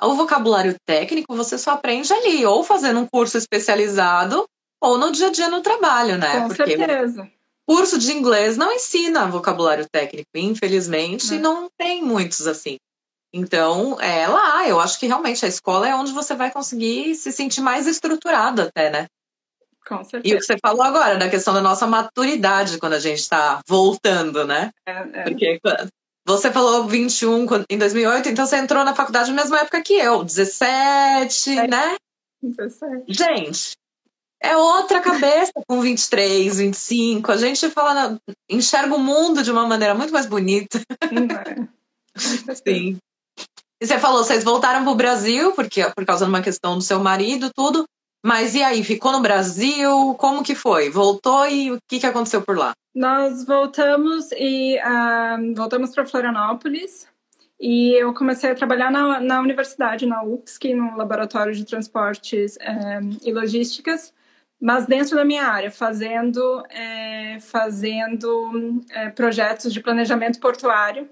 o 0.00 0.14
vocabulário 0.14 0.74
técnico 0.84 1.34
você 1.34 1.56
só 1.56 1.72
aprende 1.72 2.12
ali, 2.12 2.44
ou 2.44 2.62
fazendo 2.62 3.00
um 3.00 3.06
curso 3.06 3.38
especializado, 3.38 4.44
ou 4.82 4.98
no 4.98 5.10
dia 5.10 5.28
a 5.28 5.30
dia 5.30 5.48
no 5.48 5.60
trabalho, 5.60 6.18
né? 6.18 6.40
Com 6.40 6.48
Porque 6.48 6.76
certeza. 6.76 7.30
Curso 7.66 7.98
de 7.98 8.12
inglês 8.12 8.58
não 8.58 8.72
ensina 8.72 9.26
vocabulário 9.26 9.86
técnico, 9.90 10.28
infelizmente, 10.34 11.38
não. 11.38 11.62
não 11.62 11.68
tem 11.78 12.02
muitos 12.02 12.46
assim. 12.46 12.76
Então, 13.32 14.00
é 14.00 14.28
lá, 14.28 14.68
eu 14.68 14.78
acho 14.78 15.00
que 15.00 15.06
realmente 15.06 15.44
a 15.44 15.48
escola 15.48 15.88
é 15.88 15.94
onde 15.94 16.12
você 16.12 16.34
vai 16.34 16.52
conseguir 16.52 17.14
se 17.16 17.32
sentir 17.32 17.62
mais 17.62 17.86
estruturado 17.86 18.62
até, 18.62 18.90
né? 18.90 19.06
Com 19.86 20.02
certeza. 20.02 20.34
E 20.34 20.36
o 20.36 20.38
que 20.38 20.44
você 20.44 20.56
falou 20.64 20.82
agora, 20.82 21.16
da 21.16 21.28
questão 21.28 21.52
da 21.52 21.60
nossa 21.60 21.86
maturidade 21.86 22.78
quando 22.78 22.94
a 22.94 22.98
gente 22.98 23.20
está 23.20 23.60
voltando, 23.68 24.44
né? 24.44 24.70
É, 24.86 24.92
é. 24.92 25.22
Porque 25.24 25.60
você 26.26 26.50
falou 26.50 26.86
21 26.86 27.46
em 27.68 27.78
2008, 27.78 28.28
então 28.28 28.46
você 28.46 28.56
entrou 28.56 28.84
na 28.84 28.94
faculdade 28.94 29.30
na 29.30 29.42
mesma 29.42 29.60
época 29.60 29.82
que 29.82 29.94
eu, 29.94 30.24
17, 30.24 31.58
é. 31.58 31.66
né? 31.66 31.96
17. 32.42 33.04
Gente, 33.08 33.72
é 34.42 34.56
outra 34.56 35.00
cabeça 35.00 35.52
com 35.66 35.80
23, 35.80 36.58
25. 36.58 37.32
A 37.32 37.36
gente 37.36 37.70
fala, 37.70 38.18
enxerga 38.48 38.94
o 38.94 38.98
mundo 38.98 39.42
de 39.42 39.50
uma 39.50 39.66
maneira 39.66 39.94
muito 39.94 40.12
mais 40.12 40.26
bonita. 40.26 40.80
É. 41.02 42.54
Sim. 42.54 42.98
E 43.80 43.86
você 43.86 43.98
falou, 43.98 44.22
vocês 44.22 44.44
voltaram 44.44 44.82
para 44.82 44.92
o 44.92 44.96
Brasil 44.96 45.52
porque 45.52 45.84
por 45.90 46.06
causa 46.06 46.24
de 46.24 46.30
uma 46.30 46.42
questão 46.42 46.76
do 46.76 46.82
seu 46.82 47.00
marido, 47.00 47.50
tudo. 47.54 47.84
Mas 48.24 48.54
e 48.54 48.62
aí, 48.62 48.82
ficou 48.82 49.12
no 49.12 49.20
Brasil? 49.20 50.14
Como 50.14 50.42
que 50.42 50.54
foi? 50.54 50.88
Voltou 50.88 51.46
e 51.46 51.72
o 51.72 51.78
que, 51.86 52.00
que 52.00 52.06
aconteceu 52.06 52.40
por 52.40 52.56
lá? 52.56 52.72
Nós 52.94 53.44
voltamos 53.44 54.30
e 54.32 54.78
uh, 54.78 55.54
voltamos 55.54 55.94
para 55.94 56.06
Florianópolis 56.06 57.06
e 57.60 57.92
eu 57.92 58.14
comecei 58.14 58.50
a 58.50 58.54
trabalhar 58.54 58.90
na, 58.90 59.20
na 59.20 59.40
universidade, 59.40 60.06
na 60.06 60.22
UFSC, 60.22 60.72
no 60.74 60.96
laboratório 60.96 61.54
de 61.54 61.66
transportes 61.66 62.56
um, 62.56 62.64
eh, 62.64 63.00
e 63.24 63.32
logísticas, 63.32 64.12
mas 64.58 64.86
dentro 64.86 65.16
da 65.16 65.24
minha 65.24 65.44
área, 65.44 65.70
fazendo, 65.70 66.64
é, 66.70 67.38
fazendo 67.40 68.82
é, 68.90 69.10
projetos 69.10 69.72
de 69.72 69.80
planejamento 69.80 70.40
portuário 70.40 71.08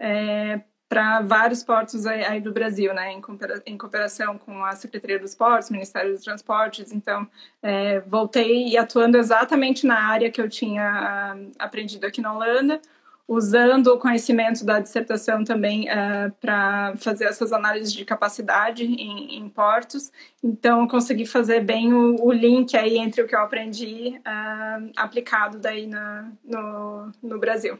é, 0.00 0.60
para 0.90 1.20
vários 1.20 1.62
portos 1.62 2.04
aí, 2.04 2.24
aí, 2.24 2.40
do 2.40 2.52
Brasil, 2.52 2.92
né, 2.92 3.12
em, 3.12 3.22
em, 3.64 3.78
cooperação 3.78 4.36
com 4.36 4.64
a 4.64 4.72
Secretaria 4.72 5.20
dos 5.20 5.36
Portos, 5.36 5.70
Ministério 5.70 6.12
dos 6.12 6.24
Transportes. 6.24 6.90
Então, 6.90 7.28
é, 7.62 8.00
voltei 8.00 8.76
atuando 8.76 9.16
exatamente 9.16 9.86
na 9.86 10.00
área 10.00 10.32
que 10.32 10.40
eu 10.40 10.48
tinha 10.48 10.82
ah, 10.82 11.36
aprendido 11.60 12.04
aqui 12.08 12.20
na 12.20 12.34
Holanda, 12.34 12.80
usando 13.28 13.86
o 13.86 13.98
conhecimento 14.00 14.64
da 14.64 14.80
dissertação 14.80 15.44
também 15.44 15.88
ah, 15.88 16.32
para 16.40 16.96
fazer 16.96 17.26
essas 17.26 17.52
análises 17.52 17.92
de 17.92 18.04
capacidade 18.04 18.84
em, 18.84 19.38
em, 19.38 19.48
portos. 19.48 20.10
Então, 20.42 20.88
consegui 20.88 21.24
fazer 21.24 21.60
bem 21.60 21.94
o, 21.94 22.16
o, 22.20 22.32
link 22.32 22.76
aí 22.76 22.98
entre 22.98 23.22
o 23.22 23.28
que 23.28 23.36
eu 23.36 23.40
aprendi 23.40 24.20
uh, 24.26 24.90
aplicado 24.96 25.60
daí 25.60 25.86
na, 25.86 26.32
no, 26.44 27.12
no 27.22 27.38
Brasil 27.38 27.78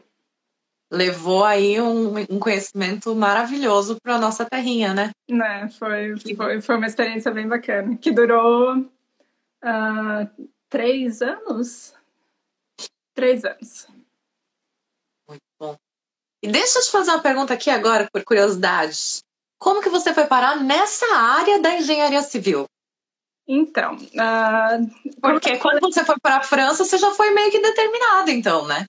levou 0.91 1.45
aí 1.45 1.79
um, 1.79 2.19
um 2.29 2.39
conhecimento 2.39 3.15
maravilhoso 3.15 3.95
para 4.03 4.19
nossa 4.19 4.43
terrinha, 4.45 4.93
né? 4.93 5.11
Né, 5.29 5.69
foi, 5.69 6.15
foi, 6.35 6.61
foi 6.61 6.75
uma 6.75 6.85
experiência 6.85 7.31
bem 7.31 7.47
bacana, 7.47 7.97
que 7.97 8.11
durou 8.11 8.77
uh, 8.77 10.47
três 10.69 11.21
anos. 11.21 11.93
Três 13.15 13.45
anos. 13.45 13.87
Muito 15.27 15.41
bom. 15.57 15.77
E 16.43 16.47
deixa 16.51 16.79
eu 16.79 16.83
te 16.83 16.91
fazer 16.91 17.11
uma 17.11 17.21
pergunta 17.21 17.53
aqui 17.53 17.69
agora, 17.69 18.09
por 18.11 18.23
curiosidade. 18.23 19.21
Como 19.57 19.81
que 19.81 19.89
você 19.89 20.13
foi 20.13 20.25
parar 20.25 20.61
nessa 20.61 21.05
área 21.15 21.61
da 21.61 21.75
engenharia 21.75 22.21
civil? 22.21 22.65
Então, 23.47 23.95
uh, 23.95 25.21
porque 25.21 25.57
quando 25.57 25.79
você 25.79 26.03
foi 26.03 26.15
para 26.21 26.37
a 26.37 26.43
França, 26.43 26.83
você 26.83 26.97
já 26.97 27.11
foi 27.11 27.31
meio 27.31 27.51
que 27.51 27.59
determinada, 27.59 28.31
então, 28.31 28.67
né? 28.67 28.85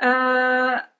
Uh, 0.00 0.95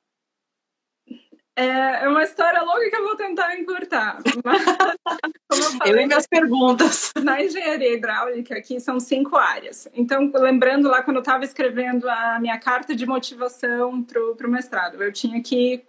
é, 1.57 2.05
é 2.05 2.09
uma 2.09 2.23
história 2.23 2.61
longa 2.61 2.91
que 2.91 2.95
eu 2.95 3.03
vou 3.03 3.17
tentar 3.17 3.59
encurtar. 3.59 4.19
Mas, 4.45 4.63
como 5.49 5.65
eu, 5.65 5.71
falei, 5.79 5.95
eu 5.95 6.01
e 6.01 6.07
minhas 6.07 6.27
perguntas. 6.27 7.13
Na 7.23 7.43
engenharia 7.43 7.95
hidráulica, 7.95 8.59
aqui 8.59 8.79
são 8.79 9.01
cinco 9.01 9.37
áreas. 9.37 9.89
Então, 9.95 10.31
lembrando 10.35 10.87
lá, 10.89 11.03
quando 11.03 11.17
eu 11.17 11.23
estava 11.23 11.45
escrevendo 11.45 12.09
a 12.11 12.39
minha 12.39 12.59
carta 12.59 12.95
de 12.95 13.07
motivação 13.07 14.03
para 14.03 14.47
o 14.47 14.51
mestrado, 14.51 15.03
eu 15.03 15.11
tinha 15.11 15.43
que 15.43 15.83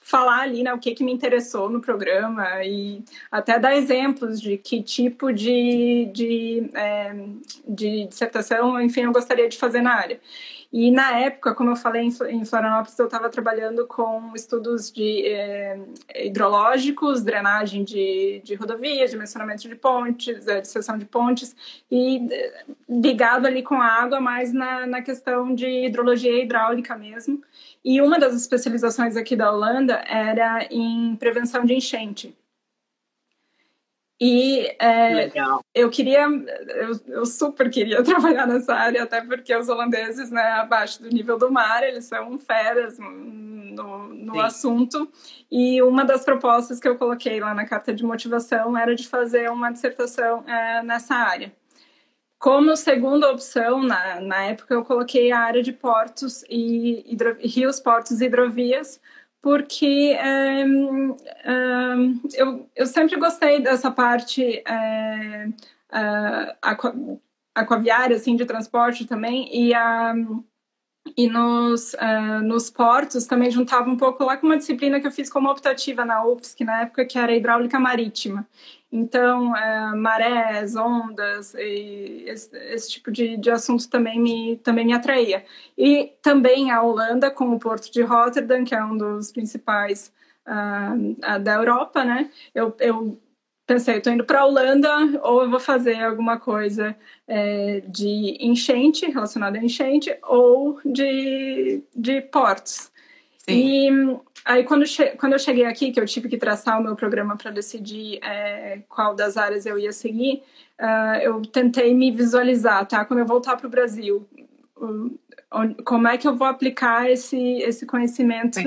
falar 0.00 0.42
ali 0.42 0.62
né, 0.62 0.74
o 0.74 0.78
que, 0.78 0.94
que 0.94 1.02
me 1.02 1.12
interessou 1.12 1.70
no 1.70 1.80
programa 1.80 2.62
e 2.62 3.02
até 3.32 3.58
dar 3.58 3.74
exemplos 3.74 4.38
de 4.38 4.58
que 4.58 4.82
tipo 4.82 5.32
de, 5.32 6.10
de, 6.12 6.70
é, 6.74 7.14
de 7.66 8.06
dissertação, 8.06 8.78
enfim, 8.82 9.02
eu 9.02 9.12
gostaria 9.12 9.48
de 9.48 9.56
fazer 9.56 9.80
na 9.80 9.94
área. 9.94 10.20
E 10.72 10.90
na 10.90 11.18
época, 11.18 11.54
como 11.54 11.70
eu 11.70 11.76
falei, 11.76 12.02
em 12.02 12.44
Florianópolis 12.44 12.98
eu 12.98 13.06
estava 13.06 13.30
trabalhando 13.30 13.86
com 13.86 14.32
estudos 14.34 14.90
de 14.90 15.26
eh, 15.26 15.78
hidrológicos, 16.24 17.22
drenagem 17.22 17.84
de, 17.84 18.40
de 18.44 18.54
rodovias, 18.54 19.10
dimensionamento 19.10 19.68
de 19.68 19.74
pontes, 19.76 20.46
eh, 20.46 20.62
de 20.98 21.04
pontes, 21.04 21.56
e 21.90 22.26
eh, 22.30 22.64
ligado 22.88 23.46
ali 23.46 23.62
com 23.62 23.76
a 23.76 23.86
água, 23.86 24.20
mas 24.20 24.52
na, 24.52 24.86
na 24.86 25.02
questão 25.02 25.54
de 25.54 25.66
hidrologia 25.86 26.42
hidráulica 26.42 26.96
mesmo. 26.96 27.42
E 27.84 28.00
uma 28.00 28.18
das 28.18 28.34
especializações 28.34 29.16
aqui 29.16 29.36
da 29.36 29.52
Holanda 29.52 30.02
era 30.06 30.66
em 30.70 31.14
prevenção 31.16 31.64
de 31.64 31.74
enchente. 31.74 32.36
E 34.18 34.74
é, 34.80 35.30
eu 35.74 35.90
queria, 35.90 36.26
eu, 36.26 37.00
eu, 37.08 37.26
super 37.26 37.68
queria 37.68 38.02
trabalhar 38.04 38.46
nessa 38.46 38.74
área, 38.74 39.02
até 39.02 39.20
porque 39.20 39.54
os 39.54 39.68
holandeses, 39.68 40.30
né, 40.30 40.52
abaixo 40.52 41.02
do 41.02 41.10
nível 41.10 41.36
do 41.36 41.52
mar, 41.52 41.82
eles 41.82 42.06
são 42.06 42.38
feras 42.38 42.98
no, 42.98 44.08
no 44.08 44.40
assunto. 44.40 45.10
E 45.50 45.82
uma 45.82 46.04
das 46.04 46.24
propostas 46.24 46.80
que 46.80 46.88
eu 46.88 46.96
coloquei 46.96 47.40
lá 47.40 47.54
na 47.54 47.66
carta 47.66 47.92
de 47.92 48.04
motivação 48.04 48.76
era 48.76 48.94
de 48.94 49.06
fazer 49.06 49.50
uma 49.50 49.70
dissertação 49.70 50.44
é, 50.48 50.82
nessa 50.82 51.14
área. 51.14 51.52
Como 52.38 52.76
segunda 52.76 53.30
opção, 53.30 53.82
na, 53.82 54.20
na 54.20 54.44
época, 54.44 54.74
eu 54.74 54.84
coloquei 54.84 55.32
a 55.32 55.40
área 55.40 55.62
de 55.62 55.72
portos 55.72 56.44
e 56.48 57.04
hidro, 57.10 57.36
rios, 57.40 57.80
portos 57.80 58.20
e 58.20 58.26
hidrovias, 58.26 59.00
porque 59.46 60.12
é, 60.18 60.62
é, 60.62 61.94
eu, 62.34 62.68
eu 62.74 62.84
sempre 62.84 63.16
gostei 63.16 63.60
dessa 63.60 63.92
parte 63.92 64.60
é, 64.66 65.46
aqua, 66.60 66.92
aquaviária, 67.54 68.16
assim, 68.16 68.34
de 68.34 68.44
transporte 68.44 69.06
também, 69.06 69.48
e, 69.56 69.72
a, 69.72 70.14
e 71.16 71.28
nos, 71.28 71.94
nos 72.42 72.70
portos 72.70 73.24
também 73.26 73.48
juntava 73.48 73.88
um 73.88 73.96
pouco 73.96 74.24
lá 74.24 74.36
com 74.36 74.46
uma 74.46 74.56
disciplina 74.56 74.98
que 74.98 75.06
eu 75.06 75.12
fiz 75.12 75.30
como 75.30 75.48
optativa 75.48 76.04
na 76.04 76.26
UFSC 76.26 76.64
na 76.64 76.82
época, 76.82 77.04
que 77.04 77.16
era 77.16 77.32
hidráulica 77.32 77.78
marítima. 77.78 78.44
Então, 78.96 79.54
é, 79.54 79.94
marés, 79.94 80.74
ondas, 80.74 81.54
esse, 81.54 82.56
esse, 82.56 82.90
tipo 82.90 83.12
de, 83.12 83.36
de 83.36 83.50
assunto 83.50 83.90
também 83.90 84.18
me, 84.18 84.56
também 84.64 84.86
me 84.86 84.94
atraía. 84.94 85.44
E 85.76 86.14
também 86.22 86.70
a 86.70 86.82
Holanda, 86.82 87.30
com 87.30 87.50
o 87.50 87.58
porto 87.58 87.92
de 87.92 88.00
Rotterdam, 88.00 88.64
que 88.64 88.74
é 88.74 88.82
um 88.82 88.96
dos 88.96 89.30
principais 89.30 90.10
uh, 90.46 91.40
da 91.40 91.54
Europa, 91.56 92.04
né? 92.04 92.30
Eu, 92.54 92.74
eu 92.80 93.20
pensei, 93.66 93.98
estou 93.98 94.14
indo 94.14 94.24
para 94.24 94.40
a 94.40 94.46
Holanda, 94.46 94.90
ou 95.22 95.42
eu 95.42 95.50
vou 95.50 95.60
fazer 95.60 96.02
alguma 96.02 96.40
coisa 96.40 96.96
é, 97.28 97.82
de 97.86 98.38
enchente, 98.40 99.04
relacionada 99.10 99.58
a 99.58 99.62
enchente, 99.62 100.16
ou 100.22 100.80
de, 100.86 101.82
de 101.94 102.22
portos. 102.22 102.90
E 103.46 103.90
aí, 104.46 104.64
quando, 104.64 104.84
quando 105.18 105.32
eu 105.32 105.38
cheguei 105.38 105.64
aqui, 105.64 105.90
que 105.90 106.00
eu 106.00 106.06
tive 106.06 106.28
que 106.28 106.38
traçar 106.38 106.80
o 106.80 106.82
meu 106.82 106.94
programa 106.94 107.36
para 107.36 107.50
decidir 107.50 108.18
é, 108.22 108.80
qual 108.88 109.14
das 109.14 109.36
áreas 109.36 109.66
eu 109.66 109.78
ia 109.78 109.92
seguir, 109.92 110.42
uh, 110.80 111.18
eu 111.20 111.42
tentei 111.42 111.92
me 111.92 112.10
visualizar, 112.10 112.86
tá? 112.86 113.04
Quando 113.04 113.20
eu 113.20 113.26
voltar 113.26 113.56
para 113.56 113.66
o 113.66 113.70
Brasil, 113.70 114.26
como 115.84 116.08
é 116.08 116.16
que 116.16 116.28
eu 116.28 116.36
vou 116.36 116.46
aplicar 116.46 117.10
esse, 117.10 117.38
esse 117.62 117.84
conhecimento? 117.84 118.60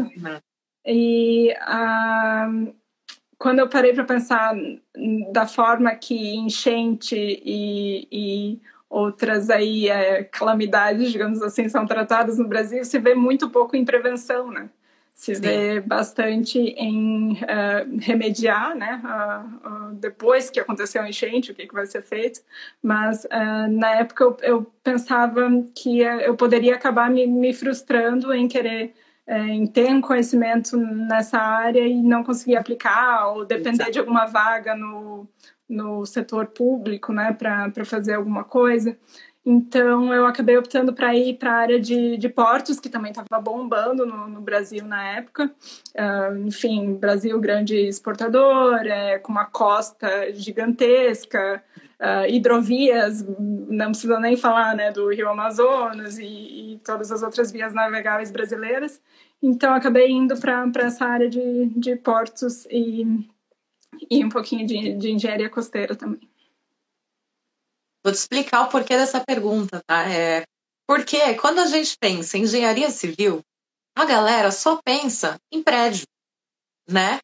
E 0.86 1.54
uh, 1.54 2.74
quando 3.38 3.60
eu 3.60 3.70
parei 3.70 3.94
para 3.94 4.04
pensar 4.04 4.54
da 5.32 5.48
forma 5.48 5.96
que 5.96 6.36
enchente 6.36 7.16
e, 7.16 8.08
e 8.12 8.62
outras 8.90 9.50
aí 9.50 9.88
é, 9.88 10.24
calamidades, 10.24 11.12
digamos 11.12 11.42
assim, 11.42 11.70
são 11.70 11.86
tratadas 11.86 12.38
no 12.38 12.48
Brasil, 12.48 12.84
se 12.84 12.98
vê 13.00 13.14
muito 13.14 13.50
pouco 13.50 13.76
em 13.76 13.86
prevenção, 13.86 14.52
né? 14.52 14.70
Se 15.20 15.36
Sim. 15.36 15.42
vê 15.42 15.82
bastante 15.82 16.58
em 16.58 17.34
uh, 17.34 18.00
remediar, 18.00 18.74
né? 18.74 19.02
Uh, 19.04 19.68
uh, 19.68 19.96
depois 19.96 20.50
que 20.50 20.62
aconteceu 20.62 21.04
o 21.04 21.06
enchente, 21.06 21.52
o 21.52 21.54
que, 21.54 21.68
que 21.68 21.74
vai 21.74 21.86
ser 21.86 22.02
feito. 22.02 22.40
Mas 22.82 23.28
na 23.70 23.96
época 23.96 24.24
eu, 24.24 24.38
eu, 24.42 24.74
pensava 24.82 25.50
que 25.76 26.00
eu 26.00 26.38
poderia 26.38 26.74
acabar 26.74 27.12
me, 27.12 27.28
me 27.28 27.54
frustrando 27.54 28.34
em 28.34 28.48
querer 28.48 28.94
em 29.28 29.68
ter 29.68 29.90
um 29.90 30.02
conhecimento 30.02 30.78
nessa 30.78 31.38
área 31.38 31.86
e 31.86 32.02
não 32.02 32.24
conseguir 32.24 32.56
aplicar 32.56 33.28
ou 33.28 33.46
depender 33.46 33.84
Exato. 33.84 33.92
de 33.92 34.00
alguma 34.00 34.26
vaga 34.26 34.74
no, 34.74 35.28
no 35.68 36.06
setor 36.06 36.48
público, 36.48 37.14
né, 37.14 37.32
para 37.32 37.86
fazer 37.86 38.16
alguma 38.16 38.44
coisa. 38.44 38.98
Então, 39.52 40.14
eu 40.14 40.28
acabei 40.28 40.56
optando 40.60 40.94
para 40.94 41.16
ir 41.16 41.40
para 41.40 41.52
a 41.52 41.56
área 41.56 41.80
de, 41.80 42.18
de 42.18 42.30
portos, 42.30 42.80
que 42.80 42.88
também 42.88 43.10
estava 43.10 43.42
bombando 43.42 44.06
no, 44.06 44.28
no, 44.28 44.42
Brasil 44.42 44.86
na 44.86 45.04
época. 45.16 45.52
Uh, 45.98 46.38
enfim, 46.46 46.94
Brasil 46.94 47.40
grande 47.40 47.76
exportador, 47.76 48.76
é, 48.86 49.18
com 49.18 49.32
uma 49.32 49.46
costa 49.46 50.32
gigantesca, 50.34 51.64
uh, 52.00 52.30
hidrovias, 52.30 53.26
não 53.68 53.88
precisa 53.88 54.20
nem 54.20 54.38
falar 54.38 54.76
né, 54.76 54.92
do 54.92 55.12
Rio 55.12 55.28
Amazonas 55.28 56.20
e, 56.20 56.26
e 56.74 56.82
todas 56.86 57.12
as 57.12 57.24
outras 57.24 57.52
vias 57.52 57.74
navegáveis 57.74 58.30
brasileiras. 58.30 59.02
Então, 59.42 59.74
acabei 59.74 60.12
indo 60.12 60.40
para 60.40 60.86
essa 60.86 61.06
área 61.06 61.28
de, 61.28 61.66
de 61.76 61.96
portos 61.96 62.68
e 62.70 63.28
e 64.10 64.24
um 64.24 64.30
pouquinho 64.30 64.66
de, 64.66 64.94
de 64.94 65.12
engenharia 65.12 65.50
costeira 65.50 65.96
também. 65.96 66.29
Vou 68.04 68.14
te 68.14 68.18
explicar 68.18 68.62
o 68.62 68.70
porquê 68.70 68.96
dessa 68.96 69.20
pergunta, 69.20 69.82
tá? 69.86 70.10
É, 70.10 70.44
porque 70.88 71.36
quando 71.36 71.60
a 71.60 71.66
gente 71.66 71.96
pensa 72.00 72.38
em 72.38 72.44
engenharia 72.44 72.90
civil, 72.90 73.42
a 73.96 74.06
galera 74.06 74.52
só 74.52 74.80
pensa 74.84 75.38
em 75.52 75.62
prédio, 75.62 76.06
né? 76.90 77.20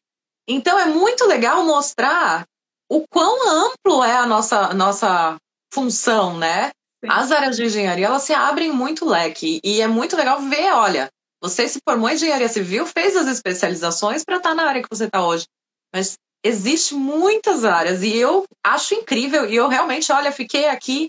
Então 0.48 0.78
é 0.78 0.86
muito 0.86 1.24
legal 1.26 1.64
mostrar 1.64 2.44
o 2.90 3.04
quão 3.08 3.66
amplo 3.66 4.04
é 4.04 4.16
a 4.16 4.26
nossa, 4.26 4.72
nossa 4.74 5.36
função, 5.72 6.38
né? 6.38 6.70
Sim. 7.04 7.10
As 7.10 7.32
áreas 7.32 7.56
de 7.56 7.64
engenharia, 7.64 8.06
elas 8.06 8.22
se 8.22 8.32
abrem 8.32 8.72
muito 8.72 9.04
leque 9.04 9.60
e 9.64 9.80
é 9.80 9.88
muito 9.88 10.16
legal 10.16 10.40
ver, 10.42 10.72
olha, 10.72 11.08
você 11.42 11.68
se 11.68 11.78
formou 11.86 12.08
em 12.08 12.14
engenharia 12.14 12.48
civil, 12.48 12.86
fez 12.86 13.16
as 13.16 13.26
especializações 13.26 14.24
para 14.24 14.36
estar 14.36 14.50
tá 14.50 14.54
na 14.54 14.68
área 14.68 14.82
que 14.82 14.88
você 14.90 15.04
está 15.04 15.26
hoje, 15.26 15.46
mas 15.94 16.14
existe 16.46 16.94
muitas 16.94 17.64
áreas 17.64 18.02
e 18.02 18.16
eu 18.16 18.44
acho 18.64 18.94
incrível 18.94 19.48
e 19.48 19.56
eu 19.56 19.68
realmente, 19.68 20.10
olha, 20.12 20.32
fiquei 20.32 20.68
aqui 20.68 21.08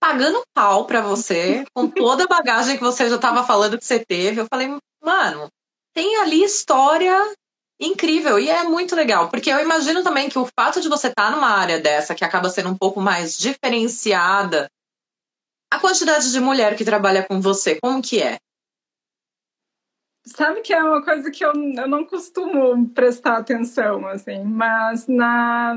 pagando 0.00 0.42
pau 0.52 0.84
para 0.84 1.00
você 1.00 1.64
com 1.74 1.86
toda 1.90 2.24
a 2.24 2.28
bagagem 2.28 2.76
que 2.76 2.82
você 2.82 3.08
já 3.08 3.16
estava 3.16 3.44
falando 3.44 3.78
que 3.78 3.84
você 3.84 4.04
teve. 4.04 4.40
Eu 4.40 4.46
falei, 4.52 4.76
mano, 5.02 5.48
tem 5.94 6.16
ali 6.16 6.42
história 6.42 7.16
incrível 7.80 8.38
e 8.38 8.48
é 8.48 8.62
muito 8.64 8.94
legal, 8.94 9.28
porque 9.28 9.50
eu 9.50 9.58
imagino 9.58 10.02
também 10.02 10.28
que 10.28 10.38
o 10.38 10.48
fato 10.58 10.80
de 10.80 10.88
você 10.88 11.08
estar 11.08 11.30
tá 11.30 11.36
numa 11.36 11.48
área 11.48 11.80
dessa 11.80 12.14
que 12.14 12.24
acaba 12.24 12.48
sendo 12.48 12.68
um 12.68 12.76
pouco 12.76 13.00
mais 13.00 13.36
diferenciada, 13.36 14.68
a 15.72 15.80
quantidade 15.80 16.30
de 16.30 16.38
mulher 16.38 16.76
que 16.76 16.84
trabalha 16.84 17.26
com 17.26 17.40
você, 17.40 17.78
como 17.82 18.02
que 18.02 18.22
é? 18.22 18.36
Sabe 20.24 20.60
que 20.60 20.72
é 20.72 20.82
uma 20.82 21.02
coisa 21.02 21.30
que 21.32 21.44
eu, 21.44 21.52
eu 21.52 21.88
não 21.88 22.04
costumo 22.04 22.88
prestar 22.90 23.38
atenção, 23.38 24.06
assim, 24.06 24.44
mas 24.44 25.08
na, 25.08 25.74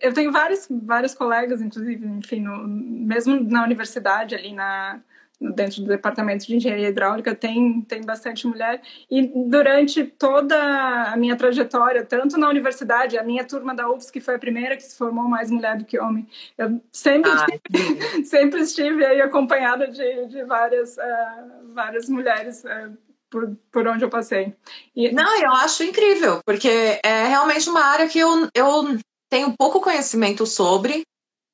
eu 0.00 0.12
tenho 0.12 0.32
vários, 0.32 0.66
vários 0.68 1.14
colegas, 1.14 1.62
inclusive, 1.62 2.04
enfim, 2.04 2.40
no, 2.40 2.66
mesmo 2.66 3.40
na 3.40 3.62
universidade, 3.62 4.34
ali 4.34 4.52
na, 4.52 5.00
dentro 5.54 5.82
do 5.82 5.88
departamento 5.88 6.44
de 6.44 6.56
engenharia 6.56 6.88
hidráulica, 6.88 7.36
tem, 7.36 7.82
tem 7.82 8.02
bastante 8.02 8.48
mulher. 8.48 8.82
E 9.08 9.26
durante 9.48 10.04
toda 10.04 10.56
a 11.12 11.16
minha 11.16 11.36
trajetória, 11.36 12.04
tanto 12.04 12.36
na 12.38 12.48
universidade, 12.48 13.16
a 13.16 13.22
minha 13.22 13.44
turma 13.44 13.74
da 13.74 13.88
UFS, 13.88 14.10
que 14.10 14.20
foi 14.20 14.34
a 14.34 14.38
primeira 14.40 14.76
que 14.76 14.82
se 14.82 14.96
formou 14.96 15.28
mais 15.28 15.52
mulher 15.52 15.76
do 15.76 15.84
que 15.84 16.00
homem, 16.00 16.26
eu 16.58 16.80
sempre, 16.90 17.30
ah, 17.30 17.46
estive, 17.48 18.24
sempre 18.26 18.60
estive 18.60 19.04
aí 19.04 19.20
acompanhada 19.20 19.86
de, 19.86 20.26
de 20.26 20.44
várias, 20.44 20.96
uh, 20.96 21.72
várias 21.72 22.08
mulheres. 22.08 22.64
Uh, 22.64 23.11
por, 23.32 23.56
por 23.72 23.88
onde 23.88 24.04
eu 24.04 24.10
passei. 24.10 24.54
E... 24.94 25.10
Não, 25.10 25.42
eu 25.42 25.50
acho 25.52 25.82
incrível, 25.82 26.40
porque 26.44 27.00
é 27.02 27.26
realmente 27.26 27.68
uma 27.70 27.82
área 27.82 28.06
que 28.06 28.18
eu, 28.18 28.46
eu 28.54 28.98
tenho 29.30 29.56
pouco 29.58 29.80
conhecimento 29.80 30.44
sobre 30.46 31.02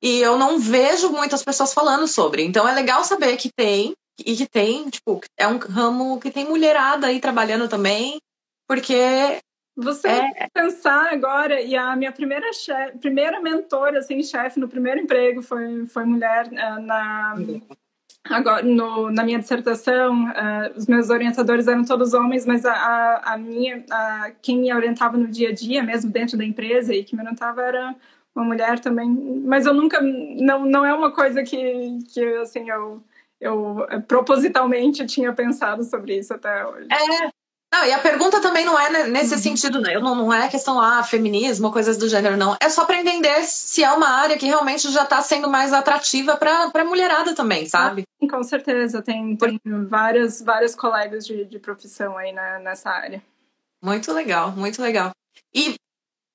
e 0.03 0.19
eu 0.19 0.37
não 0.37 0.59
vejo 0.59 1.09
muitas 1.09 1.41
pessoas 1.41 1.73
falando 1.73 2.05
sobre. 2.05 2.43
Então 2.43 2.67
é 2.67 2.73
legal 2.73 3.03
saber 3.05 3.37
que 3.37 3.49
tem, 3.55 3.93
e 4.19 4.35
que 4.35 4.45
tem, 4.45 4.89
tipo, 4.89 5.21
é 5.37 5.47
um 5.47 5.57
ramo 5.57 6.19
que 6.19 6.29
tem 6.29 6.45
mulherada 6.45 7.07
aí 7.07 7.21
trabalhando 7.21 7.69
também, 7.69 8.19
porque 8.67 9.39
você 9.75 10.09
é... 10.09 10.49
pensar 10.53 11.13
agora, 11.13 11.61
e 11.61 11.73
a 11.73 11.95
minha 11.95 12.11
primeira 12.11 12.51
chefe, 12.51 12.97
primeira 12.97 13.39
mentora, 13.39 13.99
assim, 13.99 14.21
chefe 14.21 14.59
no 14.59 14.67
primeiro 14.67 14.99
emprego 14.99 15.41
foi, 15.41 15.85
foi 15.85 16.03
mulher 16.03 16.47
uh, 16.47 16.81
na, 16.81 17.35
Agora, 18.25 18.61
no, 18.63 19.09
na 19.09 19.23
minha 19.23 19.39
dissertação, 19.39 20.25
uh, 20.25 20.77
os 20.77 20.87
meus 20.87 21.09
orientadores 21.09 21.67
eram 21.67 21.83
todos 21.83 22.13
homens, 22.13 22.45
mas 22.45 22.65
a, 22.65 22.73
a, 22.73 23.33
a 23.33 23.37
minha, 23.37 23.83
a, 23.89 24.31
quem 24.41 24.59
me 24.59 24.73
orientava 24.73 25.17
no 25.17 25.27
dia 25.27 25.49
a 25.49 25.53
dia, 25.53 25.81
mesmo 25.81 26.11
dentro 26.11 26.37
da 26.37 26.43
empresa, 26.43 26.93
e 26.93 27.03
que 27.03 27.15
me 27.15 27.21
orientava 27.21 27.61
era 27.61 27.95
uma 28.35 28.45
mulher 28.45 28.79
também. 28.79 29.09
Mas 29.45 29.65
eu 29.65 29.73
nunca, 29.73 30.01
não, 30.01 30.65
não 30.65 30.85
é 30.85 30.93
uma 30.93 31.11
coisa 31.11 31.43
que, 31.43 31.97
que 32.13 32.23
assim, 32.35 32.69
eu, 32.69 33.01
eu 33.39 33.87
propositalmente 34.07 35.05
tinha 35.05 35.33
pensado 35.33 35.83
sobre 35.83 36.19
isso 36.19 36.33
até 36.33 36.65
hoje. 36.65 36.87
É, 36.91 37.31
não, 37.71 37.85
e 37.85 37.91
a 37.91 37.99
pergunta 37.99 38.41
também 38.41 38.65
não 38.65 38.77
é 38.79 39.07
nesse 39.07 39.35
uhum. 39.35 39.39
sentido, 39.39 39.79
né? 39.79 39.93
Não, 39.99 40.15
não 40.15 40.33
é 40.33 40.47
questão, 40.49 40.81
ah, 40.81 41.03
feminismo, 41.03 41.71
coisas 41.71 41.97
do 41.97 42.09
gênero, 42.09 42.35
não. 42.35 42.55
É 42.59 42.67
só 42.67 42.83
para 42.83 42.99
entender 42.99 43.43
se 43.43 43.83
é 43.83 43.91
uma 43.91 44.09
área 44.09 44.37
que 44.37 44.47
realmente 44.47 44.91
já 44.91 45.03
está 45.03 45.21
sendo 45.21 45.47
mais 45.47 45.71
atrativa 45.71 46.35
para 46.35 46.71
a 46.73 46.83
mulherada 46.83 47.35
também, 47.35 47.67
sabe? 47.67 48.03
Ah, 48.21 48.27
com 48.27 48.43
certeza, 48.43 49.03
tem, 49.03 49.35
tem 49.35 49.59
vários, 49.87 50.41
vários 50.41 50.73
colegas 50.73 51.25
de, 51.25 51.45
de 51.45 51.59
profissão 51.59 52.17
aí 52.17 52.31
na, 52.31 52.57
nessa 52.57 52.89
área. 52.89 53.21
Muito 53.81 54.11
legal, 54.11 54.51
muito 54.51 54.81
legal. 54.81 55.11
E 55.53 55.75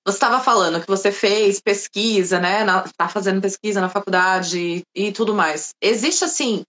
você 0.07 0.17
estava 0.17 0.39
falando 0.39 0.81
que 0.81 0.87
você 0.87 1.11
fez 1.11 1.61
pesquisa, 1.61 2.39
né? 2.39 2.65
Está 2.87 3.09
fazendo 3.09 3.41
pesquisa 3.41 3.81
na 3.81 3.89
faculdade 3.89 4.61
e, 4.61 4.83
e 4.95 5.13
tudo 5.13 5.35
mais. 5.35 5.71
Existe, 5.83 6.25
assim, 6.25 6.63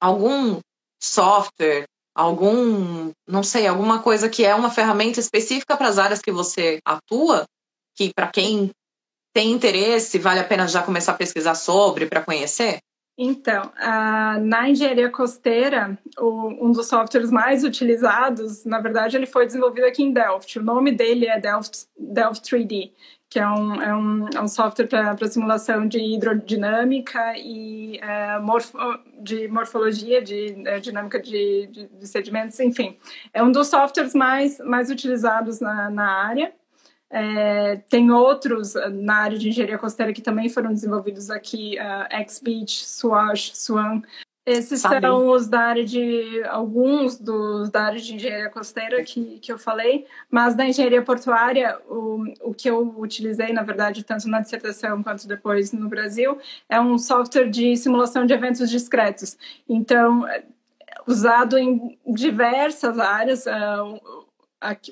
algum 0.00 0.58
software 1.00 1.84
algum, 2.18 3.12
não 3.28 3.44
sei, 3.44 3.68
alguma 3.68 4.02
coisa 4.02 4.28
que 4.28 4.44
é 4.44 4.52
uma 4.52 4.70
ferramenta 4.70 5.20
específica 5.20 5.76
para 5.76 5.86
as 5.86 5.98
áreas 5.98 6.20
que 6.20 6.32
você 6.32 6.80
atua, 6.84 7.44
que 7.96 8.10
para 8.12 8.26
quem 8.26 8.72
tem 9.32 9.52
interesse, 9.52 10.18
vale 10.18 10.40
a 10.40 10.44
pena 10.44 10.66
já 10.66 10.82
começar 10.82 11.12
a 11.12 11.16
pesquisar 11.16 11.54
sobre, 11.54 12.06
para 12.06 12.24
conhecer? 12.24 12.80
Então, 13.20 13.72
na 14.44 14.70
engenharia 14.70 15.10
costeira, 15.10 15.98
um 16.20 16.70
dos 16.70 16.86
softwares 16.86 17.32
mais 17.32 17.64
utilizados, 17.64 18.64
na 18.64 18.80
verdade, 18.80 19.16
ele 19.16 19.26
foi 19.26 19.44
desenvolvido 19.44 19.86
aqui 19.86 20.04
em 20.04 20.12
Delft. 20.12 20.56
O 20.56 20.62
nome 20.62 20.92
dele 20.92 21.26
é 21.26 21.40
Delft, 21.40 21.86
Delft 21.98 22.48
3D 22.48 22.92
que 23.30 23.38
é 23.38 23.46
um, 23.46 23.74
é 23.74 23.94
um, 23.94 24.28
é 24.34 24.40
um 24.40 24.48
software 24.48 24.86
para 24.86 25.28
simulação 25.28 25.86
de 25.86 25.98
hidrodinâmica 25.98 27.36
e 27.36 27.98
é, 27.98 28.38
morfo, 28.38 28.78
de 29.20 29.46
morfologia, 29.48 30.22
de 30.22 30.66
é, 30.66 30.80
dinâmica 30.80 31.20
de, 31.20 31.66
de, 31.66 31.88
de, 31.88 32.06
sedimentos, 32.08 32.58
enfim. 32.58 32.96
É 33.34 33.42
um 33.42 33.52
dos 33.52 33.68
softwares 33.68 34.14
mais, 34.14 34.58
mais 34.60 34.90
utilizados 34.90 35.60
na, 35.60 35.90
na 35.90 36.10
área. 36.26 36.52
É, 37.10 37.76
tem 37.88 38.10
outros 38.10 38.74
na 38.92 39.16
área 39.16 39.38
de 39.38 39.48
engenharia 39.48 39.78
costeira 39.78 40.12
que 40.12 40.20
também 40.20 40.48
foram 40.48 40.72
desenvolvidos 40.72 41.30
aqui, 41.30 41.76
uh, 41.78 42.28
XBeach, 42.28 42.86
Swash, 42.86 43.52
Swan, 43.54 44.02
esses 44.48 44.80
Sabe. 44.80 45.06
são 45.06 45.28
os 45.28 45.46
da 45.46 45.60
área 45.60 45.84
de 45.84 46.42
alguns 46.44 47.18
dos 47.18 47.68
da 47.68 47.82
área 47.82 48.00
de 48.00 48.14
engenharia 48.14 48.48
costeira 48.48 49.04
que, 49.04 49.38
que 49.40 49.52
eu 49.52 49.58
falei, 49.58 50.06
mas 50.30 50.54
da 50.54 50.64
engenharia 50.64 51.02
portuária, 51.02 51.78
o, 51.86 52.24
o 52.40 52.54
que 52.54 52.70
eu 52.70 52.98
utilizei, 52.98 53.52
na 53.52 53.62
verdade, 53.62 54.02
tanto 54.02 54.26
na 54.26 54.40
dissertação 54.40 55.02
quanto 55.02 55.28
depois 55.28 55.70
no 55.72 55.86
Brasil, 55.86 56.38
é 56.66 56.80
um 56.80 56.96
software 56.96 57.50
de 57.50 57.76
simulação 57.76 58.24
de 58.24 58.32
eventos 58.32 58.70
discretos. 58.70 59.36
Então, 59.68 60.26
usado 61.06 61.58
em 61.58 61.98
diversas 62.06 62.98
áreas. 62.98 63.44
Uh, 63.44 64.26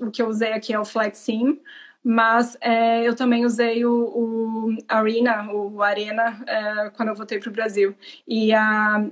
o 0.01 0.11
que 0.11 0.23
eu 0.23 0.29
usei 0.29 0.53
aqui 0.53 0.73
é 0.73 0.79
o 0.79 0.85
FlexSim, 0.85 1.59
mas 2.09 2.57
é, 2.61 3.03
eu 3.03 3.17
também 3.17 3.45
usei 3.45 3.85
o, 3.85 3.91
o 3.93 4.77
Arena, 4.87 5.53
o 5.53 5.83
Arena, 5.83 6.41
é, 6.47 6.91
quando 6.91 7.09
eu 7.09 7.17
voltei 7.17 7.41
para 7.41 7.49
o 7.51 7.53
Brasil. 7.53 7.97
E 8.29 8.55
a, 8.55 9.05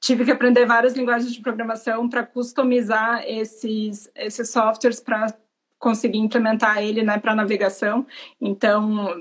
tive 0.00 0.24
que 0.24 0.30
aprender 0.30 0.64
várias 0.64 0.94
linguagens 0.94 1.32
de 1.34 1.40
programação 1.40 2.08
para 2.08 2.24
customizar 2.24 3.24
esses, 3.26 4.08
esses 4.14 4.48
softwares 4.48 5.00
para 5.00 5.34
conseguir 5.76 6.18
implementar 6.18 6.78
ele 6.80 7.02
né, 7.02 7.18
para 7.18 7.34
navegação. 7.34 8.06
Então, 8.40 9.16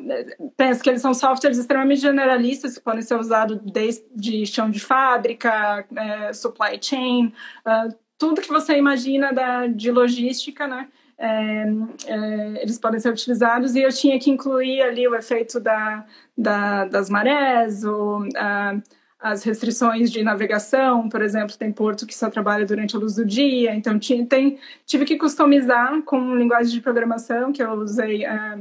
penso 0.56 0.84
que 0.84 0.90
eles 0.92 1.02
são 1.02 1.16
softwares 1.16 1.58
extremamente 1.58 2.02
generalistas, 2.02 2.78
que 2.78 2.84
podem 2.84 3.02
ser 3.02 3.16
usados 3.16 3.60
desde 3.64 4.46
chão 4.46 4.70
de 4.70 4.80
fábrica, 4.80 5.84
é, 5.96 6.32
supply 6.32 6.78
chain, 6.80 7.34
uh, 7.66 7.92
tudo 8.20 8.40
que 8.40 8.50
você 8.50 8.78
imagina 8.78 9.34
da, 9.34 9.66
de 9.66 9.90
logística, 9.90 10.68
né? 10.68 10.90
É, 11.18 11.66
é, 12.08 12.62
eles 12.62 12.78
podem 12.78 13.00
ser 13.00 13.10
utilizados 13.10 13.74
e 13.76 13.82
eu 13.82 13.90
tinha 13.90 14.20
que 14.20 14.30
incluir 14.30 14.82
ali 14.82 15.08
o 15.08 15.16
efeito 15.16 15.60
da, 15.62 16.06
da 16.38 16.86
das 16.86 17.10
marés, 17.10 17.86
o, 17.86 18.28
a, 18.36 18.76
as 19.20 19.44
restrições 19.44 20.12
de 20.12 20.22
navegação, 20.24 21.08
por 21.10 21.22
exemplo, 21.22 21.58
tem 21.58 21.72
porto 21.72 22.06
que 22.06 22.14
só 22.14 22.30
trabalha 22.30 22.66
durante 22.66 22.96
a 22.96 23.00
luz 23.00 23.16
do 23.16 23.26
dia, 23.26 23.74
então 23.74 23.98
tinha, 23.98 24.26
tem, 24.26 24.60
tive 24.86 25.06
que 25.06 25.18
customizar 25.18 26.02
com 26.04 26.36
linguagem 26.36 26.72
de 26.72 26.82
programação 26.82 27.52
que 27.52 27.64
eu 27.64 27.72
usei. 27.72 28.26
É, 28.26 28.58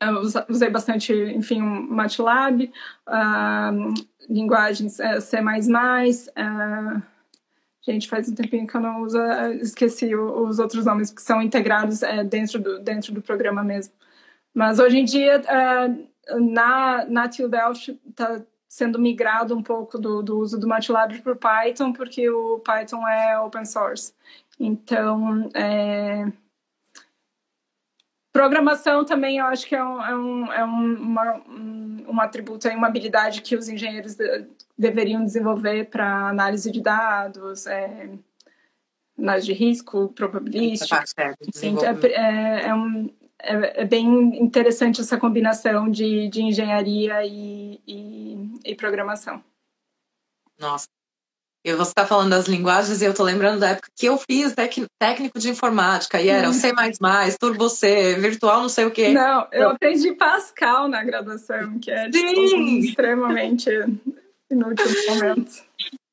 eu 0.00 0.20
usei 0.48 0.70
bastante, 0.70 1.12
enfim, 1.12 1.62
um 1.62 1.88
MATLAB, 1.88 2.70
uh, 3.08 3.94
linguagens 4.28 4.98
uh, 4.98 5.20
C++, 5.20 5.38
uh, 5.40 7.02
Gente, 7.84 8.08
faz 8.08 8.28
um 8.28 8.34
tempinho 8.34 8.66
que 8.66 8.76
eu 8.76 8.80
não 8.80 9.02
uso, 9.02 9.18
esqueci 9.60 10.14
os 10.14 10.58
outros 10.60 10.86
nomes 10.86 11.10
que 11.10 11.20
são 11.20 11.42
integrados 11.42 12.02
é, 12.02 12.22
dentro, 12.22 12.60
do, 12.60 12.78
dentro 12.78 13.12
do 13.12 13.20
programa 13.20 13.64
mesmo. 13.64 13.92
Mas 14.54 14.78
hoje 14.78 14.98
em 14.98 15.04
dia, 15.04 15.40
uh, 15.40 16.40
na, 16.40 17.04
na 17.06 17.26
está 17.26 18.40
sendo 18.68 18.98
migrado 18.98 19.56
um 19.56 19.62
pouco 19.62 19.98
do, 19.98 20.22
do 20.22 20.38
uso 20.38 20.58
do 20.58 20.68
MATLAB 20.68 21.20
para 21.22 21.32
o 21.32 21.36
Python, 21.36 21.92
porque 21.92 22.30
o 22.30 22.60
Python 22.60 23.06
é 23.06 23.38
open 23.40 23.64
source. 23.64 24.14
Então, 24.60 25.50
é, 25.54 26.30
Programação 28.32 29.04
também 29.04 29.38
eu 29.38 29.44
acho 29.44 29.66
que 29.66 29.76
é 29.76 29.84
um, 29.84 30.02
é 30.02 30.16
um, 30.16 30.52
é 30.52 30.64
uma, 30.64 31.34
um, 31.46 32.04
um 32.08 32.20
atributo, 32.20 32.66
uma 32.70 32.86
habilidade 32.86 33.42
que 33.42 33.54
os 33.54 33.68
engenheiros 33.68 34.16
deveriam 34.76 35.24
desenvolver 35.24 35.90
para 35.90 36.28
análise 36.28 36.70
de 36.70 36.80
dados, 36.80 37.66
é, 37.66 38.10
análise 39.18 39.46
de 39.46 39.52
risco, 39.52 40.08
probabilística. 40.08 41.04
Enfim, 41.46 41.76
é, 41.82 42.06
é, 42.08 42.66
é, 42.68 42.74
um, 42.74 43.10
é, 43.38 43.82
é, 43.82 43.84
bem 43.84 44.06
interessante 44.42 45.00
essa 45.00 45.18
combinação 45.18 45.90
de, 45.90 46.28
de 46.28 46.42
engenharia 46.42 47.24
e, 47.24 47.80
e, 47.86 48.60
e 48.64 48.74
programação. 48.74 49.42
Nossa, 50.58 50.86
e 51.64 51.72
você 51.74 51.90
está 51.90 52.04
falando 52.04 52.30
das 52.30 52.46
linguagens 52.46 53.00
e 53.00 53.04
eu 53.04 53.12
estou 53.12 53.24
lembrando 53.24 53.60
da 53.60 53.68
época 53.68 53.88
que 53.96 54.06
eu 54.06 54.18
fiz 54.18 54.52
técnico 54.98 55.38
de 55.38 55.48
informática 55.48 56.20
e 56.20 56.28
era 56.28 56.48
o 56.48 56.52
C++, 56.52 56.72
Turbo 57.38 57.68
C, 57.68 58.16
virtual 58.16 58.62
não 58.62 58.68
sei 58.68 58.84
o 58.84 58.90
quê. 58.90 59.10
Não, 59.10 59.46
eu 59.52 59.70
aprendi 59.70 60.12
Pascal 60.14 60.88
na 60.88 61.04
graduação, 61.04 61.78
que 61.78 61.88
é 61.88 62.10
tipo, 62.10 62.56
extremamente 62.80 63.70
inútil 64.54 64.86
no 64.86 65.14
momento. 65.14 65.52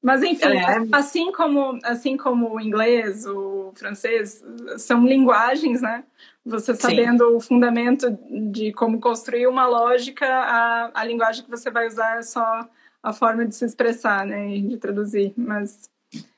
Mas 0.02 0.24
enfim, 0.24 0.46
é. 0.46 0.88
assim 0.94 1.32
como 1.32 1.78
assim 1.84 2.16
como 2.16 2.56
o 2.56 2.62
inglês, 2.62 3.26
o 3.26 3.74
francês, 3.76 4.44
são 4.78 5.06
linguagens, 5.06 5.82
né? 5.82 6.04
Você 6.46 6.74
sabendo 6.74 7.28
Sim. 7.28 7.36
o 7.36 7.40
fundamento 7.40 8.18
de 8.52 8.72
como 8.72 9.00
construir 9.00 9.46
uma 9.48 9.68
lógica, 9.68 10.26
a, 10.26 10.92
a 10.94 11.04
linguagem 11.04 11.44
que 11.44 11.50
você 11.50 11.70
vai 11.70 11.86
usar 11.88 12.18
é 12.18 12.22
só 12.22 12.68
a 13.04 13.14
forma 13.14 13.46
de 13.46 13.56
se 13.56 13.66
expressar, 13.66 14.26
né, 14.26 14.56
e 14.56 14.62
de 14.62 14.78
traduzir, 14.78 15.34
mas 15.38 15.90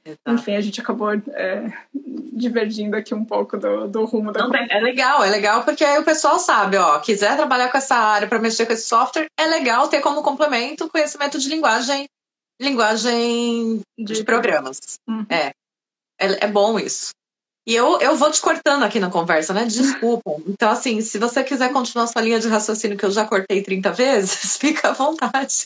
Exato. 0.03 0.19
enfim, 0.27 0.55
a 0.55 0.62
gente 0.62 0.81
acabou 0.81 1.12
é, 1.13 1.71
divergindo 1.93 2.95
aqui 2.95 3.13
um 3.13 3.23
pouco 3.23 3.57
do, 3.57 3.88
do 3.88 4.05
rumo 4.05 4.31
da 4.31 4.41
Não, 4.41 4.55
É 4.55 4.79
legal, 4.79 5.23
é 5.23 5.29
legal 5.29 5.63
porque 5.63 5.84
aí 5.84 5.99
o 5.99 6.03
pessoal 6.03 6.39
sabe, 6.39 6.75
ó, 6.77 6.99
quiser 6.99 7.36
trabalhar 7.36 7.69
com 7.69 7.77
essa 7.77 7.95
área 7.95 8.27
para 8.27 8.39
mexer 8.39 8.65
com 8.65 8.73
esse 8.73 8.88
software, 8.88 9.27
é 9.39 9.45
legal 9.45 9.88
ter 9.88 10.01
como 10.01 10.23
complemento 10.23 10.89
conhecimento 10.89 11.39
de 11.39 11.47
linguagem, 11.49 12.05
linguagem 12.60 13.81
de, 13.97 14.13
de 14.13 14.23
programas. 14.23 14.79
Uhum. 15.07 15.25
É. 15.29 15.51
é, 16.19 16.45
é 16.45 16.47
bom 16.47 16.79
isso. 16.79 17.12
E 17.67 17.75
eu, 17.75 17.99
eu 17.99 18.15
vou 18.15 18.31
te 18.31 18.41
cortando 18.41 18.84
aqui 18.84 18.99
na 18.99 19.12
conversa, 19.12 19.53
né? 19.53 19.65
Desculpa. 19.65 20.31
Então, 20.47 20.71
assim, 20.71 20.99
se 21.01 21.17
você 21.19 21.43
quiser 21.43 21.71
continuar 21.71 22.07
sua 22.07 22.21
linha 22.21 22.39
de 22.39 22.47
raciocínio 22.47 22.97
que 22.97 23.05
eu 23.05 23.12
já 23.12 23.25
cortei 23.25 23.62
30 23.62 23.91
vezes, 23.91 24.57
fica 24.57 24.89
à 24.89 24.93
vontade 24.93 25.65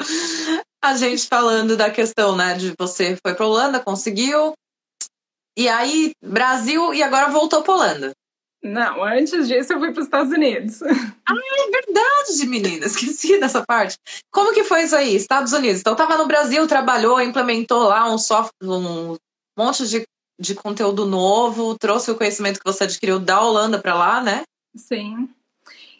a 0.82 0.96
gente 0.96 1.26
falando 1.26 1.76
da 1.76 1.90
questão, 1.90 2.36
né, 2.36 2.54
de 2.54 2.74
você 2.78 3.16
foi 3.24 3.34
para 3.34 3.46
Holanda, 3.46 3.80
conseguiu, 3.80 4.54
e 5.56 5.68
aí 5.68 6.12
Brasil 6.22 6.94
e 6.94 7.02
agora 7.02 7.28
voltou 7.28 7.62
para 7.62 7.74
Holanda. 7.74 8.12
Não, 8.62 9.02
antes 9.02 9.48
disso 9.48 9.72
eu 9.72 9.78
fui 9.78 9.90
para 9.90 10.00
os 10.00 10.06
Estados 10.06 10.32
Unidos. 10.32 10.80
Ah, 11.30 11.34
é 11.34 11.70
verdade, 11.70 12.46
menina, 12.48 12.86
esqueci 12.86 13.38
dessa 13.38 13.64
parte. 13.64 13.96
Como 14.32 14.52
que 14.52 14.64
foi 14.64 14.82
isso 14.82 14.96
aí, 14.96 15.14
Estados 15.14 15.52
Unidos? 15.52 15.78
Então 15.78 15.94
tava 15.94 16.16
no 16.16 16.26
Brasil, 16.26 16.66
trabalhou, 16.66 17.20
implementou 17.20 17.84
lá 17.84 18.12
um 18.12 18.18
software, 18.18 18.52
um 18.60 19.16
monte 19.56 19.86
de, 19.86 20.04
de 20.40 20.54
conteúdo 20.56 21.06
novo, 21.06 21.78
trouxe 21.78 22.10
o 22.10 22.16
conhecimento 22.16 22.58
que 22.58 22.64
você 22.64 22.82
adquiriu 22.82 23.20
da 23.20 23.40
Holanda 23.40 23.78
para 23.78 23.94
lá, 23.94 24.20
né? 24.20 24.42
Sim. 24.74 25.28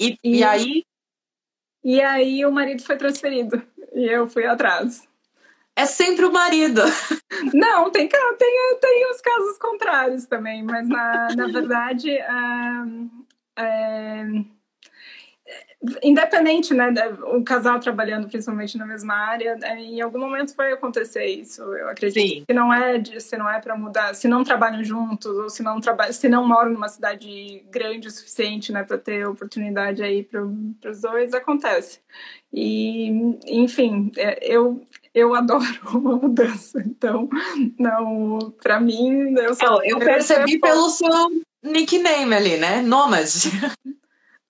E, 0.01 0.19
e, 0.25 0.39
e 0.39 0.43
aí? 0.43 0.83
E 1.85 2.01
aí 2.01 2.45
o 2.45 2.51
marido 2.51 2.83
foi 2.83 2.97
transferido 2.97 3.63
e 3.93 4.07
eu 4.07 4.29
fui 4.29 4.47
atrás. 4.47 5.09
É 5.77 5.87
sempre 5.87 6.25
o 6.25 6.33
marido. 6.33 6.83
Não, 7.55 7.91
tem, 7.91 8.09
tem, 8.09 8.79
tem 8.81 9.11
os 9.11 9.21
casos 9.21 9.59
contrários 9.59 10.27
também, 10.27 10.63
mas 10.63 10.89
na, 10.89 11.29
na 11.35 11.47
verdade. 11.47 12.11
é, 13.57 14.25
independente, 16.03 16.75
né, 16.75 16.93
o 17.25 17.43
casal 17.43 17.81
trabalhando 17.81 18.29
principalmente 18.29 18.77
na 18.77 18.87
mesma 18.87 19.15
área, 19.15 19.59
é, 19.63 19.79
em 19.79 20.01
algum 20.01 20.19
momento 20.19 20.55
vai 20.55 20.73
acontecer 20.73 21.25
isso. 21.25 21.63
Eu 21.63 21.89
acredito 21.89 22.23
Sim. 22.23 22.45
que 22.47 22.53
não 22.53 22.73
é 22.73 22.99
de, 22.99 23.19
se 23.21 23.37
não 23.39 23.49
é 23.49 23.59
para 23.61 23.77
mudar, 23.77 24.15
se 24.15 24.29
não 24.29 24.45
trabalham 24.45 24.85
juntos 24.85 25.35
ou 25.35 25.49
se 25.49 25.63
não 25.63 25.81
trabalham, 25.81 26.13
se 26.13 26.29
não 26.29 26.47
moram 26.47 26.73
numa 26.73 26.89
cidade 26.89 27.65
grande 27.71 28.09
o 28.09 28.11
suficiente, 28.11 28.71
né, 28.73 28.83
para 28.85 28.99
ter 28.99 29.27
oportunidade 29.27 30.03
aí 30.03 30.23
para 30.23 30.43
os 30.45 31.01
dois, 31.01 31.33
acontece. 31.33 32.01
E, 32.53 33.09
enfim, 33.47 34.13
é, 34.17 34.39
eu 34.43 34.83
eu 35.15 35.35
adoro 35.35 35.65
uma 35.95 36.17
mudança, 36.17 36.81
então 36.85 37.29
não, 37.79 38.53
para 38.63 38.79
mim 38.79 39.35
eu 39.39 39.55
só 39.55 39.83
eu, 39.83 39.99
eu 39.99 39.99
percebi 39.99 40.59
pelo 40.59 40.91
seu 40.91 41.31
nickname 41.63 42.35
ali, 42.35 42.57
né, 42.59 42.83
Nômade. 42.83 43.51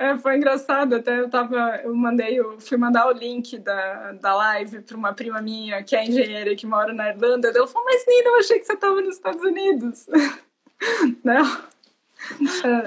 É, 0.00 0.16
foi 0.16 0.38
engraçado, 0.38 0.94
até 0.96 1.20
eu 1.20 1.28
tava, 1.28 1.78
eu 1.84 1.94
mandei, 1.94 2.40
eu 2.40 2.58
fui 2.58 2.78
mandar 2.78 3.06
o 3.06 3.12
link 3.12 3.58
da, 3.58 4.12
da 4.12 4.34
live 4.34 4.80
para 4.80 4.96
uma 4.96 5.12
prima 5.12 5.42
minha, 5.42 5.82
que 5.82 5.94
é 5.94 6.06
engenheira 6.06 6.56
que 6.56 6.64
mora 6.64 6.94
na 6.94 7.10
Irlanda, 7.10 7.48
ela 7.48 7.66
falou, 7.66 7.84
mas 7.84 8.02
Nina, 8.08 8.30
eu 8.30 8.38
achei 8.38 8.58
que 8.58 8.64
você 8.64 8.72
estava 8.72 8.98
nos 8.98 9.16
Estados 9.16 9.42
Unidos. 9.42 10.06
Não. 11.22 11.44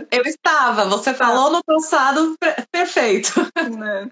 É. 0.09 0.17
Eu 0.17 0.23
estava, 0.23 0.85
você 0.85 1.13
tá. 1.13 1.27
falou 1.27 1.51
no 1.51 1.63
passado 1.63 2.35
perfeito. 2.71 3.31
É. 3.57 4.09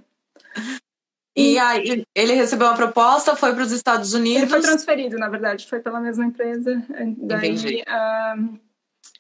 E 1.36 1.58
aí, 1.58 2.06
ele 2.14 2.34
recebeu 2.34 2.68
uma 2.68 2.76
proposta, 2.76 3.36
foi 3.36 3.56
para 3.56 3.64
os 3.64 3.72
Estados 3.72 4.14
Unidos. 4.14 4.44
Ele 4.44 4.52
foi 4.52 4.62
transferido, 4.62 5.18
na 5.18 5.28
verdade, 5.28 5.66
foi 5.66 5.80
pela 5.80 6.00
mesma 6.00 6.26
empresa. 6.26 6.84
Daí, 7.18 7.50
Entendi. 7.50 7.84
Um, 8.38 8.60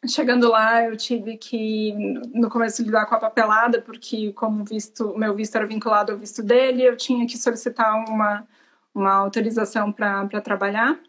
Chegando 0.08 0.50
lá, 0.50 0.84
eu 0.84 0.98
tive 0.98 1.38
que, 1.38 1.94
no 2.34 2.50
começo, 2.50 2.82
lidar 2.82 3.06
com 3.06 3.14
a 3.14 3.20
papelada, 3.20 3.82
porque, 3.82 4.34
como 4.34 4.66
visto, 4.66 5.16
meu 5.16 5.36
visto 5.36 5.56
era 5.56 5.68
vinculado 5.68 6.12
ao 6.12 6.18
visto 6.18 6.42
dele, 6.42 6.84
eu 6.84 6.98
tinha 6.98 7.28
que 7.28 7.38
solicitar 7.38 7.94
uma, 8.10 8.48
uma 8.96 9.14
autorização 9.14 9.92
para 9.92 10.42
trabalhar. 10.42 11.00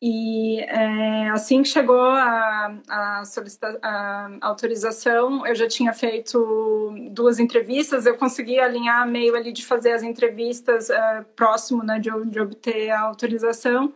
E 0.00 0.60
é, 0.60 1.28
assim 1.30 1.62
que 1.62 1.68
chegou 1.68 2.00
a, 2.00 2.72
a, 2.88 3.22
a, 3.82 4.30
autorização, 4.42 5.44
eu 5.44 5.56
já 5.56 5.66
tinha 5.66 5.92
feito 5.92 6.94
duas 7.10 7.40
entrevistas, 7.40 8.06
eu 8.06 8.16
consegui 8.16 8.60
alinhar 8.60 9.06
meio 9.08 9.34
ali 9.34 9.52
de 9.52 9.66
fazer 9.66 9.92
as 9.92 10.04
entrevistas 10.04 10.88
é, 10.88 11.24
próximo 11.34 11.82
né, 11.82 11.98
de, 11.98 12.10
de 12.26 12.40
obter 12.40 12.90
a 12.90 13.00
autorização. 13.00 13.92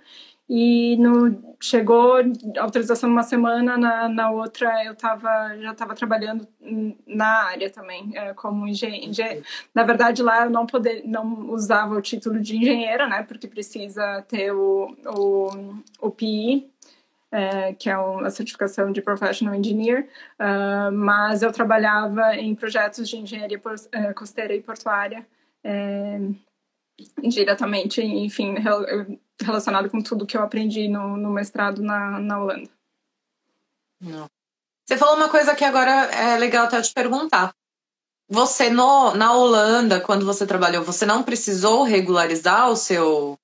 E 0.54 0.98
no, 0.98 1.56
chegou 1.58 2.16
autorização 2.58 3.08
numa 3.08 3.22
semana, 3.22 3.78
na, 3.78 4.06
na 4.06 4.30
outra 4.30 4.84
eu 4.84 4.94
tava, 4.94 5.56
já 5.58 5.72
estava 5.72 5.94
trabalhando 5.94 6.46
na 7.06 7.44
área 7.44 7.70
também, 7.70 8.10
é, 8.14 8.34
como 8.34 8.68
engenheiro. 8.68 9.42
Na 9.74 9.82
verdade, 9.82 10.22
lá 10.22 10.44
eu 10.44 10.50
não, 10.50 10.66
poder, 10.66 11.04
não 11.06 11.48
usava 11.48 11.94
o 11.94 12.02
título 12.02 12.38
de 12.38 12.58
engenheira, 12.58 13.08
né, 13.08 13.22
porque 13.22 13.48
precisa 13.48 14.20
ter 14.28 14.52
o, 14.52 14.94
o, 15.06 15.48
o 16.02 16.10
PI, 16.10 16.70
é, 17.30 17.72
que 17.72 17.88
é 17.88 17.96
uma 17.96 18.28
certificação 18.28 18.92
de 18.92 19.00
Professional 19.00 19.54
Engineer, 19.54 20.06
uh, 20.38 20.92
mas 20.92 21.42
eu 21.42 21.50
trabalhava 21.50 22.36
em 22.36 22.54
projetos 22.54 23.08
de 23.08 23.16
engenharia 23.16 23.58
é, 23.90 24.12
costeira 24.12 24.54
e 24.54 24.60
portuária, 24.60 25.26
é, 25.64 26.20
diretamente, 27.22 28.02
enfim, 28.02 28.56
relacionado 29.44 29.90
com 29.90 30.02
tudo 30.02 30.26
que 30.26 30.36
eu 30.36 30.42
aprendi 30.42 30.88
no, 30.88 31.16
no 31.16 31.30
mestrado 31.30 31.82
na, 31.82 32.18
na 32.18 32.40
Holanda. 32.40 32.70
Não. 34.00 34.28
Você 34.84 34.96
falou 34.96 35.16
uma 35.16 35.28
coisa 35.28 35.54
que 35.54 35.64
agora 35.64 35.90
é 35.90 36.36
legal 36.38 36.66
até 36.66 36.80
te 36.82 36.92
perguntar. 36.92 37.54
Você 38.28 38.70
no, 38.70 39.14
na 39.14 39.32
Holanda, 39.32 40.00
quando 40.00 40.24
você 40.24 40.46
trabalhou, 40.46 40.82
você 40.82 41.06
não 41.06 41.22
precisou 41.22 41.82
regularizar 41.82 42.70
o 42.70 42.76
seu, 42.76 43.38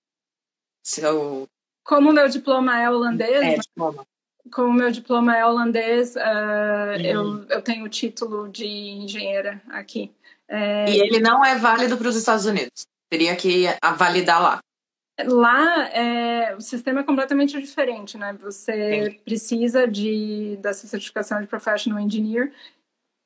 seu... 0.82 1.49
Como 1.84 2.11
o 2.11 2.12
meu 2.12 2.28
diploma 2.28 2.80
é 2.80 2.90
holandês, 2.90 3.42
é, 3.42 3.59
diploma. 3.59 4.07
como 4.53 4.68
o 4.68 4.72
meu 4.72 4.90
diploma 4.90 5.36
é 5.36 5.46
holandês, 5.46 6.16
uh, 6.16 6.18
hum. 6.18 7.01
eu, 7.01 7.44
eu 7.49 7.62
tenho 7.62 7.84
o 7.84 7.88
título 7.88 8.49
de 8.49 8.66
engenheira 8.66 9.62
aqui. 9.68 10.12
É... 10.49 10.90
E 10.90 11.01
ele 11.01 11.20
não 11.20 11.44
é 11.44 11.57
válido 11.57 11.96
para 11.96 12.09
os 12.09 12.16
Estados 12.16 12.46
Unidos. 12.46 12.86
Teria 13.11 13.36
que 13.36 13.66
validar 13.96 14.42
lá. 14.42 14.61
Lá 15.25 15.89
é, 15.89 16.55
o 16.55 16.61
sistema 16.61 17.01
é 17.01 17.05
completamente 17.05 17.61
diferente, 17.61 18.16
né? 18.16 18.37
Você 18.41 19.11
Sim. 19.11 19.19
precisa 19.25 19.87
de 19.87 20.57
dessa 20.62 20.87
certificação 20.87 21.41
de 21.41 21.47
professional 21.47 21.99
engineer 21.99 22.53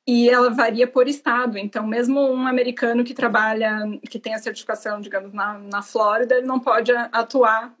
e 0.07 0.29
ela 0.29 0.49
varia 0.49 0.87
por 0.87 1.07
estado. 1.07 1.57
Então, 1.57 1.85
mesmo 1.85 2.19
um 2.19 2.47
americano 2.47 3.03
que 3.03 3.13
trabalha, 3.13 3.77
que 4.09 4.19
tem 4.19 4.33
a 4.33 4.39
certificação, 4.39 4.99
digamos, 4.99 5.33
na, 5.33 5.57
na 5.57 5.81
Flórida, 5.81 6.35
ele 6.35 6.47
não 6.47 6.59
pode 6.59 6.91
atuar 6.91 7.73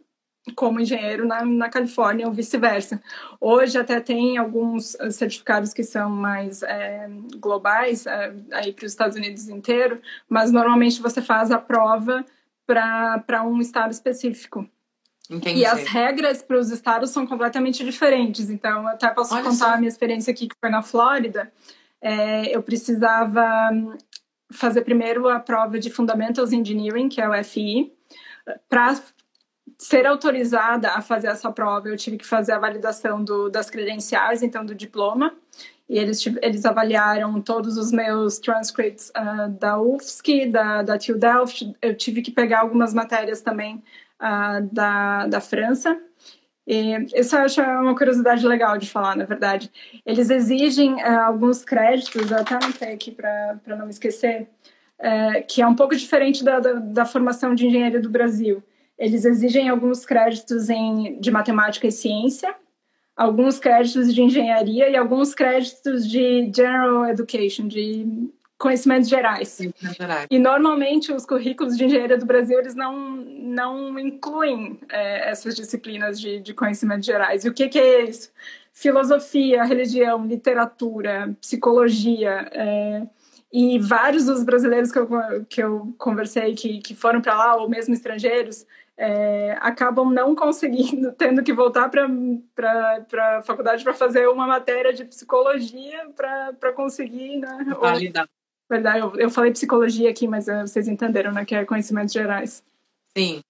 como 0.55 0.79
engenheiro 0.79 1.25
na, 1.25 1.43
na 1.45 1.69
Califórnia 1.69 2.27
ou 2.27 2.33
vice-versa. 2.33 3.01
Hoje 3.39 3.77
até 3.77 3.99
tem 3.99 4.37
alguns 4.37 4.97
certificados 5.11 5.73
que 5.73 5.83
são 5.83 6.09
mais 6.09 6.61
é, 6.63 7.09
globais, 7.37 8.05
é, 8.05 8.33
aí 8.51 8.73
para 8.73 8.85
os 8.85 8.91
Estados 8.91 9.17
Unidos 9.17 9.47
inteiro, 9.47 10.01
mas 10.27 10.51
normalmente 10.51 11.01
você 11.01 11.21
faz 11.21 11.49
a 11.49 11.57
prova 11.57 12.25
para 12.65 13.43
um 13.45 13.59
estado 13.59 13.91
específico. 13.91 14.67
Entendi. 15.29 15.61
E 15.61 15.65
as 15.65 15.87
regras 15.87 16.41
para 16.41 16.57
os 16.57 16.69
estados 16.69 17.09
são 17.11 17.25
completamente 17.25 17.83
diferentes. 17.83 18.49
Então, 18.49 18.83
eu 18.83 18.87
até 18.89 19.09
posso 19.09 19.33
Olha 19.33 19.43
contar 19.43 19.55
só. 19.55 19.73
a 19.73 19.77
minha 19.77 19.89
experiência 19.89 20.31
aqui, 20.31 20.47
que 20.47 20.55
foi 20.59 20.69
na 20.69 20.81
Flórida. 20.81 21.51
É, 22.01 22.55
eu 22.55 22.61
precisava 22.61 23.41
fazer 24.51 24.81
primeiro 24.81 25.29
a 25.29 25.39
prova 25.39 25.79
de 25.79 25.89
Fundamentals 25.89 26.51
Engineering, 26.51 27.07
que 27.07 27.21
é 27.21 27.29
o 27.29 27.43
FI. 27.43 27.91
Para 28.67 28.99
ser 29.77 30.05
autorizada 30.05 30.91
a 30.91 31.01
fazer 31.01 31.27
essa 31.27 31.51
prova, 31.51 31.87
eu 31.87 31.97
tive 31.97 32.17
que 32.17 32.25
fazer 32.25 32.51
a 32.51 32.59
validação 32.59 33.23
do, 33.23 33.49
das 33.49 33.69
credenciais, 33.69 34.43
então 34.43 34.65
do 34.65 34.75
diploma 34.75 35.33
e 35.93 35.99
eles, 35.99 36.25
eles 36.41 36.65
avaliaram 36.65 37.39
todos 37.39 37.77
os 37.77 37.91
meus 37.91 38.39
transcripts 38.39 39.11
uh, 39.11 39.47
da 39.59 39.79
UFSC, 39.79 40.47
da, 40.47 40.81
da 40.81 40.97
TU 40.97 41.15
Delft. 41.15 41.71
Eu 41.79 41.95
tive 41.95 42.23
que 42.23 42.31
pegar 42.31 42.61
algumas 42.61 42.95
matérias 42.95 43.41
também 43.41 43.75
uh, 44.19 44.67
da, 44.71 45.27
da 45.27 45.39
França. 45.39 45.95
E 46.65 46.95
isso 47.13 47.35
eu 47.35 47.41
acho 47.41 47.61
uma 47.61 47.95
curiosidade 47.95 48.43
legal 48.47 48.75
de 48.75 48.89
falar, 48.89 49.15
na 49.15 49.25
verdade. 49.25 49.71
Eles 50.03 50.31
exigem 50.31 50.95
uh, 50.95 51.19
alguns 51.27 51.63
créditos, 51.63 52.31
eu 52.31 52.37
até 52.39 52.55
anotei 52.55 52.93
aqui 52.93 53.11
para 53.11 53.59
não 53.67 53.85
me 53.85 53.91
esquecer, 53.91 54.49
que 55.47 55.61
é 55.61 55.67
um 55.67 55.75
pouco 55.75 55.95
diferente 55.95 56.43
da, 56.43 56.59
da, 56.59 56.73
da 56.73 57.05
formação 57.05 57.53
de 57.53 57.67
engenharia 57.67 57.99
do 57.99 58.09
Brasil. 58.09 58.63
Eles 58.97 59.25
exigem 59.25 59.69
alguns 59.69 60.07
créditos 60.07 60.71
em, 60.71 61.19
de 61.19 61.29
matemática 61.29 61.85
e 61.85 61.91
ciência, 61.91 62.55
alguns 63.15 63.59
créditos 63.59 64.13
de 64.13 64.21
engenharia 64.21 64.89
e 64.89 64.95
alguns 64.95 65.33
créditos 65.33 66.09
de 66.09 66.51
general 66.53 67.05
education, 67.05 67.67
de 67.67 68.31
conhecimentos 68.57 69.09
gerais. 69.09 69.59
E 70.29 70.39
normalmente 70.39 71.11
os 71.11 71.25
currículos 71.25 71.77
de 71.77 71.83
engenharia 71.83 72.17
do 72.17 72.25
Brasil 72.25 72.57
eles 72.59 72.75
não, 72.75 73.17
não 73.17 73.99
incluem 73.99 74.79
é, 74.89 75.29
essas 75.29 75.55
disciplinas 75.55 76.19
de, 76.19 76.39
de 76.39 76.53
conhecimentos 76.53 77.05
gerais. 77.05 77.43
E 77.43 77.49
o 77.49 77.53
que, 77.53 77.67
que 77.67 77.79
é 77.79 78.03
isso? 78.03 78.31
Filosofia, 78.71 79.63
religião, 79.63 80.25
literatura, 80.25 81.35
psicologia. 81.41 82.47
É, 82.51 83.03
e 83.51 83.77
vários 83.77 84.25
dos 84.25 84.43
brasileiros 84.43 84.91
que 84.91 84.97
eu, 84.97 85.09
que 85.47 85.61
eu 85.61 85.93
conversei 85.99 86.55
que, 86.55 86.79
que 86.79 86.95
foram 86.95 87.21
para 87.21 87.37
lá, 87.37 87.55
ou 87.57 87.69
mesmo 87.69 87.93
estrangeiros, 87.93 88.65
é, 88.97 89.57
acabam 89.59 90.11
não 90.11 90.35
conseguindo, 90.35 91.11
tendo 91.17 91.43
que 91.43 91.53
voltar 91.53 91.89
para 91.89 92.07
a 92.07 93.41
faculdade 93.41 93.83
para 93.83 93.93
fazer 93.93 94.27
uma 94.27 94.47
matéria 94.47 94.93
de 94.93 95.05
psicologia 95.05 96.09
para 96.15 96.73
conseguir, 96.73 97.37
né? 97.37 97.75
Validar. 97.79 98.27
Verdade, 98.69 98.99
eu, 98.99 99.13
eu 99.17 99.29
falei 99.29 99.51
psicologia 99.51 100.09
aqui, 100.09 100.27
mas 100.27 100.47
uh, 100.47 100.61
vocês 100.61 100.87
entenderam, 100.87 101.31
né? 101.31 101.45
Que 101.45 101.55
é 101.55 101.65
conhecimentos 101.65 102.13
gerais. 102.13 102.63
Sim. 103.15 103.41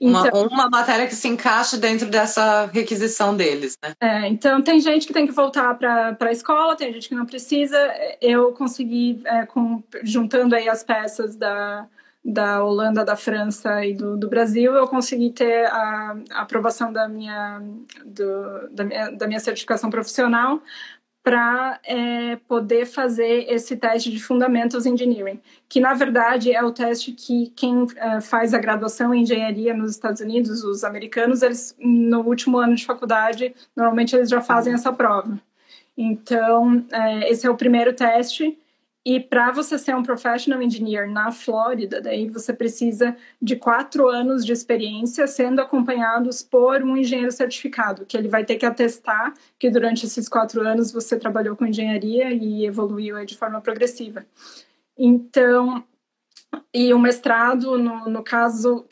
Então, 0.00 0.30
uma, 0.32 0.46
uma, 0.46 0.70
matéria 0.70 1.06
que 1.06 1.14
se 1.14 1.26
encaixe 1.26 1.76
dentro 1.76 2.08
dessa 2.08 2.66
requisição 2.66 3.36
deles, 3.36 3.76
né? 3.82 3.92
É, 4.00 4.28
então, 4.28 4.62
tem 4.62 4.80
gente 4.80 5.06
que 5.06 5.12
tem 5.12 5.26
que 5.26 5.32
voltar 5.32 5.74
para 5.74 6.16
a 6.18 6.32
escola, 6.32 6.76
tem 6.76 6.92
gente 6.92 7.08
que 7.08 7.14
não 7.14 7.26
precisa. 7.26 7.76
Eu 8.20 8.52
consegui, 8.52 9.20
é, 9.24 9.44
com, 9.46 9.82
juntando 10.02 10.54
aí 10.54 10.68
as 10.68 10.84
peças 10.84 11.36
da, 11.36 11.88
da 12.24 12.64
Holanda, 12.64 13.04
da 13.04 13.16
França 13.16 13.84
e 13.84 13.92
do, 13.92 14.16
do 14.16 14.28
Brasil, 14.28 14.72
eu 14.72 14.88
consegui 14.88 15.30
ter 15.30 15.66
a, 15.66 16.16
a 16.30 16.40
aprovação 16.40 16.90
da 16.90 17.06
minha, 17.06 17.60
do, 18.04 18.68
da, 18.70 18.84
minha, 18.84 19.10
da 19.10 19.26
minha 19.26 19.40
certificação 19.40 19.90
profissional 19.90 20.62
para 21.22 21.80
é, 21.84 22.36
poder 22.48 22.84
fazer 22.84 23.46
esse 23.50 23.76
teste 23.76 24.10
de 24.10 24.22
Fundamentals 24.22 24.84
Engineering, 24.84 25.40
que 25.68 25.80
na 25.80 25.94
verdade 25.94 26.52
é 26.52 26.62
o 26.62 26.70
teste 26.70 27.12
que 27.12 27.50
quem 27.56 27.86
é, 27.96 28.20
faz 28.20 28.52
a 28.52 28.58
graduação 28.58 29.14
em 29.14 29.22
engenharia 29.22 29.74
nos 29.74 29.90
Estados 29.90 30.20
Unidos, 30.20 30.62
os 30.62 30.84
americanos, 30.84 31.42
eles 31.42 31.74
no 31.78 32.20
último 32.20 32.58
ano 32.58 32.74
de 32.74 32.84
faculdade, 32.84 33.54
normalmente 33.74 34.14
eles 34.14 34.28
já 34.28 34.40
fazem 34.42 34.74
essa 34.74 34.92
prova. 34.92 35.40
Então, 35.96 36.84
é, 36.92 37.30
esse 37.30 37.46
é 37.46 37.50
o 37.50 37.56
primeiro 37.56 37.94
teste 37.94 38.58
e 39.04 39.20
para 39.20 39.50
você 39.50 39.78
ser 39.78 39.94
um 39.94 40.02
professional 40.02 40.62
engineer 40.62 41.10
na 41.10 41.30
Flórida, 41.30 42.00
daí 42.00 42.28
você 42.28 42.54
precisa 42.54 43.14
de 43.40 43.54
quatro 43.54 44.08
anos 44.08 44.46
de 44.46 44.52
experiência 44.52 45.26
sendo 45.26 45.60
acompanhados 45.60 46.42
por 46.42 46.82
um 46.82 46.96
engenheiro 46.96 47.30
certificado, 47.30 48.06
que 48.06 48.16
ele 48.16 48.28
vai 48.28 48.44
ter 48.44 48.56
que 48.56 48.64
atestar 48.64 49.34
que 49.58 49.68
durante 49.68 50.06
esses 50.06 50.26
quatro 50.26 50.66
anos 50.66 50.90
você 50.90 51.18
trabalhou 51.18 51.54
com 51.54 51.66
engenharia 51.66 52.32
e 52.32 52.64
evoluiu 52.64 53.22
de 53.26 53.36
forma 53.36 53.60
progressiva. 53.60 54.24
Então, 54.96 55.84
e 56.72 56.92
o 56.92 56.98
mestrado, 56.98 57.78
no, 57.78 58.08
no 58.08 58.22
caso, 58.22 58.84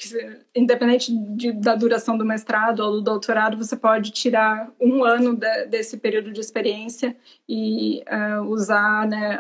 independente 0.54 1.12
de, 1.34 1.52
da 1.52 1.74
duração 1.74 2.16
do 2.16 2.24
mestrado 2.24 2.80
ou 2.80 2.92
do 2.92 3.02
doutorado, 3.02 3.56
você 3.56 3.76
pode 3.76 4.10
tirar 4.10 4.70
um 4.80 5.04
ano 5.04 5.34
de, 5.34 5.66
desse 5.66 5.96
período 5.96 6.32
de 6.32 6.40
experiência 6.40 7.16
e 7.48 8.02
uh, 8.02 8.42
usar, 8.42 9.06
né, 9.06 9.38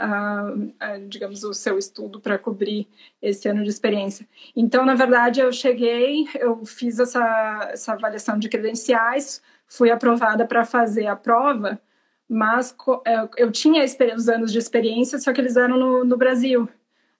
digamos, 1.08 1.44
o 1.44 1.54
seu 1.54 1.78
estudo 1.78 2.20
para 2.20 2.38
cobrir 2.38 2.88
esse 3.20 3.48
ano 3.48 3.62
de 3.62 3.70
experiência. 3.70 4.26
Então, 4.54 4.84
na 4.84 4.94
verdade, 4.94 5.40
eu 5.40 5.52
cheguei, 5.52 6.26
eu 6.34 6.64
fiz 6.64 6.98
essa, 6.98 7.70
essa 7.72 7.92
avaliação 7.92 8.38
de 8.38 8.48
credenciais, 8.48 9.42
fui 9.66 9.90
aprovada 9.90 10.44
para 10.44 10.64
fazer 10.64 11.06
a 11.06 11.16
prova, 11.16 11.80
mas 12.28 12.74
é, 13.06 13.28
eu 13.36 13.50
tinha 13.50 13.84
os 14.14 14.28
anos 14.28 14.52
de 14.52 14.58
experiência, 14.58 15.18
só 15.18 15.32
que 15.32 15.40
eles 15.40 15.56
eram 15.56 15.76
no, 15.76 16.04
no 16.04 16.16
Brasil 16.16 16.68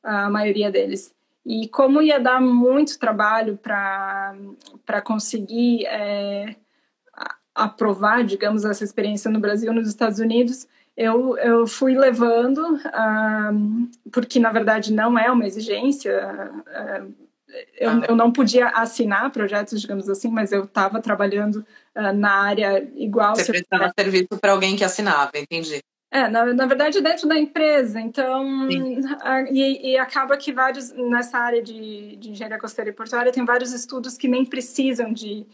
a 0.03 0.29
maioria 0.31 0.71
deles. 0.71 1.15
E 1.45 1.69
como 1.69 2.01
ia 2.01 2.21
dar 2.21 2.41
muito 2.41 2.99
trabalho 2.99 3.59
para 3.59 5.03
conseguir 5.05 5.87
é, 5.87 6.55
aprovar, 7.55 8.25
digamos, 8.25 8.65
essa 8.65 8.85
experiência 8.85 9.31
no 9.31 9.41
Brasil, 9.41 9.73
nos 9.73 9.89
Estados 9.89 10.19
Unidos, 10.19 10.67
eu, 10.97 11.37
eu 11.39 11.67
fui 11.67 11.97
levando, 11.97 12.79
porque 14.13 14.39
na 14.39 14.53
verdade 14.53 14.93
não 14.93 15.19
é 15.19 15.31
uma 15.31 15.47
exigência, 15.47 16.13
eu, 17.79 17.91
ah. 17.91 18.03
eu 18.09 18.17
não 18.17 18.33
podia 18.33 18.69
assinar 18.69 19.31
projetos, 19.31 19.81
digamos 19.81 20.09
assim, 20.09 20.31
mas 20.31 20.53
eu 20.53 20.65
estava 20.65 21.01
trabalhando 21.01 21.65
uh, 21.97 22.13
na 22.15 22.33
área 22.33 22.89
igual. 22.95 23.35
Você 23.35 23.53
prestava 23.53 23.93
serviço 23.99 24.39
para 24.41 24.53
alguém 24.53 24.77
que 24.77 24.85
assinava, 24.85 25.33
entendi. 25.35 25.83
É, 26.15 26.29
na, 26.29 26.45
na 26.53 26.67
verdade, 26.67 27.01
dentro 27.01 27.27
da 27.27 27.39
empresa. 27.39 27.99
Então, 27.99 28.69
a, 29.23 29.43
e, 29.51 29.93
e, 29.93 29.97
acaba 29.97 30.37
que 30.37 30.53
vários, 30.53 30.93
nessa 30.93 31.39
área 31.39 31.63
de, 31.63 32.17
de 32.17 32.31
engenharia 32.31 32.59
costeira 32.59 32.91
e 32.91 32.93
portuária, 32.93 33.33
tem 33.33 33.47
vários 33.47 33.73
estudos 33.73 34.19
que 34.19 34.29
nem 34.29 34.45
precisam 34.45 35.11
de 35.11 35.47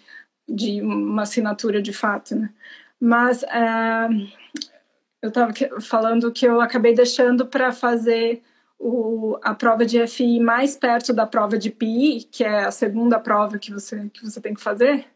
de 0.48 0.80
uma 0.80 1.22
assinatura 1.22 1.82
de 1.82 1.92
fato, 1.92 2.34
né? 2.34 2.50
Mas 2.98 3.42
uh, 3.42 4.28
eu 5.20 5.28
estava 5.28 5.52
falando 5.80 6.32
que 6.32 6.46
eu 6.46 6.60
acabei 6.60 6.94
deixando 6.94 7.46
para 7.46 7.70
fazer 7.70 8.42
o, 8.78 9.38
a 9.42 9.54
prova 9.54 9.84
de 9.84 10.04
FI 10.06 10.40
mais 10.40 10.74
perto 10.74 11.12
da 11.12 11.26
prova 11.26 11.58
de 11.58 11.70
PI, 11.70 12.28
que 12.30 12.42
é 12.42 12.64
a 12.64 12.70
segunda 12.70 13.20
prova 13.20 13.58
que 13.58 13.72
você, 13.72 14.08
que 14.12 14.24
você 14.24 14.40
tem 14.40 14.54
que 14.54 14.60
fazer, 14.60 15.06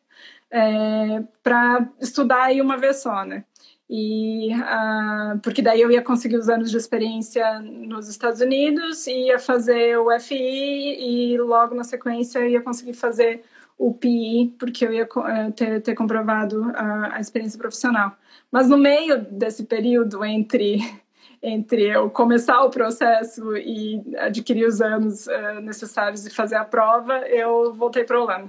é, 0.50 1.22
para 1.42 1.88
estudar 2.00 2.44
aí 2.44 2.60
uma 2.60 2.76
vez 2.76 2.96
só, 2.96 3.24
né? 3.24 3.44
E, 3.88 4.54
uh, 4.54 5.38
porque 5.42 5.60
daí 5.60 5.80
eu 5.80 5.90
ia 5.90 6.02
conseguir 6.02 6.36
os 6.36 6.48
anos 6.48 6.70
de 6.70 6.76
experiência 6.76 7.60
nos 7.60 8.08
Estados 8.08 8.40
Unidos, 8.40 9.06
ia 9.06 9.38
fazer 9.38 9.98
o 9.98 10.08
FI 10.18 10.34
e 10.34 11.38
logo 11.38 11.74
na 11.74 11.84
sequência 11.84 12.38
eu 12.38 12.48
ia 12.48 12.62
conseguir 12.62 12.94
fazer 12.94 13.42
o 13.76 13.92
PI, 13.92 14.54
porque 14.58 14.86
eu 14.86 14.92
ia 14.92 15.04
uh, 15.04 15.52
ter, 15.54 15.82
ter 15.82 15.94
comprovado 15.94 16.72
a, 16.74 17.16
a 17.16 17.20
experiência 17.20 17.58
profissional. 17.58 18.16
Mas 18.50 18.68
no 18.68 18.78
meio 18.78 19.18
desse 19.30 19.64
período 19.64 20.24
entre 20.24 20.78
entre 21.42 21.88
eu 21.88 22.08
começar 22.08 22.62
o 22.62 22.70
processo 22.70 23.56
e 23.56 24.00
adquirir 24.16 24.64
os 24.64 24.80
anos 24.80 25.26
uh, 25.26 25.60
necessários 25.60 26.24
e 26.24 26.30
fazer 26.30 26.54
a 26.54 26.64
prova, 26.64 27.18
eu 27.28 27.74
voltei 27.74 28.04
para 28.04 28.16
a 28.16 28.22
Holanda. 28.22 28.48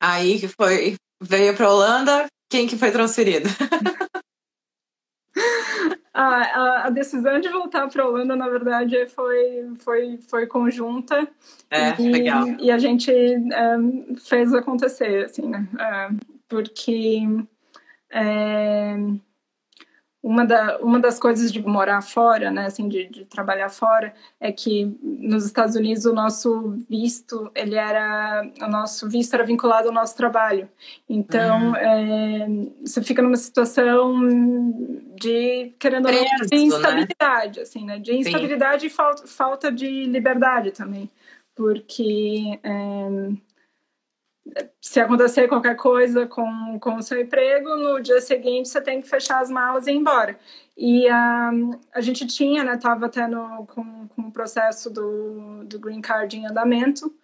Aí 0.00 0.40
que 0.40 0.48
foi, 0.48 0.96
veio 1.20 1.54
para 1.54 1.66
a 1.66 1.72
Holanda, 1.72 2.26
quem 2.52 2.66
que 2.66 2.76
foi 2.76 2.90
transferido? 2.90 3.48
a, 6.12 6.24
a, 6.24 6.86
a, 6.86 6.90
decisão 6.90 7.40
de 7.40 7.48
voltar 7.48 7.88
para 7.88 8.02
a 8.02 8.06
Holanda, 8.06 8.36
na 8.36 8.46
verdade, 8.46 9.06
foi, 9.06 9.72
foi, 9.78 10.18
foi 10.28 10.46
conjunta. 10.46 11.26
É, 11.70 11.98
e, 11.98 12.12
legal. 12.12 12.46
E 12.60 12.70
a 12.70 12.76
gente 12.76 13.10
um, 13.10 14.14
fez 14.16 14.52
acontecer, 14.52 15.24
assim, 15.24 15.48
né? 15.48 15.66
Uh, 15.72 16.14
porque... 16.46 17.22
Uh, 18.12 19.18
uma, 20.22 20.46
da, 20.46 20.78
uma 20.78 21.00
das 21.00 21.18
coisas 21.18 21.52
de 21.52 21.60
morar 21.60 22.00
fora, 22.00 22.50
né, 22.50 22.66
assim, 22.66 22.88
de, 22.88 23.08
de, 23.08 23.24
trabalhar 23.24 23.68
fora, 23.68 24.14
é 24.38 24.52
que 24.52 24.96
nos 25.02 25.44
Estados 25.44 25.74
Unidos 25.74 26.04
o 26.04 26.12
nosso 26.12 26.76
visto, 26.88 27.50
ele 27.54 27.74
era, 27.74 28.48
o 28.60 28.68
nosso 28.68 29.08
visto 29.08 29.34
era 29.34 29.44
vinculado 29.44 29.88
ao 29.88 29.94
nosso 29.94 30.16
trabalho. 30.16 30.68
Então, 31.08 31.70
uhum. 31.70 31.76
é, 31.76 32.48
você 32.84 33.02
fica 33.02 33.20
numa 33.20 33.36
situação 33.36 34.22
de, 35.18 35.74
querendo 35.78 36.06
ou 36.06 36.12
não, 36.12 36.22
de 36.22 36.56
né? 36.56 36.62
instabilidade, 36.62 37.56
né? 37.56 37.62
assim, 37.62 37.84
né, 37.84 37.98
de 37.98 38.14
instabilidade 38.14 38.82
Sim. 38.82 38.86
e 38.86 38.90
falta, 38.90 39.26
falta 39.26 39.72
de 39.72 40.04
liberdade 40.04 40.70
também, 40.70 41.10
porque... 41.56 42.60
É, 42.62 43.51
se 44.80 45.00
acontecer 45.00 45.48
qualquer 45.48 45.76
coisa 45.76 46.26
com, 46.26 46.78
com 46.80 46.96
o 46.96 47.02
seu 47.02 47.20
emprego, 47.20 47.76
no 47.76 48.00
dia 48.00 48.20
seguinte 48.20 48.68
você 48.68 48.80
tem 48.80 49.00
que 49.00 49.08
fechar 49.08 49.40
as 49.40 49.50
malas 49.50 49.86
e 49.86 49.92
ir 49.92 49.96
embora. 49.96 50.38
E 50.76 51.06
um, 51.10 51.78
a 51.94 52.00
gente 52.00 52.26
tinha, 52.26 52.64
né, 52.64 52.74
estava 52.74 53.06
até 53.06 53.26
no, 53.26 53.66
com, 53.66 54.08
com 54.08 54.22
o 54.22 54.32
processo 54.32 54.90
do, 54.90 55.64
do 55.64 55.78
Green 55.78 56.00
Card 56.00 56.36
em 56.36 56.46
andamento, 56.46 57.14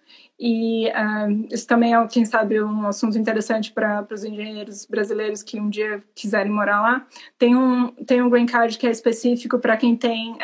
e 0.40 0.88
um, 0.88 1.46
isso 1.50 1.66
também 1.66 1.96
é, 1.96 2.06
quem 2.06 2.24
sabe, 2.24 2.62
um 2.62 2.86
assunto 2.86 3.18
interessante 3.18 3.72
para 3.72 4.06
os 4.08 4.22
engenheiros 4.22 4.86
brasileiros 4.86 5.42
que 5.42 5.58
um 5.58 5.68
dia 5.68 6.00
quiserem 6.14 6.52
morar 6.52 6.80
lá. 6.80 7.06
Tem 7.36 7.56
um, 7.56 7.88
tem 8.06 8.22
um 8.22 8.30
Green 8.30 8.46
Card 8.46 8.78
que 8.78 8.86
é 8.86 8.90
específico 8.90 9.58
para 9.58 9.76
quem 9.76 9.96
tem 9.96 10.38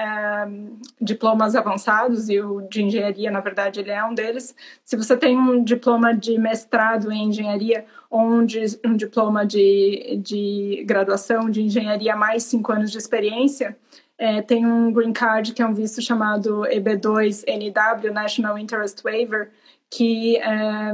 um, 0.49 0.79
diplomas 1.01 1.55
avançados, 1.55 2.29
e 2.29 2.41
o 2.41 2.63
de 2.63 2.83
engenharia, 2.83 3.31
na 3.31 3.39
verdade, 3.39 3.79
ele 3.79 3.93
é 3.93 4.05
um 4.05 4.15
deles. 4.15 4.53
Se 4.83 4.97
você 4.97 5.17
tem 5.17 5.39
um 5.39 5.63
diploma 5.63 6.13
de 6.13 6.37
mestrado 6.39 7.13
em 7.13 7.29
engenharia 7.29 7.85
ou 8.11 8.21
um, 8.21 8.45
de, 8.45 8.61
um 8.85 8.97
diploma 8.97 9.47
de, 9.47 10.19
de 10.21 10.85
graduação 10.87 11.49
de 11.49 11.63
engenharia 11.63 12.17
mais 12.17 12.43
cinco 12.43 12.73
anos 12.73 12.91
de 12.91 12.99
experiência, 12.99 13.77
é, 14.19 14.43
tem 14.43 14.67
um 14.67 14.93
green 14.93 15.13
card 15.13 15.53
que 15.53 15.63
é 15.63 15.67
um 15.67 15.75
visto 15.75 16.03
chamado 16.03 16.63
EB2NW, 16.63 18.11
National 18.13 18.59
Interest 18.59 19.01
Waiver, 19.03 19.51
que 19.97 20.37
é, 20.39 20.93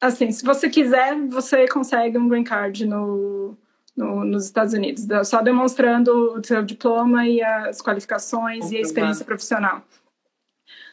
assim, 0.00 0.30
se 0.30 0.44
você 0.44 0.68
quiser, 0.70 1.16
você 1.26 1.66
consegue 1.66 2.16
um 2.16 2.28
green 2.28 2.44
card 2.44 2.86
no, 2.86 3.56
no, 3.96 4.24
nos 4.24 4.44
Estados 4.44 4.72
Unidos, 4.72 5.06
só 5.24 5.42
demonstrando 5.42 6.38
o 6.38 6.44
seu 6.44 6.62
diploma 6.62 7.26
e 7.26 7.42
as 7.42 7.82
qualificações 7.82 8.70
e 8.70 8.76
a 8.76 8.80
experiência 8.80 9.24
profissional. 9.24 9.82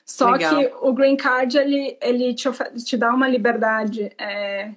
Só 0.05 0.31
Legal. 0.31 0.55
que 0.55 0.71
o 0.81 0.93
green 0.93 1.17
card 1.17 1.57
ele, 1.57 1.97
ele 2.01 2.33
te, 2.33 2.49
te 2.83 2.97
dá 2.97 3.13
uma 3.13 3.27
liberdade 3.27 4.11
é, 4.17 4.71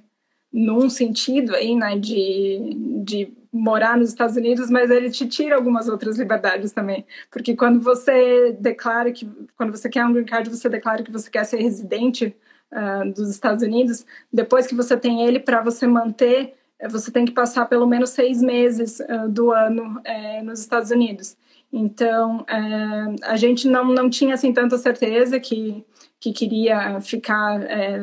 num 0.52 0.90
sentido 0.90 1.54
aí, 1.54 1.74
né, 1.74 1.96
de, 1.96 2.74
de 3.04 3.32
morar 3.52 3.96
nos 3.96 4.10
Estados 4.10 4.36
Unidos, 4.36 4.70
mas 4.70 4.90
ele 4.90 5.10
te 5.10 5.26
tira 5.26 5.56
algumas 5.56 5.88
outras 5.88 6.18
liberdades 6.18 6.72
também. 6.72 7.04
Porque 7.30 7.56
quando 7.56 7.80
você 7.80 8.56
declara 8.58 9.10
que, 9.12 9.28
quando 9.56 9.76
você 9.76 9.88
quer 9.88 10.04
um 10.04 10.12
green 10.12 10.24
card, 10.24 10.48
você 10.48 10.68
declara 10.68 11.02
que 11.02 11.10
você 11.10 11.28
quer 11.30 11.44
ser 11.44 11.58
residente 11.58 12.34
uh, 12.72 13.12
dos 13.12 13.28
Estados 13.30 13.62
Unidos, 13.62 14.06
depois 14.32 14.66
que 14.66 14.74
você 14.74 14.96
tem 14.96 15.22
ele, 15.26 15.40
para 15.40 15.60
você 15.62 15.86
manter, 15.86 16.54
eh, 16.78 16.88
você 16.88 17.10
tem 17.10 17.24
que 17.24 17.32
passar 17.32 17.66
pelo 17.66 17.86
menos 17.86 18.10
seis 18.10 18.40
meses 18.40 19.00
uh, 19.00 19.28
do 19.28 19.50
ano 19.50 20.00
uh, 20.00 20.44
nos 20.44 20.60
Estados 20.60 20.90
Unidos. 20.90 21.36
Então, 21.72 22.44
a 23.22 23.36
gente 23.36 23.68
não, 23.68 23.84
não 23.84 24.10
tinha 24.10 24.34
assim 24.34 24.52
tanta 24.52 24.76
certeza 24.76 25.38
que 25.38 25.84
que 26.20 26.32
queria 26.34 27.00
ficar 27.00 27.62
é, 27.62 27.98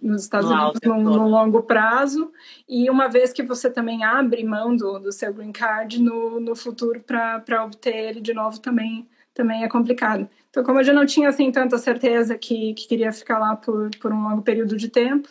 nos 0.00 0.22
Estados 0.22 0.48
no 0.48 0.56
Unidos 0.56 0.80
no, 0.82 0.98
no, 0.98 1.28
longo 1.28 1.62
prazo, 1.62 2.32
e 2.66 2.88
uma 2.88 3.06
vez 3.06 3.34
que 3.34 3.42
você 3.42 3.70
também 3.70 4.02
abre 4.02 4.42
mão 4.42 4.74
do, 4.74 4.98
do 4.98 5.12
seu 5.12 5.32
green 5.32 5.52
card 5.52 6.00
no, 6.00 6.40
no 6.40 6.56
futuro 6.56 7.00
para 7.00 7.62
obter 7.62 7.94
ele 7.94 8.20
de 8.22 8.32
novo 8.32 8.58
também, 8.58 9.06
também 9.34 9.62
é 9.62 9.68
complicado. 9.68 10.26
Então, 10.48 10.64
como 10.64 10.80
eu 10.80 10.84
já 10.84 10.94
não 10.94 11.04
tinha 11.04 11.28
assim 11.28 11.52
tanta 11.52 11.76
certeza 11.76 12.38
que, 12.38 12.72
que 12.72 12.88
queria 12.88 13.12
ficar 13.12 13.38
lá 13.38 13.54
por, 13.54 13.90
por 14.00 14.10
um 14.10 14.22
longo 14.22 14.40
período 14.40 14.74
de 14.74 14.88
tempo, 14.88 15.28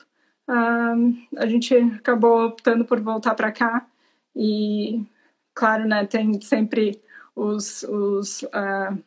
uh, 0.47 1.17
a 1.35 1.47
gente 1.47 1.75
acabou 1.75 2.45
optando 2.45 2.85
por 2.85 3.01
voltar 3.01 3.33
para 3.33 3.51
cá, 3.51 3.87
e 4.35 5.03
claro, 5.55 5.87
né, 5.87 6.05
tem 6.05 6.39
sempre 6.41 7.01
os, 7.39 7.83
os 7.83 8.43
uh, 8.43 8.97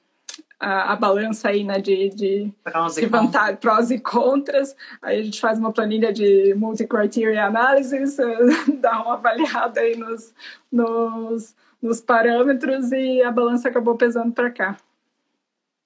a, 0.59 0.93
a 0.93 0.97
balança 0.97 1.49
aí, 1.49 1.65
né, 1.65 1.81
de, 1.81 2.09
de, 2.11 2.53
prós, 2.63 2.95
de 2.95 3.07
vantagem, 3.07 3.57
prós 3.57 3.91
e 3.91 3.99
contras. 3.99 4.75
Aí 5.03 5.21
a 5.21 5.23
gente 5.25 5.41
faz 5.41 5.59
uma 5.59 5.73
planilha 5.73 6.13
de 6.13 6.55
multi-criteria 6.55 7.47
analysis, 7.47 8.17
dá 8.81 9.03
uma 9.03 9.15
avaliada 9.15 9.81
aí 9.81 9.97
nos, 9.97 10.33
nos, 10.71 11.55
nos 11.83 12.01
parâmetros 12.01 12.93
e 12.93 13.23
a 13.23 13.31
balança 13.31 13.69
acabou 13.69 13.97
pesando 13.97 14.33
para 14.33 14.51
cá. 14.51 14.77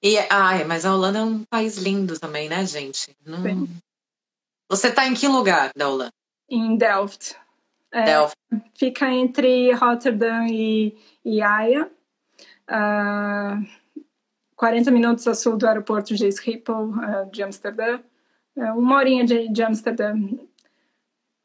E, 0.01 0.15
ai, 0.29 0.63
mas 0.63 0.85
a 0.85 0.93
Holanda 0.93 1.19
é 1.19 1.23
um 1.23 1.43
país 1.43 1.77
lindo 1.77 2.19
também, 2.19 2.47
né, 2.47 2.63
gente? 2.65 3.15
Não... 3.25 3.67
Você 4.69 4.89
está 4.89 5.07
em 5.07 5.15
que 5.15 5.27
lugar 5.27 5.71
da 5.75 5.89
Holanda? 5.89 6.13
Em 6.47 6.77
Delft. 6.77 7.35
É, 7.91 8.05
Delft. 8.05 8.37
Fica 8.75 9.09
entre 9.09 9.71
Rotterdam 9.73 10.45
e, 10.45 10.95
e 11.25 11.41
Haia. 11.41 11.89
Uh, 12.69 13.65
40 14.55 14.91
minutos 14.91 15.27
a 15.27 15.33
sul 15.33 15.55
do 15.57 15.67
aeroporto 15.67 16.15
de 16.15 16.31
Schiphol, 16.31 16.89
uh, 16.89 17.31
de 17.31 17.43
Amsterdã. 17.43 17.99
É 18.55 18.71
uma 18.71 18.97
horinha 18.97 19.25
de, 19.25 19.49
de 19.49 19.63
Amsterdã. 19.63 20.13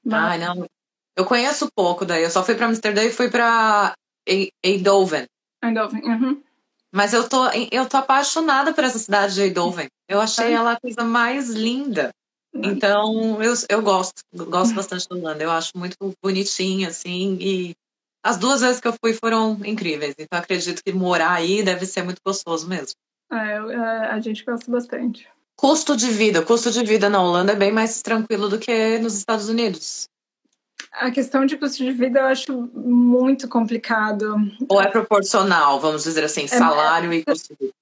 Mas... 0.05 0.43
Ah, 0.43 0.55
não. 0.55 0.66
Eu 1.16 1.27
conheço 1.27 1.70
pouco 1.75 2.05
daí. 2.05 2.23
Eu 2.23 2.31
só 2.31 2.43
fui 2.43 2.55
para 2.55 2.66
Amsterdã 2.66 3.05
e 3.05 3.11
fui 3.11 3.31
para 3.31 3.95
Eindhoven. 4.64 5.27
Eindhoven, 5.62 6.03
uhum. 6.05 6.43
Mas 6.91 7.12
eu 7.12 7.29
tô, 7.29 7.49
eu 7.70 7.89
tô 7.89 7.97
apaixonada 7.99 8.73
por 8.73 8.85
essa 8.85 8.99
cidade 8.99 9.35
de 9.35 9.43
Eindhoven. 9.43 9.89
Eu 10.09 10.20
achei 10.20 10.53
ela 10.53 10.73
a 10.73 10.81
coisa 10.81 11.05
mais 11.05 11.51
linda. 11.51 12.11
Então, 12.55 13.43
eu, 13.43 13.55
eu 13.68 13.83
gosto. 13.83 14.23
Gosto 14.35 14.75
bastante 14.75 15.09
da 15.09 15.16
Holanda. 15.16 15.43
Eu 15.43 15.51
acho 15.51 15.70
muito 15.75 15.97
bonitinha, 16.23 16.89
assim. 16.89 17.39
E 17.41 17.75
as 18.23 18.37
duas 18.37 18.61
vezes 18.61 18.81
que 18.81 18.89
eu 18.89 18.95
fui 19.03 19.12
foram 19.12 19.59
incríveis. 19.64 20.14
Então 20.18 20.39
acredito 20.39 20.83
que 20.85 20.93
morar 20.93 21.33
aí 21.33 21.62
deve 21.62 21.87
ser 21.87 22.03
muito 22.03 22.20
gostoso 22.25 22.68
mesmo. 22.68 22.95
É, 23.31 23.37
é, 23.37 23.79
a 24.11 24.20
gente 24.20 24.45
gosta 24.45 24.70
bastante. 24.70 25.29
Custo 25.57 25.97
de 25.97 26.11
vida. 26.11 26.43
Custo 26.43 26.70
de 26.70 26.85
vida 26.85 27.09
na 27.09 27.23
Holanda 27.23 27.53
é 27.53 27.57
bem 27.57 27.73
mais 27.73 28.03
tranquilo 28.03 28.49
do 28.49 28.59
que 28.59 28.99
nos 28.99 29.16
Estados 29.16 29.49
Unidos. 29.49 30.09
A 30.93 31.11
questão 31.11 31.47
de 31.47 31.57
custo 31.57 31.83
de 31.83 31.93
vida 31.93 32.20
eu 32.20 32.27
acho 32.27 32.70
muito 32.75 33.49
complicado. 33.49 34.35
Ou 34.68 34.81
é 34.81 34.89
proporcional, 34.89 35.81
vamos 35.81 36.05
dizer 36.05 36.25
assim, 36.25 36.45
é, 36.45 36.49
salário 36.49 37.12
é, 37.12 37.16
e 37.16 37.25
custo 37.25 37.55
de 37.55 37.66
vida 37.66 37.82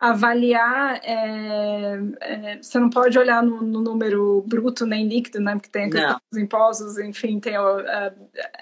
avaliar, 0.00 0.98
é, 1.04 2.00
é, 2.22 2.56
você 2.56 2.78
não 2.78 2.88
pode 2.88 3.18
olhar 3.18 3.42
no, 3.42 3.62
no, 3.62 3.82
número 3.82 4.42
bruto 4.46 4.86
nem 4.86 5.06
líquido, 5.06 5.40
né? 5.40 5.52
Porque 5.52 5.68
tem 5.68 5.84
a 5.84 5.90
questão 5.90 6.10
não. 6.12 6.20
dos 6.32 6.40
impostos, 6.40 6.98
enfim, 6.98 7.38
tem 7.38 7.58
uh, 7.58 7.82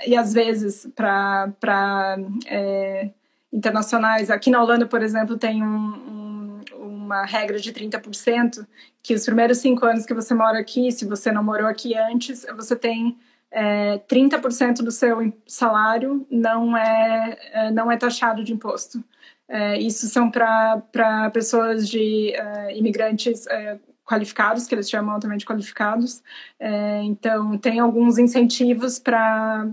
e 0.05 0.16
às 0.16 0.32
vezes 0.32 0.91
para 0.97 2.16
é, 2.47 3.11
internacionais. 3.53 4.30
Aqui 4.30 4.51
na 4.51 4.61
Holanda, 4.61 4.84
por 4.84 5.01
exemplo, 5.01 5.39
tem 5.39 5.62
um, 5.62 5.66
um, 5.66 6.61
uma 6.76 7.24
regra 7.24 7.61
de 7.61 7.72
30%, 7.72 8.66
que 9.01 9.14
os 9.14 9.24
primeiros 9.24 9.59
cinco 9.59 9.86
anos 9.86 10.05
que 10.05 10.14
você 10.14 10.34
mora 10.34 10.59
aqui, 10.59 10.91
se 10.91 11.07
você 11.07 11.30
não 11.30 11.45
morou 11.45 11.68
aqui 11.68 11.97
antes, 11.97 12.45
você 12.57 12.74
tem 12.74 13.16
é, 13.51 13.99
30% 14.09 14.82
do 14.82 14.91
seu 14.91 15.32
salário 15.47 16.26
não 16.30 16.76
é, 16.76 17.39
é, 17.53 17.70
não 17.70 17.91
é 17.93 17.97
taxado 17.97 18.43
de 18.43 18.53
imposto. 18.53 19.03
É, 19.49 19.78
isso 19.78 20.07
são 20.09 20.30
para 20.30 21.30
pessoas 21.32 21.88
de 21.88 22.34
uh, 22.38 22.70
imigrantes 22.76 23.46
uh, 23.46 23.80
qualificados, 24.05 24.66
que 24.66 24.74
eles 24.74 24.88
chamam 24.88 25.14
altamente 25.14 25.44
qualificados. 25.44 26.22
É, 26.59 27.03
então, 27.03 27.57
tem 27.59 27.78
alguns 27.78 28.18
incentivos 28.18 28.99
para 28.99 29.68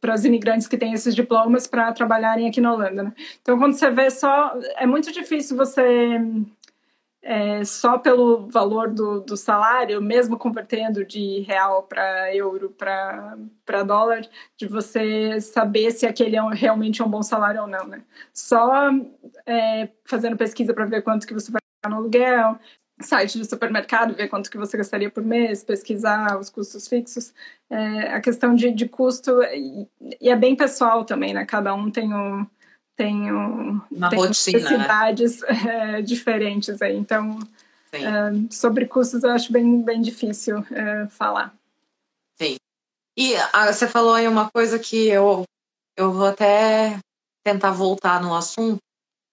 para 0.00 0.14
os 0.14 0.24
imigrantes 0.24 0.66
que 0.66 0.78
têm 0.78 0.94
esses 0.94 1.14
diplomas 1.14 1.66
para 1.66 1.92
trabalharem 1.92 2.48
aqui 2.48 2.58
na 2.58 2.72
Holanda. 2.72 3.02
Né? 3.02 3.12
Então, 3.42 3.58
quando 3.58 3.74
você 3.74 3.90
vê 3.90 4.08
só, 4.10 4.58
é 4.76 4.86
muito 4.86 5.12
difícil 5.12 5.58
você 5.58 6.18
é, 7.22 7.64
só 7.64 7.98
pelo 7.98 8.48
valor 8.48 8.90
do, 8.90 9.20
do, 9.20 9.36
salário, 9.36 10.02
mesmo 10.02 10.36
convertendo 10.36 11.04
de 11.04 11.40
real 11.40 11.84
para 11.84 12.34
euro 12.34 12.70
para 12.70 13.82
dólar, 13.84 14.22
de 14.56 14.66
você 14.66 15.40
saber 15.40 15.92
se 15.92 16.04
aquele 16.04 16.36
é 16.36 16.42
um, 16.42 16.48
realmente 16.48 17.00
é 17.00 17.04
um 17.04 17.10
bom 17.10 17.22
salário 17.22 17.62
ou 17.62 17.68
não, 17.68 17.86
né? 17.86 18.02
Só 18.32 18.90
é, 19.46 19.88
fazendo 20.04 20.36
pesquisa 20.36 20.74
para 20.74 20.84
ver 20.84 21.02
quanto 21.02 21.26
que 21.26 21.34
você 21.34 21.52
vai 21.52 21.60
pagar 21.80 21.94
no 21.94 22.00
aluguel, 22.02 22.58
site 23.00 23.38
de 23.38 23.44
supermercado, 23.44 24.14
ver 24.14 24.28
quanto 24.28 24.50
que 24.50 24.58
você 24.58 24.76
gastaria 24.76 25.10
por 25.10 25.24
mês, 25.24 25.64
pesquisar 25.64 26.38
os 26.38 26.50
custos 26.50 26.88
fixos. 26.88 27.32
É, 27.70 28.14
a 28.14 28.20
questão 28.20 28.54
de, 28.54 28.70
de 28.72 28.88
custo, 28.88 29.42
e, 29.44 29.88
e 30.20 30.28
é 30.28 30.36
bem 30.36 30.56
pessoal 30.56 31.04
também, 31.04 31.32
né? 31.34 31.44
Cada 31.46 31.72
um 31.74 31.90
tem 31.90 32.12
um 32.12 32.46
tenho, 32.96 33.84
Uma 33.90 34.10
tenho 34.10 34.22
rotina, 34.22 34.58
né? 34.58 34.70
necessidades 34.70 35.40
né? 35.40 35.98
é, 35.98 36.02
diferentes 36.02 36.80
aí. 36.82 36.96
Então, 36.96 37.38
é, 37.92 38.00
sobre 38.50 38.86
custos 38.86 39.22
eu 39.22 39.30
acho 39.30 39.52
bem, 39.52 39.82
bem 39.82 40.00
difícil 40.00 40.64
é, 40.70 41.06
falar. 41.08 41.54
Sim. 42.40 42.56
E 43.16 43.34
ah, 43.52 43.72
você 43.72 43.86
falou 43.86 44.14
aí 44.14 44.26
uma 44.26 44.50
coisa 44.50 44.78
que 44.78 45.08
eu, 45.08 45.44
eu 45.96 46.12
vou 46.12 46.26
até 46.26 46.98
tentar 47.44 47.70
voltar 47.72 48.22
no 48.22 48.34
assunto, 48.34 48.78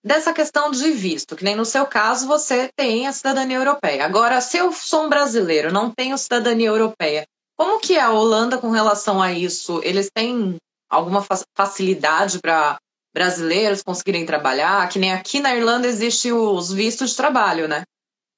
dessa 0.04 0.34
questão 0.34 0.72
de 0.72 0.92
visto, 0.92 1.36
que 1.36 1.44
nem 1.44 1.56
no 1.56 1.66
seu 1.66 1.86
caso 1.86 2.28
você 2.28 2.70
tem 2.76 3.08
a 3.08 3.14
cidadania 3.14 3.58
europeia. 3.58 4.06
Agora, 4.06 4.42
se 4.42 4.58
eu 4.58 4.72
sou 4.72 5.06
um 5.06 5.10
brasileiro, 5.10 5.72
não 5.72 5.92
tenho 5.92 6.18
cidadania 6.18 6.68
europeia, 6.68 7.26
como 7.58 7.80
que 7.80 7.98
é 7.98 8.02
a 8.02 8.12
Holanda 8.12 8.58
com 8.58 8.70
relação 8.70 9.22
a 9.22 9.32
isso? 9.32 9.82
Eles 9.84 10.10
têm 10.14 10.56
alguma 10.90 11.26
facilidade 11.56 12.40
para 12.40 12.78
brasileiros 13.14 13.82
conseguirem 13.82 14.26
trabalhar, 14.26 14.88
que 14.90 15.00
nem 15.00 15.12
aqui 15.12 15.40
na 15.40 15.56
Irlanda 15.56 15.88
existe 15.88 16.32
os 16.32 16.72
vistos 16.72 17.12
de 17.12 17.18
trabalho, 17.18 17.68
né? 17.68 17.84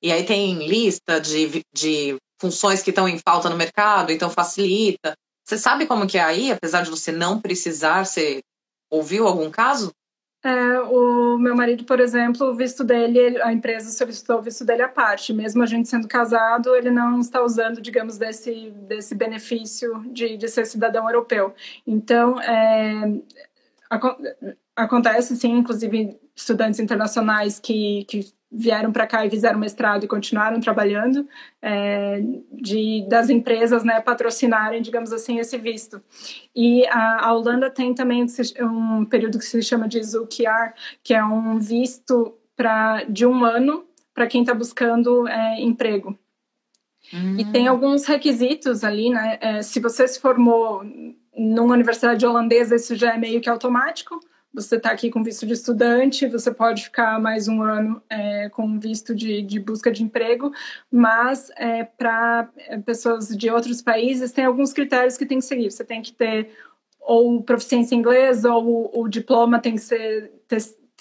E 0.01 0.11
aí 0.11 0.25
tem 0.25 0.67
lista 0.67 1.19
de, 1.19 1.61
de 1.73 2.15
funções 2.39 2.81
que 2.81 2.89
estão 2.89 3.07
em 3.07 3.19
falta 3.19 3.49
no 3.49 3.57
mercado, 3.57 4.11
então 4.11 4.29
facilita. 4.29 5.13
Você 5.45 5.57
sabe 5.57 5.85
como 5.85 6.07
que 6.07 6.17
é 6.17 6.23
aí, 6.23 6.51
apesar 6.51 6.81
de 6.81 6.89
você 6.89 7.11
não 7.11 7.39
precisar, 7.39 8.05
você 8.05 8.41
ouviu 8.89 9.27
algum 9.27 9.51
caso? 9.51 9.91
É, 10.43 10.79
o 10.79 11.37
meu 11.37 11.55
marido, 11.55 11.83
por 11.83 11.99
exemplo, 11.99 12.47
o 12.47 12.55
visto 12.55 12.83
dele, 12.83 13.39
a 13.43 13.53
empresa 13.53 13.91
solicitou 13.91 14.39
o 14.39 14.41
visto 14.41 14.65
dele 14.65 14.81
à 14.81 14.87
parte. 14.87 15.31
Mesmo 15.31 15.61
a 15.61 15.67
gente 15.67 15.87
sendo 15.87 16.07
casado, 16.07 16.75
ele 16.75 16.89
não 16.89 17.19
está 17.19 17.43
usando, 17.43 17.79
digamos, 17.79 18.17
desse, 18.17 18.71
desse 18.71 19.13
benefício 19.13 20.03
de, 20.11 20.37
de 20.37 20.47
ser 20.47 20.65
cidadão 20.65 21.07
europeu. 21.07 21.53
Então, 21.85 22.41
é, 22.41 23.21
Acontece, 24.75 25.35
sim, 25.35 25.51
inclusive 25.51 26.17
estudantes 26.35 26.79
internacionais 26.79 27.59
que, 27.59 28.05
que 28.05 28.33
vieram 28.51 28.91
para 28.91 29.07
cá 29.07 29.25
e 29.25 29.29
fizeram 29.29 29.57
mestrado 29.57 30.03
e 30.03 30.07
continuaram 30.07 30.59
trabalhando, 30.59 31.27
é, 31.61 32.21
de, 32.51 33.05
das 33.07 33.29
empresas 33.29 33.83
né, 33.83 34.01
patrocinarem, 34.01 34.81
digamos 34.81 35.13
assim, 35.13 35.39
esse 35.39 35.57
visto. 35.57 36.01
E 36.53 36.85
a, 36.87 37.27
a 37.27 37.33
Holanda 37.33 37.69
tem 37.69 37.93
também 37.93 38.25
um 38.59 39.05
período 39.05 39.39
que 39.39 39.45
se 39.45 39.61
chama 39.61 39.87
de 39.87 40.03
ZUKR, 40.03 40.73
que 41.01 41.13
é 41.13 41.23
um 41.23 41.57
visto 41.59 42.33
pra, 42.55 43.05
de 43.05 43.25
um 43.25 43.45
ano 43.45 43.85
para 44.13 44.27
quem 44.27 44.41
está 44.41 44.53
buscando 44.53 45.27
é, 45.27 45.61
emprego. 45.61 46.17
Uhum. 47.13 47.39
E 47.39 47.45
tem 47.45 47.67
alguns 47.67 48.05
requisitos 48.05 48.83
ali, 48.83 49.09
né? 49.09 49.37
É, 49.41 49.61
se 49.61 49.79
você 49.79 50.07
se 50.07 50.19
formou 50.19 50.83
numa 51.35 51.73
universidade 51.73 52.25
holandesa, 52.25 52.75
isso 52.75 52.95
já 52.95 53.13
é 53.13 53.17
meio 53.17 53.39
que 53.41 53.49
automático 53.49 54.19
você 54.53 54.75
está 54.75 54.91
aqui 54.91 55.09
com 55.09 55.23
visto 55.23 55.45
de 55.45 55.53
estudante, 55.53 56.27
você 56.27 56.51
pode 56.51 56.83
ficar 56.83 57.19
mais 57.19 57.47
um 57.47 57.61
ano 57.61 58.01
é, 58.09 58.49
com 58.49 58.79
visto 58.79 59.15
de, 59.15 59.41
de, 59.41 59.59
busca 59.59 59.91
de 59.91 60.03
emprego, 60.03 60.51
mas 60.91 61.49
é, 61.55 61.83
para 61.83 62.49
é, 62.57 62.77
pessoas 62.77 63.29
de 63.29 63.49
outros 63.49 63.81
países 63.81 64.31
tem 64.31 64.45
alguns 64.45 64.73
critérios 64.73 65.17
que 65.17 65.25
tem 65.25 65.39
que 65.39 65.45
seguir. 65.45 65.71
Você 65.71 65.83
tem 65.83 66.01
que 66.01 66.11
ter 66.11 66.49
ou 66.99 67.41
proficiência 67.41 67.95
em 67.95 67.99
inglês 67.99 68.45
ou 68.45 68.91
o 68.93 69.07
diploma 69.07 69.59
tem 69.59 69.75
que 69.75 69.81
ser 69.81 70.31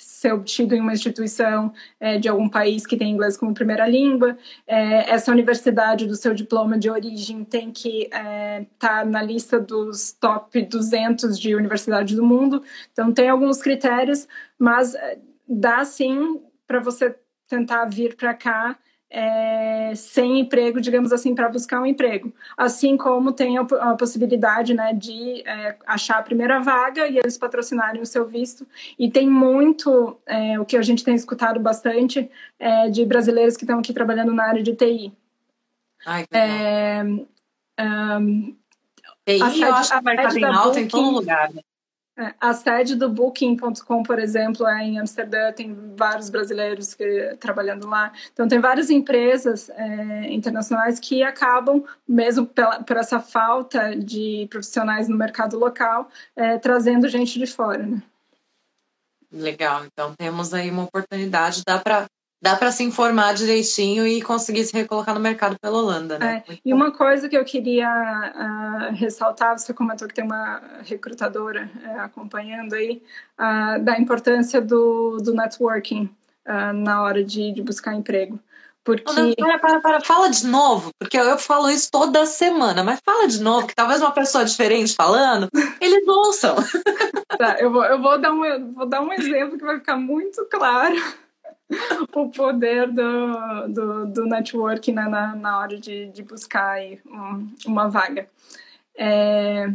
ser 0.02 0.32
obtido 0.32 0.74
em 0.74 0.80
uma 0.80 0.92
instituição 0.92 1.72
é, 1.98 2.18
de 2.18 2.28
algum 2.28 2.48
país 2.48 2.86
que 2.86 2.96
tem 2.96 3.10
inglês 3.10 3.36
como 3.36 3.54
primeira 3.54 3.86
língua. 3.86 4.36
É, 4.66 5.10
essa 5.10 5.30
universidade 5.30 6.06
do 6.06 6.14
seu 6.14 6.34
diploma 6.34 6.78
de 6.78 6.90
origem 6.90 7.44
tem 7.44 7.70
que 7.70 8.04
estar 8.04 8.18
é, 8.18 8.66
tá 8.78 9.04
na 9.04 9.22
lista 9.22 9.58
dos 9.58 10.12
top 10.12 10.62
200 10.62 11.38
de 11.38 11.54
universidades 11.54 12.14
do 12.14 12.24
mundo. 12.24 12.62
Então, 12.92 13.12
tem 13.12 13.28
alguns 13.28 13.62
critérios, 13.62 14.28
mas 14.58 14.94
é, 14.94 15.18
dá 15.48 15.84
sim 15.84 16.40
para 16.66 16.80
você 16.80 17.16
tentar 17.48 17.84
vir 17.86 18.14
para 18.14 18.34
cá 18.34 18.78
é, 19.10 19.92
sem 19.96 20.38
emprego, 20.40 20.80
digamos 20.80 21.12
assim, 21.12 21.34
para 21.34 21.48
buscar 21.48 21.80
um 21.80 21.86
emprego. 21.86 22.32
Assim 22.56 22.96
como 22.96 23.32
tem 23.32 23.58
a, 23.58 23.62
a 23.62 23.94
possibilidade 23.96 24.72
né, 24.72 24.92
de 24.94 25.42
é, 25.46 25.76
achar 25.84 26.18
a 26.18 26.22
primeira 26.22 26.60
vaga 26.60 27.08
e 27.08 27.18
eles 27.18 27.36
patrocinarem 27.36 28.00
o 28.00 28.06
seu 28.06 28.26
visto. 28.26 28.66
E 28.96 29.10
tem 29.10 29.28
muito, 29.28 30.16
é, 30.24 30.58
o 30.60 30.64
que 30.64 30.76
a 30.76 30.82
gente 30.82 31.02
tem 31.02 31.14
escutado 31.14 31.58
bastante, 31.58 32.30
é, 32.58 32.88
de 32.88 33.04
brasileiros 33.04 33.56
que 33.56 33.64
estão 33.64 33.80
aqui 33.80 33.92
trabalhando 33.92 34.32
na 34.32 34.44
área 34.44 34.62
de 34.62 34.74
TI. 34.76 35.12
Ai, 36.06 36.24
que 36.24 36.36
é, 36.36 37.02
um, 37.04 38.56
TI, 39.26 39.42
a 39.42 39.66
eu 39.66 39.74
acho 39.74 39.98
que 39.98 40.04
vai 40.04 40.16
estar 40.16 40.32
bem 40.32 40.44
alta 40.44 40.80
em 40.80 40.88
todo 40.88 41.10
lugar. 41.10 41.52
Né? 41.52 41.62
É, 42.20 42.34
a 42.38 42.52
sede 42.52 42.94
do 42.96 43.08
Booking.com, 43.08 44.02
por 44.02 44.18
exemplo, 44.18 44.66
é 44.66 44.84
em 44.84 44.98
Amsterdã, 44.98 45.50
tem 45.52 45.74
vários 45.96 46.28
brasileiros 46.28 46.92
que, 46.92 47.34
trabalhando 47.40 47.88
lá. 47.88 48.12
Então, 48.30 48.46
tem 48.46 48.60
várias 48.60 48.90
empresas 48.90 49.70
é, 49.70 50.30
internacionais 50.30 51.00
que 51.00 51.22
acabam, 51.22 51.82
mesmo 52.06 52.44
pela, 52.44 52.82
por 52.82 52.98
essa 52.98 53.20
falta 53.20 53.96
de 53.96 54.46
profissionais 54.50 55.08
no 55.08 55.16
mercado 55.16 55.58
local, 55.58 56.10
é, 56.36 56.58
trazendo 56.58 57.08
gente 57.08 57.38
de 57.38 57.46
fora. 57.46 57.86
Né? 57.86 58.02
Legal, 59.32 59.86
então 59.86 60.14
temos 60.14 60.52
aí 60.52 60.70
uma 60.70 60.84
oportunidade, 60.84 61.62
dá 61.66 61.78
para 61.78 62.06
dá 62.40 62.56
para 62.56 62.72
se 62.72 62.82
informar 62.82 63.34
direitinho 63.34 64.06
e 64.06 64.22
conseguir 64.22 64.64
se 64.64 64.72
recolocar 64.72 65.14
no 65.14 65.20
mercado 65.20 65.56
pela 65.60 65.78
Holanda, 65.78 66.18
né? 66.18 66.42
É, 66.48 66.58
e 66.64 66.72
uma 66.72 66.90
coisa 66.90 67.28
que 67.28 67.36
eu 67.36 67.44
queria 67.44 67.88
uh, 67.90 68.94
ressaltar, 68.94 69.58
você 69.58 69.74
comentou 69.74 70.08
que 70.08 70.14
tem 70.14 70.24
uma 70.24 70.62
recrutadora 70.84 71.70
uh, 71.84 72.00
acompanhando 72.00 72.74
aí, 72.74 73.02
uh, 73.38 73.82
da 73.82 73.98
importância 73.98 74.60
do, 74.60 75.18
do 75.18 75.34
networking 75.34 76.08
na 76.74 77.02
hora 77.02 77.22
de, 77.22 77.52
de 77.52 77.62
buscar 77.62 77.94
emprego. 77.94 78.40
Porque... 78.82 79.36
Para, 79.38 79.58
para, 79.58 79.80
para, 79.80 80.00
fala 80.00 80.28
de 80.30 80.44
novo, 80.46 80.90
porque 80.98 81.16
eu, 81.16 81.22
eu 81.22 81.38
falo 81.38 81.70
isso 81.70 81.88
toda 81.92 82.26
semana, 82.26 82.82
mas 82.82 82.98
fala 83.04 83.28
de 83.28 83.40
novo, 83.40 83.68
que 83.68 83.74
talvez 83.74 84.00
uma 84.00 84.10
pessoa 84.10 84.44
diferente 84.44 84.96
falando, 84.96 85.48
eles 85.80 86.08
ouçam. 86.08 86.56
Tá, 87.38 87.56
eu 87.60 87.70
vou, 87.70 87.84
eu 87.84 88.00
vou, 88.00 88.18
dar 88.18 88.32
um, 88.32 88.72
vou 88.72 88.86
dar 88.86 89.00
um 89.02 89.12
exemplo 89.12 89.58
que 89.58 89.64
vai 89.64 89.78
ficar 89.78 89.96
muito 89.96 90.44
claro 90.50 90.96
o 92.14 92.28
poder 92.30 92.88
do, 92.88 93.68
do, 93.68 94.06
do 94.06 94.26
networking 94.26 94.92
né, 94.92 95.08
na, 95.08 95.34
na 95.36 95.58
hora 95.58 95.78
de, 95.78 96.06
de 96.06 96.22
buscar 96.22 96.70
aí 96.70 97.00
um, 97.06 97.48
uma 97.66 97.88
vaga. 97.88 98.28
É, 98.96 99.72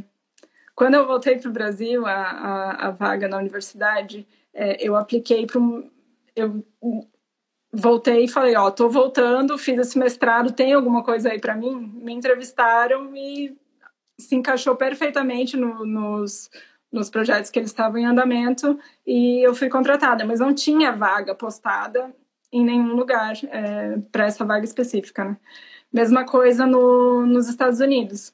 quando 0.75 0.95
eu 0.95 1.07
voltei 1.07 1.37
para 1.37 1.49
o 1.49 1.53
Brasil, 1.53 2.05
a, 2.05 2.11
a, 2.11 2.87
a, 2.87 2.91
vaga 2.91 3.27
na 3.27 3.37
universidade, 3.37 4.27
é, 4.53 4.85
eu 4.85 4.95
apliquei 4.95 5.45
para 5.45 5.59
um. 5.59 5.89
Eu 6.35 6.65
voltei 7.71 8.25
e 8.25 8.29
falei: 8.29 8.55
Ó, 8.55 8.69
tô 8.69 8.89
voltando, 8.89 9.57
fiz 9.57 9.79
esse 9.79 9.97
mestrado, 9.97 10.51
tem 10.51 10.73
alguma 10.73 11.03
coisa 11.03 11.29
aí 11.29 11.39
para 11.39 11.55
mim? 11.55 11.93
Me 11.95 12.13
entrevistaram 12.13 13.15
e 13.15 13.55
se 14.19 14.35
encaixou 14.35 14.75
perfeitamente 14.75 15.55
no, 15.55 15.85
nos 15.85 16.49
nos 16.95 17.09
projetos 17.09 17.51
que 17.51 17.59
eles 17.59 17.69
estavam 17.69 17.97
em 17.97 18.05
andamento 18.05 18.79
e 19.05 19.45
eu 19.45 19.53
fui 19.53 19.69
contratada, 19.69 20.25
mas 20.25 20.39
não 20.39 20.53
tinha 20.53 20.91
vaga 20.91 21.35
postada 21.35 22.15
em 22.51 22.63
nenhum 22.63 22.95
lugar 22.95 23.33
é, 23.51 23.97
para 24.11 24.25
essa 24.25 24.45
vaga 24.45 24.65
específica. 24.65 25.25
Né? 25.25 25.37
Mesma 25.91 26.25
coisa 26.25 26.65
no, 26.65 27.25
nos 27.25 27.47
Estados 27.47 27.79
Unidos. 27.79 28.33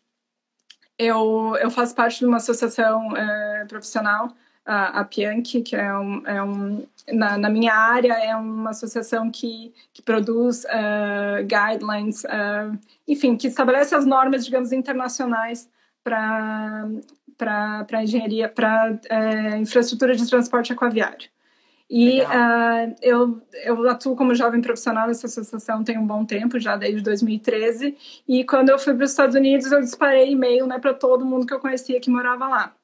Eu, 0.98 1.56
eu 1.60 1.72
faço 1.72 1.96
parte 1.96 2.20
de 2.20 2.26
uma 2.26 2.38
associação 2.38 3.18
é, 3.18 3.66
profissional 3.66 4.30
a, 4.66 5.02
a 5.02 5.06
que 5.06 5.26
é 5.26 5.98
um, 5.98 6.28
é 6.28 6.44
um 6.44 6.88
na, 7.12 7.38
na, 7.38 7.50
minha 7.50 7.74
área, 7.74 8.14
é 8.14 8.36
uma 8.36 8.70
associação 8.70 9.32
que, 9.32 9.74
que 9.92 10.02
produz 10.02 10.64
uh, 10.66 11.44
guidelines, 11.44 12.24
uh, 12.26 12.78
enfim, 13.08 13.36
que 13.36 13.48
estabelece 13.48 13.96
as 13.96 14.06
normas, 14.06 14.46
digamos, 14.46 14.72
internacionais 14.72 15.68
para 16.04 16.88
para 17.42 18.04
engenharia, 18.04 18.48
para 18.48 18.92
uh, 18.92 19.56
infraestrutura 19.58 20.16
de 20.16 20.30
transporte 20.30 20.72
aquaviário. 20.72 21.28
E 21.90 22.22
uh, 22.22 22.96
eu, 23.02 23.42
eu 23.66 23.90
atuo 23.90 24.16
como 24.16 24.36
jovem 24.36 24.62
profissional 24.62 25.08
nessa 25.08 25.26
associação 25.26 25.84
tem 25.84 25.98
um 25.98 26.06
bom 26.06 26.24
tempo, 26.24 26.60
já 26.60 26.78
desde 26.78 27.02
2013. 27.02 27.98
E 28.28 28.46
quando 28.46 28.70
eu 28.70 28.80
fui 28.80 28.94
para 28.94 29.04
os 29.04 29.12
Estados 29.12 29.36
Unidos, 29.36 29.72
eu 29.72 29.82
disparei 29.82 30.32
e-mail 30.32 30.68
né, 30.68 30.80
para 30.80 30.94
todo 30.94 31.26
mundo 31.26 31.46
que 31.46 31.54
eu 31.54 31.60
conhecia 31.60 32.00
que 32.00 32.10
morava 32.10 32.48
lá. 32.48 32.76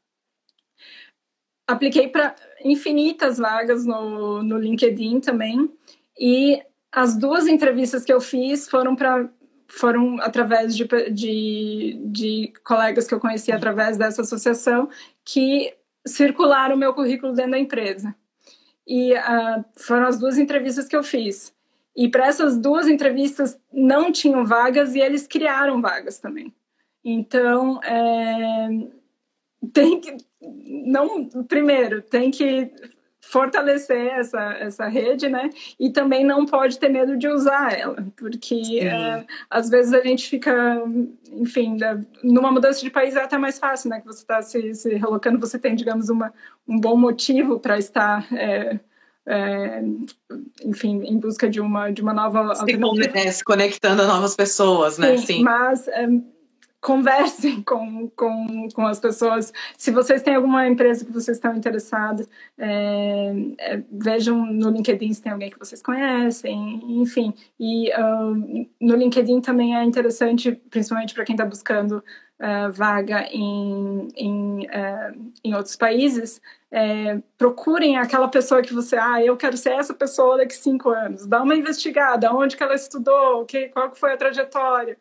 Apliquei 1.67 2.07
para 2.07 2.35
infinitas 2.65 3.37
vagas 3.37 3.85
no, 3.85 4.41
no 4.41 4.57
LinkedIn 4.57 5.19
também. 5.19 5.71
E 6.19 6.61
as 6.91 7.15
duas 7.15 7.47
entrevistas 7.47 8.03
que 8.03 8.11
eu 8.11 8.19
fiz 8.19 8.67
foram 8.67 8.95
para 8.95 9.29
foram 9.67 10.19
através 10.21 10.75
de, 10.75 10.87
de, 11.11 11.99
de 12.05 12.53
colegas 12.63 13.07
que 13.07 13.13
eu 13.13 13.19
conheci 13.19 13.51
através 13.51 13.97
dessa 13.97 14.21
associação 14.21 14.89
que 15.23 15.73
circularam 16.05 16.75
o 16.75 16.77
meu 16.77 16.93
currículo 16.93 17.33
dentro 17.33 17.51
da 17.51 17.59
empresa. 17.59 18.15
E 18.87 19.13
uh, 19.13 19.65
foram 19.75 20.07
as 20.07 20.17
duas 20.17 20.37
entrevistas 20.37 20.87
que 20.87 20.95
eu 20.95 21.03
fiz. 21.03 21.53
E 21.95 22.07
para 22.07 22.27
essas 22.27 22.57
duas 22.57 22.87
entrevistas 22.87 23.59
não 23.73 24.11
tinham 24.11 24.45
vagas 24.45 24.95
e 24.95 24.99
eles 24.99 25.27
criaram 25.27 25.81
vagas 25.81 26.19
também. 26.19 26.53
Então, 27.03 27.81
é, 27.83 28.69
tem 29.73 29.99
que. 29.99 30.17
Não, 30.39 31.25
primeiro, 31.47 32.01
tem 32.01 32.29
que 32.29 32.71
fortalecer 33.29 34.13
essa, 34.13 34.41
essa 34.53 34.87
rede, 34.87 35.27
né? 35.27 35.49
E 35.77 35.89
também 35.89 36.23
não 36.23 36.45
pode 36.45 36.79
ter 36.79 36.87
medo 36.89 37.17
de 37.17 37.27
usar 37.27 37.77
ela, 37.77 38.07
porque 38.15 38.79
é, 38.81 39.25
às 39.49 39.69
vezes 39.69 39.93
a 39.93 40.01
gente 40.01 40.29
fica, 40.29 40.81
enfim, 41.33 41.77
numa 42.23 42.51
mudança 42.51 42.81
de 42.81 42.89
país 42.89 43.15
é 43.15 43.23
até 43.23 43.37
mais 43.37 43.59
fácil, 43.59 43.89
né? 43.89 43.99
Que 43.99 44.05
você 44.05 44.21
está 44.21 44.41
se, 44.41 44.73
se 44.73 44.95
relocando, 44.95 45.39
você 45.39 45.59
tem, 45.59 45.75
digamos, 45.75 46.09
uma, 46.09 46.33
um 46.67 46.79
bom 46.79 46.95
motivo 46.95 47.59
para 47.59 47.77
estar. 47.77 48.25
É, 48.33 48.79
é, 49.29 49.83
enfim, 50.63 51.01
em 51.03 51.19
busca 51.19 51.49
de 51.49 51.59
uma, 51.59 51.91
de 51.91 52.01
uma 52.01 52.13
nova 52.13 52.55
se, 52.55 53.31
se 53.33 53.43
conectando 53.43 54.03
a 54.03 54.07
novas 54.07 54.37
pessoas, 54.37 54.97
né? 54.97 55.17
Sim, 55.17 55.25
Sim. 55.25 55.43
mas 55.43 55.85
é, 55.89 56.07
conversem 56.81 57.61
com, 57.63 58.09
com, 58.15 58.67
com 58.73 58.85
as 58.85 58.99
pessoas. 58.99 59.51
Se 59.77 59.91
vocês 59.91 60.21
têm 60.21 60.35
alguma 60.35 60.67
empresa 60.67 61.05
que 61.05 61.11
vocês 61.11 61.37
estão 61.37 61.55
interessados, 61.55 62.27
é, 62.57 63.33
é, 63.59 63.83
vejam 63.91 64.45
no 64.45 64.69
LinkedIn 64.69 65.13
se 65.13 65.21
tem 65.21 65.31
alguém 65.31 65.49
que 65.49 65.59
vocês 65.59 65.81
conhecem, 65.81 67.01
enfim. 67.01 67.33
E 67.59 67.89
uh, 67.91 68.67
no 68.79 68.95
LinkedIn 68.95 69.41
também 69.41 69.75
é 69.75 69.83
interessante, 69.83 70.51
principalmente 70.69 71.13
para 71.13 71.25
quem 71.25 71.33
está 71.33 71.45
buscando 71.45 72.03
uh, 72.39 72.71
vaga 72.71 73.27
em, 73.31 74.07
em, 74.15 74.65
uh, 74.67 75.31
em 75.43 75.53
outros 75.55 75.75
países, 75.75 76.41
é, 76.69 77.21
procurem 77.37 77.97
aquela 77.97 78.27
pessoa 78.27 78.61
que 78.61 78.73
você, 78.73 78.97
ah, 78.97 79.23
eu 79.23 79.37
quero 79.37 79.55
ser 79.55 79.71
essa 79.71 79.93
pessoa 79.93 80.37
daqui 80.37 80.53
cinco 80.53 80.89
anos. 80.89 81.25
Dá 81.25 81.41
uma 81.41 81.55
investigada, 81.55 82.31
onde 82.33 82.57
que 82.57 82.63
ela 82.63 82.75
estudou, 82.75 83.45
que, 83.45 83.69
qual 83.69 83.89
que 83.89 83.97
foi 83.97 84.13
a 84.13 84.17
trajetória 84.17 84.97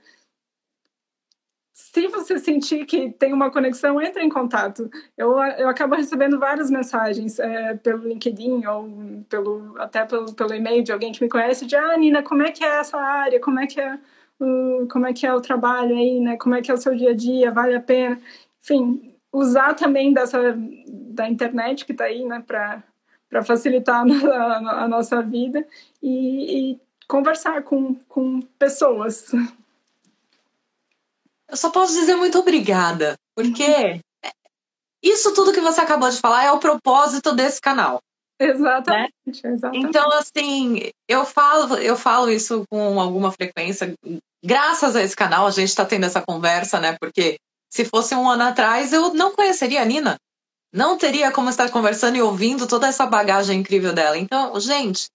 se 1.76 2.08
você 2.08 2.38
sentir 2.38 2.86
que 2.86 3.10
tem 3.10 3.34
uma 3.34 3.50
conexão, 3.50 4.00
entre 4.00 4.22
em 4.22 4.30
contato. 4.30 4.90
Eu, 5.14 5.36
eu 5.58 5.68
acabo 5.68 5.94
recebendo 5.94 6.38
várias 6.38 6.70
mensagens 6.70 7.38
é, 7.38 7.74
pelo 7.74 8.08
LinkedIn 8.08 8.64
ou 8.64 9.22
pelo, 9.28 9.74
até 9.78 10.02
pelo, 10.06 10.32
pelo 10.32 10.54
e-mail 10.54 10.82
de 10.82 10.90
alguém 10.90 11.12
que 11.12 11.22
me 11.22 11.28
conhece, 11.28 11.66
de, 11.66 11.76
ah, 11.76 11.94
Nina, 11.98 12.22
como 12.22 12.42
é 12.42 12.50
que 12.50 12.64
é 12.64 12.78
essa 12.80 12.96
área? 12.96 13.38
Como 13.38 13.60
é 13.60 13.66
que 13.66 13.78
é 13.78 13.98
o, 14.40 14.88
como 14.90 15.06
é, 15.06 15.12
que 15.12 15.26
é 15.26 15.34
o 15.34 15.40
trabalho 15.42 15.94
aí, 15.94 16.18
né? 16.18 16.38
Como 16.38 16.54
é 16.54 16.62
que 16.62 16.70
é 16.70 16.74
o 16.74 16.78
seu 16.78 16.94
dia 16.96 17.10
a 17.10 17.14
dia? 17.14 17.52
Vale 17.52 17.74
a 17.74 17.80
pena? 17.80 18.18
Enfim, 18.62 19.14
usar 19.30 19.74
também 19.74 20.14
dessa, 20.14 20.56
da 20.88 21.28
internet 21.28 21.84
que 21.84 21.92
está 21.92 22.04
aí, 22.04 22.24
né, 22.24 22.42
para 22.46 23.44
facilitar 23.44 24.02
a, 24.32 24.84
a, 24.84 24.88
nossa 24.88 25.20
vida 25.20 25.62
e, 26.02 26.72
e 26.72 26.80
conversar 27.06 27.62
com, 27.64 27.96
com 28.08 28.40
pessoas. 28.58 29.30
Eu 31.48 31.56
só 31.56 31.70
posso 31.70 31.92
dizer 31.92 32.16
muito 32.16 32.38
obrigada, 32.38 33.16
porque 33.34 34.00
isso 35.02 35.32
tudo 35.34 35.52
que 35.52 35.60
você 35.60 35.80
acabou 35.80 36.10
de 36.10 36.18
falar 36.18 36.44
é 36.44 36.52
o 36.52 36.58
propósito 36.58 37.32
desse 37.32 37.60
canal. 37.60 38.00
Exatamente, 38.38 39.12
né? 39.26 39.52
exatamente. 39.52 39.86
Então, 39.86 40.10
assim, 40.12 40.90
eu 41.08 41.24
falo, 41.24 41.76
eu 41.76 41.96
falo 41.96 42.30
isso 42.30 42.64
com 42.70 43.00
alguma 43.00 43.32
frequência. 43.32 43.94
Graças 44.44 44.94
a 44.94 45.02
esse 45.02 45.16
canal, 45.16 45.46
a 45.46 45.50
gente 45.50 45.68
está 45.68 45.84
tendo 45.84 46.04
essa 46.04 46.20
conversa, 46.20 46.78
né? 46.78 46.96
Porque 47.00 47.36
se 47.70 47.84
fosse 47.84 48.14
um 48.14 48.28
ano 48.28 48.42
atrás, 48.42 48.92
eu 48.92 49.14
não 49.14 49.34
conheceria 49.34 49.82
a 49.82 49.84
Nina. 49.84 50.16
Não 50.72 50.98
teria 50.98 51.30
como 51.32 51.48
estar 51.48 51.70
conversando 51.70 52.16
e 52.16 52.22
ouvindo 52.22 52.66
toda 52.66 52.86
essa 52.86 53.06
bagagem 53.06 53.60
incrível 53.60 53.92
dela. 53.92 54.18
Então, 54.18 54.58
gente, 54.60 55.06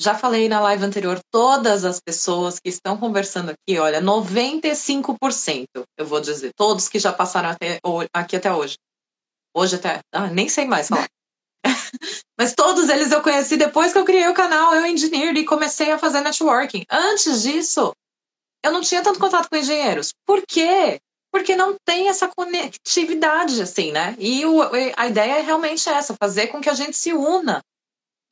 já 0.00 0.14
falei 0.14 0.48
na 0.48 0.60
live 0.60 0.84
anterior, 0.84 1.18
todas 1.30 1.84
as 1.84 2.00
pessoas 2.00 2.58
que 2.58 2.68
estão 2.68 2.96
conversando 2.96 3.50
aqui, 3.50 3.78
olha, 3.78 4.02
95%, 4.02 5.66
eu 5.96 6.06
vou 6.06 6.20
dizer, 6.20 6.52
todos 6.56 6.88
que 6.88 6.98
já 6.98 7.12
passaram 7.12 7.50
até, 7.50 7.78
aqui 8.12 8.36
até 8.36 8.52
hoje. 8.52 8.76
Hoje 9.56 9.76
até, 9.76 10.00
ah, 10.12 10.26
nem 10.26 10.48
sei 10.48 10.64
mais 10.64 10.88
falar. 10.88 11.06
Mas 12.38 12.54
todos 12.54 12.88
eles 12.88 13.12
eu 13.12 13.22
conheci 13.22 13.56
depois 13.56 13.92
que 13.92 13.98
eu 13.98 14.04
criei 14.04 14.28
o 14.28 14.34
canal 14.34 14.74
Eu 14.74 14.84
Engineer 14.84 15.36
e 15.36 15.44
comecei 15.44 15.92
a 15.92 15.98
fazer 15.98 16.20
networking. 16.20 16.84
Antes 16.90 17.42
disso, 17.42 17.92
eu 18.64 18.72
não 18.72 18.80
tinha 18.80 19.02
tanto 19.02 19.20
contato 19.20 19.48
com 19.48 19.56
engenheiros. 19.56 20.12
Por 20.26 20.42
quê? 20.46 20.98
Porque 21.32 21.54
não 21.54 21.76
tem 21.84 22.08
essa 22.08 22.28
conectividade, 22.28 23.62
assim, 23.62 23.92
né? 23.92 24.16
E 24.18 24.44
o, 24.44 24.60
a 24.96 25.06
ideia 25.06 25.38
é 25.38 25.42
realmente 25.42 25.88
essa, 25.88 26.14
fazer 26.20 26.48
com 26.48 26.60
que 26.60 26.70
a 26.70 26.74
gente 26.74 26.96
se 26.96 27.12
una 27.12 27.60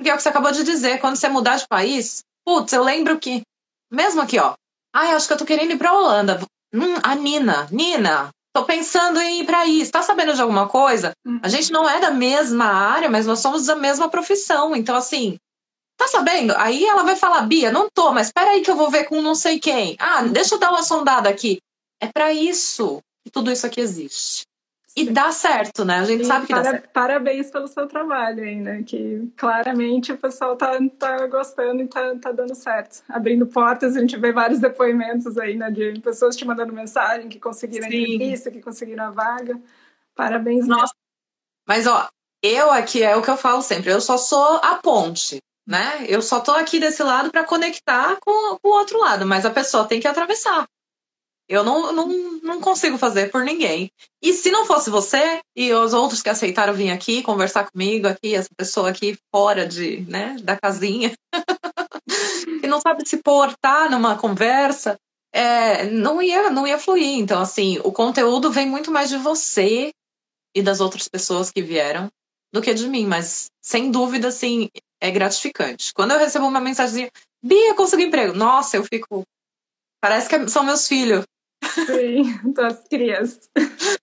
porque 0.02 0.10
é 0.10 0.14
o 0.14 0.16
que 0.16 0.22
você 0.24 0.30
acabou 0.30 0.50
de 0.50 0.64
dizer, 0.64 0.98
quando 0.98 1.14
você 1.14 1.28
mudar 1.28 1.56
de 1.56 1.68
país, 1.68 2.24
putz, 2.44 2.72
eu 2.72 2.82
lembro 2.82 3.20
que, 3.20 3.42
mesmo 3.88 4.20
aqui, 4.20 4.36
ó, 4.36 4.54
ai, 4.92 5.12
acho 5.12 5.28
que 5.28 5.32
eu 5.32 5.38
tô 5.38 5.44
querendo 5.44 5.70
ir 5.70 5.78
pra 5.78 5.92
Holanda. 5.92 6.40
Hum, 6.74 6.96
a 7.04 7.14
Nina, 7.14 7.68
Nina, 7.70 8.30
tô 8.52 8.64
pensando 8.64 9.20
em 9.20 9.40
ir 9.40 9.46
pra 9.46 9.60
aí. 9.60 9.88
Tá 9.88 10.02
sabendo 10.02 10.34
de 10.34 10.42
alguma 10.42 10.68
coisa? 10.68 11.12
A 11.24 11.28
uhum. 11.28 11.40
gente 11.46 11.70
não 11.70 11.88
é 11.88 12.00
da 12.00 12.10
mesma 12.10 12.64
área, 12.64 13.08
mas 13.08 13.26
nós 13.26 13.38
somos 13.38 13.66
da 13.66 13.76
mesma 13.76 14.08
profissão. 14.08 14.74
Então, 14.74 14.96
assim, 14.96 15.38
tá 15.96 16.08
sabendo? 16.08 16.52
Aí 16.56 16.84
ela 16.84 17.04
vai 17.04 17.14
falar, 17.14 17.42
Bia, 17.42 17.70
não 17.70 17.88
tô, 17.88 18.10
mas 18.10 18.26
espera 18.26 18.50
aí 18.50 18.62
que 18.62 18.70
eu 18.70 18.76
vou 18.76 18.90
ver 18.90 19.04
com 19.04 19.22
não 19.22 19.36
sei 19.36 19.60
quem. 19.60 19.94
Ah, 20.00 20.22
deixa 20.22 20.56
eu 20.56 20.58
dar 20.58 20.70
uma 20.70 20.82
sondada 20.82 21.28
aqui. 21.28 21.58
É 22.00 22.08
para 22.08 22.32
isso 22.32 23.00
que 23.24 23.30
tudo 23.30 23.52
isso 23.52 23.66
aqui 23.66 23.80
existe. 23.80 24.42
E 24.94 25.08
dá 25.10 25.32
certo, 25.32 25.84
né? 25.84 26.00
A 26.00 26.04
gente 26.04 26.24
sabe 26.26 26.46
que 26.46 26.52
para, 26.52 26.62
dá 26.62 26.70
certo. 26.72 26.88
Parabéns 26.90 27.50
pelo 27.50 27.66
seu 27.66 27.86
trabalho 27.86 28.42
aí, 28.42 28.56
né? 28.56 28.82
Que 28.82 29.26
claramente 29.36 30.12
o 30.12 30.18
pessoal 30.18 30.54
tá, 30.54 30.78
tá 30.98 31.26
gostando 31.26 31.82
e 31.82 31.88
tá, 31.88 32.14
tá 32.16 32.30
dando 32.30 32.54
certo. 32.54 33.02
Abrindo 33.08 33.46
portas, 33.46 33.96
a 33.96 34.00
gente 34.00 34.18
vê 34.18 34.32
vários 34.32 34.60
depoimentos 34.60 35.38
aí, 35.38 35.56
né? 35.56 35.70
De 35.70 35.98
pessoas 36.00 36.36
te 36.36 36.44
mandando 36.44 36.74
mensagem 36.74 37.28
que 37.28 37.40
conseguiram 37.40 37.88
Sim. 37.88 37.96
a 37.96 38.00
entrevista, 38.00 38.50
que 38.50 38.60
conseguiram 38.60 39.04
a 39.04 39.10
vaga. 39.10 39.58
Parabéns. 40.14 40.66
Nossa. 40.66 40.94
Mas, 41.66 41.86
ó, 41.86 42.08
eu 42.42 42.70
aqui 42.70 43.02
é 43.02 43.16
o 43.16 43.22
que 43.22 43.30
eu 43.30 43.36
falo 43.36 43.62
sempre, 43.62 43.90
eu 43.90 44.00
só 44.00 44.18
sou 44.18 44.56
a 44.56 44.74
ponte, 44.74 45.38
né? 45.66 46.04
Eu 46.06 46.20
só 46.20 46.40
tô 46.40 46.50
aqui 46.50 46.78
desse 46.78 47.02
lado 47.02 47.30
para 47.30 47.44
conectar 47.44 48.18
com, 48.20 48.58
com 48.58 48.68
o 48.68 48.78
outro 48.78 48.98
lado, 48.98 49.24
mas 49.24 49.46
a 49.46 49.50
pessoa 49.50 49.86
tem 49.86 50.00
que 50.00 50.08
atravessar. 50.08 50.66
Eu 51.48 51.64
não, 51.64 51.92
não, 51.92 52.08
não 52.42 52.60
consigo 52.60 52.96
fazer 52.96 53.30
por 53.30 53.44
ninguém. 53.44 53.90
E 54.22 54.32
se 54.32 54.50
não 54.50 54.64
fosse 54.64 54.90
você 54.90 55.40
e 55.56 55.72
os 55.72 55.92
outros 55.92 56.22
que 56.22 56.30
aceitaram 56.30 56.72
vir 56.72 56.90
aqui 56.90 57.22
conversar 57.22 57.70
comigo, 57.70 58.06
aqui, 58.06 58.34
essa 58.34 58.48
pessoa 58.56 58.90
aqui 58.90 59.18
fora 59.34 59.66
de, 59.66 60.00
né, 60.08 60.36
da 60.42 60.56
casinha, 60.56 61.12
que 62.60 62.66
não 62.66 62.80
sabe 62.80 63.06
se 63.06 63.18
portar 63.18 63.90
numa 63.90 64.16
conversa, 64.16 64.96
é, 65.32 65.84
não 65.84 66.22
ia 66.22 66.50
não 66.50 66.66
ia 66.66 66.78
fluir. 66.78 67.18
Então, 67.18 67.40
assim, 67.40 67.78
o 67.84 67.92
conteúdo 67.92 68.50
vem 68.50 68.66
muito 68.66 68.90
mais 68.90 69.08
de 69.08 69.18
você 69.18 69.90
e 70.54 70.62
das 70.62 70.80
outras 70.80 71.08
pessoas 71.08 71.50
que 71.50 71.62
vieram 71.62 72.08
do 72.52 72.60
que 72.60 72.74
de 72.74 72.86
mim, 72.86 73.06
mas 73.06 73.46
sem 73.62 73.90
dúvida, 73.90 74.28
assim, 74.28 74.68
é 75.00 75.10
gratificante. 75.10 75.92
Quando 75.94 76.12
eu 76.12 76.18
recebo 76.18 76.46
uma 76.46 76.60
mensagem, 76.60 77.10
Bia, 77.42 77.74
consegui 77.74 78.04
emprego. 78.04 78.34
Nossa, 78.34 78.76
eu 78.76 78.84
fico. 78.84 79.24
Parece 80.00 80.28
que 80.28 80.48
são 80.48 80.62
meus 80.62 80.86
filhos. 80.86 81.24
Sim, 81.74 82.38
tuas 82.54 82.82
crias. 82.88 83.50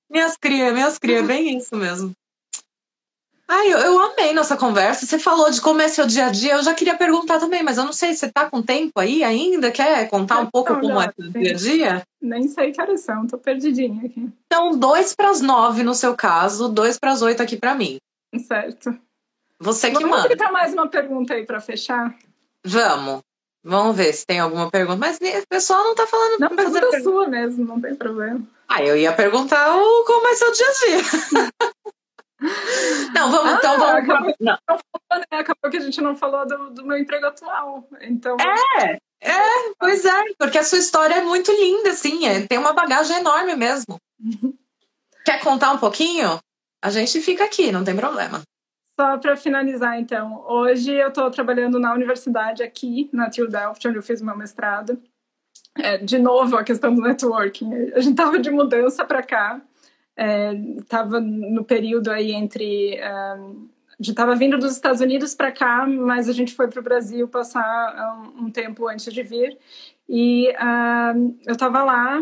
Minhas 0.10 0.36
crias, 0.38 0.74
minhas 0.74 0.98
crias, 0.98 1.26
bem 1.26 1.58
isso 1.58 1.76
mesmo. 1.76 2.12
Ai, 3.52 3.74
eu, 3.74 3.80
eu, 3.80 4.00
amei 4.00 4.32
nossa 4.32 4.56
conversa. 4.56 5.08
Você 5.08 5.18
falou 5.18 5.50
de 5.50 5.60
como 5.60 5.82
é 5.82 5.88
seu 5.88 6.06
dia 6.06 6.28
a 6.28 6.30
dia. 6.30 6.54
Eu 6.54 6.62
já 6.62 6.76
queria 6.76 6.96
perguntar 6.96 7.40
também, 7.40 7.64
mas 7.64 7.80
eu 7.80 7.84
não 7.84 7.92
sei, 7.92 8.14
você 8.14 8.32
tá 8.32 8.48
com 8.48 8.62
tempo 8.62 9.00
aí 9.00 9.24
ainda? 9.24 9.72
Quer 9.72 10.08
contar 10.08 10.40
um 10.40 10.46
pouco 10.46 10.72
não, 10.72 10.80
como 10.80 10.94
não, 10.94 11.02
é 11.02 11.12
seu 11.12 11.32
dia 11.32 11.52
a 11.52 11.56
dia? 11.56 12.04
Nem 12.22 12.48
sei 12.48 12.72
que 12.72 12.80
horas 12.80 13.02
são, 13.02 13.26
tô 13.26 13.40
perdidinha 13.40 14.06
aqui. 14.06 14.30
Então, 14.46 14.78
dois 14.78 15.16
para 15.16 15.32
as 15.32 15.42
nove 15.42 15.82
no 15.82 15.96
seu 15.96 16.16
caso, 16.16 16.70
dois 16.70 17.00
para 17.00 17.12
as 17.12 17.24
oito 17.24 17.42
aqui 17.42 17.58
para 17.58 17.74
mim. 17.74 17.98
Certo. 18.48 18.96
Você 19.60 19.88
que 19.88 19.96
Vamos 19.96 20.10
manda. 20.10 20.30
tentar 20.30 20.52
mais 20.52 20.72
uma 20.72 20.88
pergunta 20.88 21.34
aí 21.34 21.44
para 21.44 21.60
fechar. 21.60 22.16
Vamos. 22.64 23.22
Vamos 23.64 23.96
ver 23.96 24.14
se 24.14 24.26
tem 24.26 24.40
alguma 24.40 24.70
pergunta. 24.72 24.98
Mas 24.98 25.18
o 25.18 25.48
pessoal 25.48 25.84
não 25.84 25.96
tá 25.96 26.08
falando. 26.08 26.40
Não, 26.40 26.56
pergunta 26.56 26.80
pergunta. 26.80 27.02
sua 27.04 27.28
mesmo, 27.28 27.66
não 27.66 27.80
tem 27.82 27.96
problema. 27.96 28.42
Ah, 28.68 28.82
eu 28.84 28.96
ia 28.96 29.12
perguntar 29.14 29.76
o, 29.76 30.06
como 30.06 30.28
é 30.28 30.36
seu 30.36 30.52
dia 30.52 30.68
a 30.68 30.72
dia. 30.72 31.52
não, 33.14 33.32
vamos, 33.32 33.54
então 33.54 33.74
Ah, 33.74 33.78
vamos. 33.78 34.04
acabou. 34.10 34.34
Não. 34.40 34.58
Né, 35.12 35.26
Acabou 35.40 35.70
que 35.72 35.78
a 35.78 35.82
gente 35.82 36.00
não 36.02 36.16
falou 36.16 36.48
do, 36.48 36.70
do 36.72 36.86
meu 36.86 36.98
emprego 36.98 37.26
atual. 37.26 37.88
Então, 38.02 38.38
É, 39.22 39.74
pois 39.78 40.06
é, 40.06 40.24
porque 40.38 40.58
a 40.58 40.64
sua 40.64 40.78
história 40.78 41.16
é 41.16 41.22
muito 41.22 41.52
linda, 41.52 41.90
assim, 41.90 42.26
é, 42.26 42.48
tem 42.48 42.58
uma 42.58 42.72
bagagem 42.74 43.18
enorme 43.18 43.56
mesmo. 43.56 43.98
Quer 45.26 45.42
contar 45.44 45.72
um 45.72 45.78
pouquinho? 45.78 46.40
A 46.82 46.90
gente 46.90 47.20
fica 47.22 47.44
aqui, 47.44 47.72
não 47.72 47.84
tem 47.84 47.96
problema. 47.96 48.42
Só 49.00 49.18
para 49.18 49.38
finalizar, 49.38 49.98
então, 49.98 50.44
hoje 50.46 50.94
eu 50.94 51.08
estou 51.08 51.32
trabalhando 51.32 51.80
na 51.80 51.94
universidade 51.94 52.62
aqui, 52.62 53.10
na 53.14 53.30
TU 53.30 53.48
Delft, 53.48 53.88
onde 53.88 53.98
eu 53.98 54.04
fiz 54.04 54.22
meu 54.22 54.36
mestrado. 54.36 55.02
É, 55.78 55.98
de 56.00 56.20
novo, 56.20 56.58
a 56.58 56.66
questão 56.66 56.94
do 56.94 57.02
networking. 57.02 57.72
A 57.94 58.02
gente 58.02 58.12
estava 58.12 58.38
de 58.38 58.52
mudança 58.52 59.06
para 59.06 59.24
cá, 59.24 59.62
estava 60.78 61.22
no 61.22 61.64
período 61.64 62.12
aí 62.12 62.34
entre. 62.34 62.96
é, 62.96 63.06
a 63.06 64.02
gente 64.02 64.12
estava 64.12 64.36
vindo 64.36 64.58
dos 64.58 64.74
Estados 64.74 65.00
Unidos 65.00 65.34
para 65.34 65.50
cá, 65.50 65.88
mas 65.88 66.28
a 66.28 66.34
gente 66.34 66.54
foi 66.54 66.68
para 66.68 66.82
o 66.82 66.84
Brasil 66.84 67.26
passar 67.26 68.22
um, 68.38 68.48
um 68.48 68.52
tempo 68.52 68.86
antes 68.90 69.14
de 69.14 69.24
vir. 69.24 69.58
E 70.10 70.54
eu 71.46 71.54
estava 71.54 71.86
lá, 71.86 72.22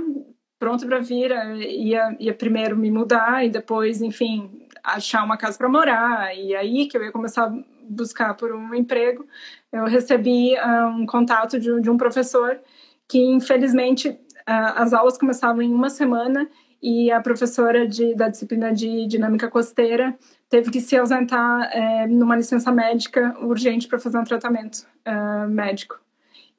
pronto 0.60 0.86
para 0.86 1.00
vir, 1.00 1.32
eh, 1.32 1.58
ia, 1.58 2.16
ia 2.20 2.34
primeiro 2.34 2.76
me 2.76 2.92
mudar 2.92 3.46
e 3.46 3.50
depois, 3.50 4.02
enfim, 4.02 4.67
achar 4.96 5.24
uma 5.24 5.38
casa 5.38 5.58
para 5.58 5.70
morar. 5.70 6.36
E 6.36 6.56
aí 6.56 6.88
que 6.88 6.98
eu 6.98 7.04
ia 7.04 7.12
começar 7.12 7.46
a 7.48 7.54
buscar 7.90 8.34
por 8.36 8.54
um 8.54 8.74
emprego, 8.74 9.26
eu 9.72 9.86
recebi 9.86 10.56
ah, 10.58 10.88
um 10.88 11.06
contato 11.06 11.60
de, 11.60 11.82
de 11.82 11.90
um 11.90 11.98
professor 11.98 12.60
que, 13.08 13.20
infelizmente, 13.20 14.18
ah, 14.46 14.84
as 14.84 14.94
aulas 14.94 15.18
começavam 15.18 15.62
em 15.62 15.74
uma 15.74 15.90
semana 15.90 16.50
e 16.82 17.12
a 17.12 17.20
professora 17.20 17.88
de, 17.88 18.14
da 18.16 18.30
disciplina 18.30 18.72
de 18.72 19.08
dinâmica 19.08 19.50
costeira 19.50 20.18
teve 20.50 20.70
que 20.70 20.80
se 20.80 20.96
ausentar 20.96 21.70
eh, 21.74 22.08
numa 22.08 22.36
licença 22.36 22.72
médica 22.72 23.36
urgente 23.42 23.88
para 23.88 24.00
fazer 24.00 24.18
um 24.18 24.24
tratamento 24.24 24.86
ah, 25.04 25.48
médico. 25.48 26.00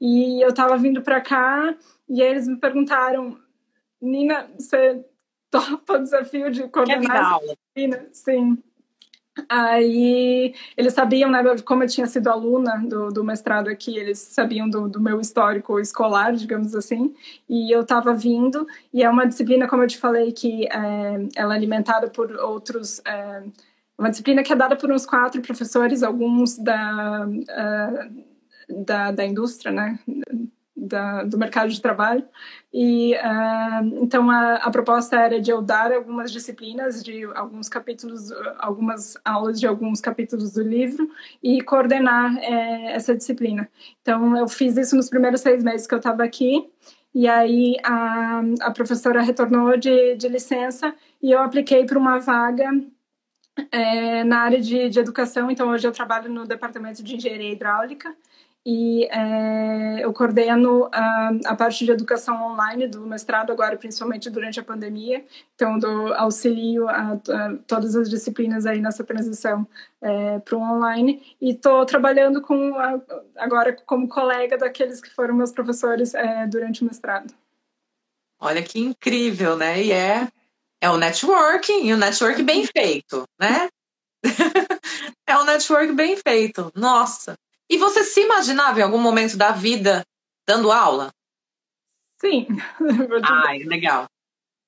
E 0.00 0.44
eu 0.44 0.50
estava 0.50 0.76
vindo 0.76 1.02
para 1.02 1.20
cá 1.20 1.74
e 2.08 2.20
eles 2.20 2.46
me 2.46 2.56
perguntaram, 2.56 3.36
Nina, 4.00 4.48
você 4.58 5.04
topa 5.50 5.94
o 5.94 5.98
desafio 5.98 6.50
de 6.50 6.68
coordenar 6.68 7.16
essa 7.16 7.40
disciplina? 7.40 8.06
Sim. 8.12 8.58
Aí 9.48 10.54
eles 10.76 10.94
sabiam, 10.94 11.30
né, 11.30 11.42
como 11.64 11.84
eu 11.84 11.88
tinha 11.88 12.06
sido 12.06 12.28
aluna 12.28 12.82
do, 12.84 13.10
do 13.10 13.22
mestrado 13.22 13.68
aqui, 13.68 13.96
eles 13.96 14.18
sabiam 14.18 14.68
do, 14.68 14.88
do 14.88 15.00
meu 15.00 15.20
histórico 15.20 15.78
escolar, 15.78 16.32
digamos 16.32 16.74
assim, 16.74 17.14
e 17.48 17.70
eu 17.72 17.82
estava 17.82 18.14
vindo, 18.14 18.66
e 18.92 19.02
é 19.02 19.08
uma 19.08 19.26
disciplina, 19.26 19.68
como 19.68 19.82
eu 19.82 19.86
te 19.86 19.98
falei, 19.98 20.32
que 20.32 20.66
é, 20.66 21.28
ela 21.36 21.54
é 21.54 21.56
alimentada 21.56 22.08
por 22.08 22.32
outros. 22.32 23.00
É, 23.06 23.44
uma 23.96 24.10
disciplina 24.10 24.42
que 24.42 24.52
é 24.52 24.56
dada 24.56 24.76
por 24.76 24.90
uns 24.92 25.04
quatro 25.04 25.42
professores, 25.42 26.02
alguns 26.02 26.56
da, 26.56 27.26
uh, 27.26 28.84
da, 28.84 29.10
da 29.10 29.24
indústria, 29.24 29.72
né? 29.72 29.98
Da, 30.80 31.24
do 31.24 31.36
mercado 31.36 31.70
de 31.70 31.82
trabalho. 31.82 32.24
E 32.72 33.12
uh, 33.16 34.00
então 34.00 34.30
a, 34.30 34.54
a, 34.56 34.70
proposta 34.70 35.16
era 35.16 35.40
de 35.40 35.50
eu 35.50 35.60
dar 35.60 35.90
algumas 35.92 36.30
disciplinas, 36.30 37.02
de 37.02 37.24
alguns 37.34 37.68
capítulos, 37.68 38.30
algumas 38.58 39.16
aulas 39.24 39.58
de 39.58 39.66
alguns 39.66 40.00
capítulos 40.00 40.52
do 40.52 40.62
livro 40.62 41.10
e 41.42 41.60
coordenar 41.62 42.38
é, 42.38 42.92
essa 42.92 43.12
disciplina. 43.12 43.68
Então 44.02 44.36
eu 44.36 44.46
fiz 44.46 44.76
isso 44.76 44.94
nos 44.94 45.10
primeiros 45.10 45.40
seis 45.40 45.64
meses 45.64 45.84
que 45.84 45.94
eu 45.94 45.98
estava 45.98 46.22
aqui. 46.22 46.70
E 47.12 47.26
aí 47.26 47.74
a, 47.82 48.40
a 48.60 48.70
professora 48.70 49.20
retornou 49.20 49.76
de, 49.76 50.14
de 50.14 50.28
licença 50.28 50.94
e 51.20 51.32
eu 51.32 51.40
apliquei 51.40 51.84
para 51.84 51.98
uma 51.98 52.18
vaga 52.20 52.70
é, 53.72 54.22
na 54.24 54.40
área 54.40 54.60
de, 54.60 54.88
de, 54.88 55.00
educação, 55.00 55.50
então 55.50 55.68
hoje 55.70 55.86
eu 55.86 55.92
trabalho 55.92 56.30
no 56.30 56.46
departamento 56.46 57.02
de 57.02 57.16
engenharia 57.16 57.52
hidráulica 57.52 58.14
e 58.70 59.08
é, 59.10 60.04
eu 60.04 60.12
coordeno 60.12 60.90
a, 60.92 61.30
a, 61.46 61.56
parte 61.56 61.86
de 61.86 61.90
educação 61.90 62.52
online 62.52 62.86
do 62.86 63.00
mestrado 63.00 63.50
agora, 63.50 63.78
principalmente 63.78 64.28
durante 64.28 64.60
a 64.60 64.62
pandemia, 64.62 65.24
então 65.54 65.78
dou 65.78 66.12
auxilio 66.12 66.86
a, 66.86 67.12
a 67.12 67.56
todas 67.66 67.96
as 67.96 68.10
disciplinas 68.10 68.66
aí 68.66 68.78
nessa 68.78 69.02
transição 69.02 69.66
é, 70.02 70.38
para 70.40 70.54
o 70.54 70.60
online 70.60 71.34
e 71.40 71.52
estou 71.52 71.86
trabalhando 71.86 72.42
com 72.42 72.74
agora 73.38 73.74
como 73.86 74.06
colega 74.06 74.58
daqueles 74.58 75.00
que 75.00 75.08
foram 75.14 75.34
meus 75.34 75.50
professores 75.50 76.12
é, 76.12 76.46
durante 76.46 76.82
o 76.82 76.84
mestrado. 76.84 77.32
Olha 78.38 78.62
que 78.62 78.78
incrível, 78.78 79.56
né? 79.56 79.82
E 79.82 79.92
é 79.92 80.28
é 80.78 80.90
o 80.90 80.98
networking, 80.98 81.86
e 81.86 81.94
o 81.94 81.96
network 81.96 82.42
bem 82.42 82.66
feito, 82.66 83.24
né? 83.40 83.66
é 85.26 85.38
um 85.38 85.44
network 85.44 85.90
bem 85.92 86.18
feito. 86.18 86.70
Nossa. 86.74 87.34
E 87.70 87.76
você 87.76 88.02
se 88.02 88.22
imaginava 88.22 88.80
em 88.80 88.82
algum 88.82 88.98
momento 88.98 89.36
da 89.36 89.52
vida 89.52 90.02
dando 90.46 90.72
aula? 90.72 91.10
Sim. 92.20 92.46
Ai, 93.22 93.58
legal. 93.58 94.06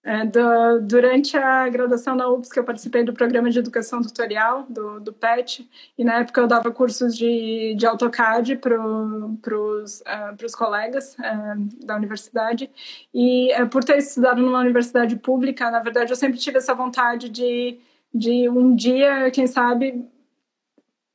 É, 0.03 0.24
do, 0.24 0.80
durante 0.80 1.36
a 1.36 1.68
graduação 1.68 2.14
na 2.14 2.26
UFSC, 2.26 2.59
eu 2.59 2.64
participei 2.64 3.05
do 3.05 3.12
programa 3.12 3.51
de 3.51 3.59
educação 3.59 4.01
tutorial 4.01 4.64
do, 4.66 4.98
do 4.98 5.12
PET, 5.12 5.68
e 5.98 6.03
na 6.03 6.20
época 6.20 6.40
eu 6.40 6.46
dava 6.46 6.70
cursos 6.70 7.14
de, 7.14 7.74
de 7.76 7.86
AutoCAD 7.86 8.57
para 8.57 8.80
os 8.80 10.01
uh, 10.01 10.57
colegas 10.57 11.14
uh, 11.18 11.84
da 11.86 11.96
universidade. 11.96 12.70
E 13.12 13.53
uh, 13.61 13.68
por 13.68 13.84
ter 13.84 13.98
estudado 13.98 14.40
numa 14.40 14.61
universidade 14.61 15.16
pública, 15.16 15.70
na 15.70 15.80
verdade, 15.80 16.12
eu 16.12 16.16
sempre 16.16 16.38
tive 16.38 16.57
essa 16.57 16.74
vontade 16.74 17.28
de, 17.28 17.78
de 18.12 18.48
um 18.48 18.74
dia, 18.74 19.30
quem 19.30 19.46
sabe, 19.46 20.09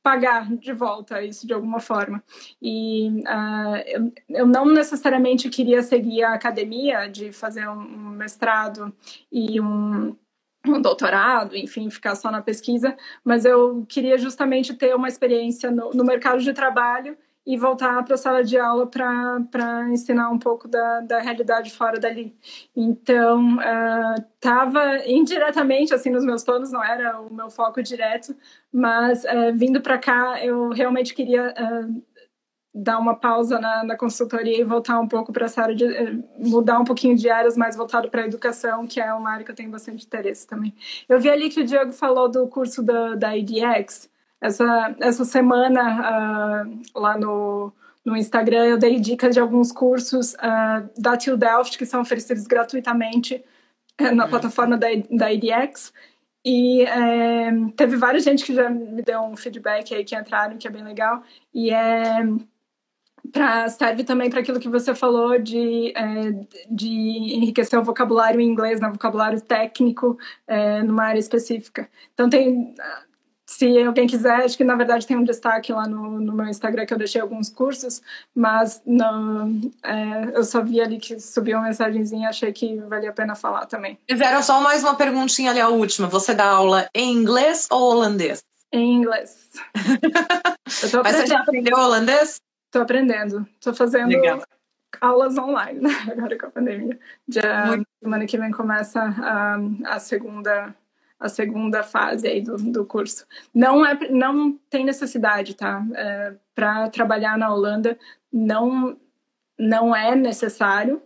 pagar 0.06 0.48
de 0.54 0.72
volta 0.72 1.20
isso 1.20 1.48
de 1.48 1.52
alguma 1.52 1.80
forma. 1.80 2.22
E 2.62 3.08
uh, 3.22 3.76
eu, 3.86 4.12
eu, 4.28 4.46
não 4.46 4.64
necessariamente 4.64 5.48
queria 5.48 5.82
seguir 5.82 6.22
a 6.22 6.32
academia 6.32 7.08
de 7.08 7.32
fazer 7.32 7.68
um 7.68 8.10
mestrado 8.10 8.94
e 9.32 9.60
um, 9.60 10.16
um, 10.64 10.80
doutorado, 10.80 11.56
enfim, 11.56 11.90
ficar 11.90 12.14
só 12.14 12.30
na 12.30 12.40
pesquisa, 12.40 12.96
mas 13.24 13.44
eu 13.44 13.84
queria 13.88 14.16
justamente 14.16 14.74
ter 14.74 14.94
uma 14.94 15.08
experiência 15.08 15.72
no, 15.72 15.90
no 15.90 16.04
mercado 16.04 16.40
de 16.40 16.52
trabalho 16.52 17.18
e 17.46 17.56
voltar 17.56 18.04
para 18.04 18.16
a 18.16 18.18
sala 18.18 18.42
de 18.42 18.58
aula 18.58 18.88
para 18.88 19.88
ensinar 19.90 20.30
um 20.30 20.38
pouco 20.38 20.66
da, 20.66 21.00
da 21.00 21.20
realidade 21.20 21.70
fora 21.70 22.00
dali. 22.00 22.36
Então, 22.74 23.58
estava 24.34 24.96
uh, 24.96 25.02
indiretamente 25.06 25.94
assim 25.94 26.10
nos 26.10 26.24
meus 26.24 26.42
planos, 26.42 26.72
não 26.72 26.82
era 26.82 27.20
o 27.20 27.32
meu 27.32 27.48
foco 27.48 27.80
direto, 27.80 28.34
mas 28.72 29.22
uh, 29.22 29.54
vindo 29.54 29.80
para 29.80 29.96
cá 29.96 30.44
eu 30.44 30.70
realmente 30.70 31.14
queria 31.14 31.54
uh, 31.56 32.02
dar 32.74 32.98
uma 32.98 33.14
pausa 33.14 33.60
na, 33.60 33.84
na, 33.84 33.96
consultoria 33.96 34.60
e 34.60 34.64
voltar 34.64 34.98
um 35.00 35.06
pouco 35.08 35.32
para 35.32 35.46
essa 35.46 35.62
área 35.62 35.74
de 35.74 35.86
mudar 36.38 36.80
um 36.80 36.84
pouquinho 36.84 37.16
de 37.16 37.30
áreas 37.30 37.56
mais 37.56 37.76
voltado 37.76 38.10
para 38.10 38.22
a 38.22 38.26
educação, 38.26 38.86
que 38.86 39.00
é 39.00 39.14
uma 39.14 39.30
área 39.30 39.44
que 39.44 39.50
eu 39.50 39.54
tenho 39.54 39.70
bastante 39.70 40.04
interesse 40.04 40.46
também. 40.46 40.74
Eu 41.08 41.18
vi 41.20 41.30
ali 41.30 41.48
que 41.48 41.60
o 41.60 41.64
Diego 41.64 41.92
falou 41.92 42.28
do 42.28 42.46
curso 42.48 42.82
da, 42.82 43.14
da 43.14 43.36
IDX. 43.36 44.10
Essa, 44.40 44.94
essa 45.00 45.24
semana, 45.24 46.64
uh, 46.64 47.00
lá 47.00 47.18
no, 47.18 47.72
no 48.04 48.16
Instagram, 48.16 48.64
eu 48.66 48.78
dei 48.78 49.00
dicas 49.00 49.34
de 49.34 49.40
alguns 49.40 49.72
cursos 49.72 50.34
uh, 50.34 50.88
da 50.96 51.16
TU 51.16 51.36
Delft 51.36 51.78
que 51.78 51.86
são 51.86 52.02
oferecidos 52.02 52.46
gratuitamente 52.46 53.42
uh, 54.00 54.14
na 54.14 54.28
plataforma 54.28 54.76
da, 54.76 54.88
da 55.10 55.32
IDX. 55.32 55.92
E 56.48 56.82
é, 56.82 57.50
teve 57.76 57.96
várias 57.96 58.22
gente 58.22 58.44
que 58.44 58.54
já 58.54 58.70
me 58.70 59.02
deu 59.02 59.20
um 59.22 59.36
feedback 59.36 59.92
aí 59.92 60.04
que 60.04 60.14
entraram, 60.14 60.56
que 60.56 60.68
é 60.68 60.70
bem 60.70 60.84
legal. 60.84 61.20
E 61.52 61.70
é, 61.72 62.22
pra, 63.32 63.68
serve 63.68 64.04
também 64.04 64.30
para 64.30 64.38
aquilo 64.38 64.60
que 64.60 64.68
você 64.68 64.94
falou 64.94 65.40
de, 65.40 65.92
é, 65.96 66.46
de 66.70 66.88
enriquecer 66.88 67.76
o 67.76 67.82
vocabulário 67.82 68.40
em 68.40 68.48
inglês, 68.48 68.80
né, 68.80 68.88
vocabulário 68.88 69.40
técnico 69.40 70.16
é, 70.46 70.84
numa 70.84 71.06
área 71.06 71.18
específica. 71.18 71.88
Então 72.14 72.30
tem 72.30 72.72
se 73.56 73.82
alguém 73.82 74.06
quiser, 74.06 74.44
acho 74.44 74.54
que 74.54 74.64
na 74.64 74.74
verdade 74.74 75.06
tem 75.06 75.16
um 75.16 75.24
destaque 75.24 75.72
lá 75.72 75.88
no, 75.88 76.20
no 76.20 76.34
meu 76.34 76.44
Instagram 76.46 76.84
que 76.84 76.92
eu 76.92 76.98
deixei 76.98 77.22
alguns 77.22 77.48
cursos, 77.48 78.02
mas 78.34 78.82
não, 78.84 79.58
é, 79.82 80.36
eu 80.36 80.44
só 80.44 80.62
vi 80.62 80.78
ali 80.78 80.98
que 80.98 81.18
subiu 81.18 81.56
uma 81.56 81.64
mensagenzinha 81.64 82.26
e 82.26 82.28
achei 82.28 82.52
que 82.52 82.76
valia 82.80 83.08
a 83.08 83.14
pena 83.14 83.34
falar 83.34 83.64
também. 83.64 83.98
Fizeram 84.06 84.42
só 84.42 84.60
mais 84.60 84.84
uma 84.84 84.94
perguntinha 84.94 85.52
ali, 85.52 85.60
a 85.60 85.70
última. 85.70 86.06
Você 86.08 86.34
dá 86.34 86.44
aula 86.44 86.86
em 86.94 87.14
inglês 87.14 87.66
ou 87.70 87.92
holandês? 87.92 88.44
Em 88.70 88.98
inglês. 88.98 89.48
mas 91.02 91.16
você 91.16 91.26
já 91.26 91.40
aprendeu 91.40 91.78
holandês? 91.78 92.38
Estou 92.66 92.82
aprendendo. 92.82 93.46
Estou 93.54 93.72
fazendo 93.72 94.08
Legal. 94.08 94.42
aulas 95.00 95.38
online, 95.38 95.80
agora 96.12 96.36
com 96.36 96.46
a 96.46 96.50
pandemia. 96.50 96.98
Já 97.26 97.68
Muito. 97.68 97.86
semana 98.02 98.26
que 98.26 98.36
vem 98.36 98.50
começa 98.50 99.00
a, 99.00 99.56
a 99.94 99.98
segunda 99.98 100.74
a 101.18 101.28
segunda 101.28 101.82
fase 101.82 102.26
aí 102.26 102.40
do, 102.40 102.56
do 102.56 102.84
curso. 102.84 103.26
Não, 103.54 103.84
é, 103.84 104.08
não 104.10 104.52
tem 104.70 104.84
necessidade, 104.84 105.54
tá? 105.54 105.84
É, 105.94 106.34
Para 106.54 106.88
trabalhar 106.90 107.38
na 107.38 107.52
Holanda, 107.52 107.98
não, 108.32 108.96
não 109.58 109.94
é 109.94 110.14
necessário, 110.14 111.02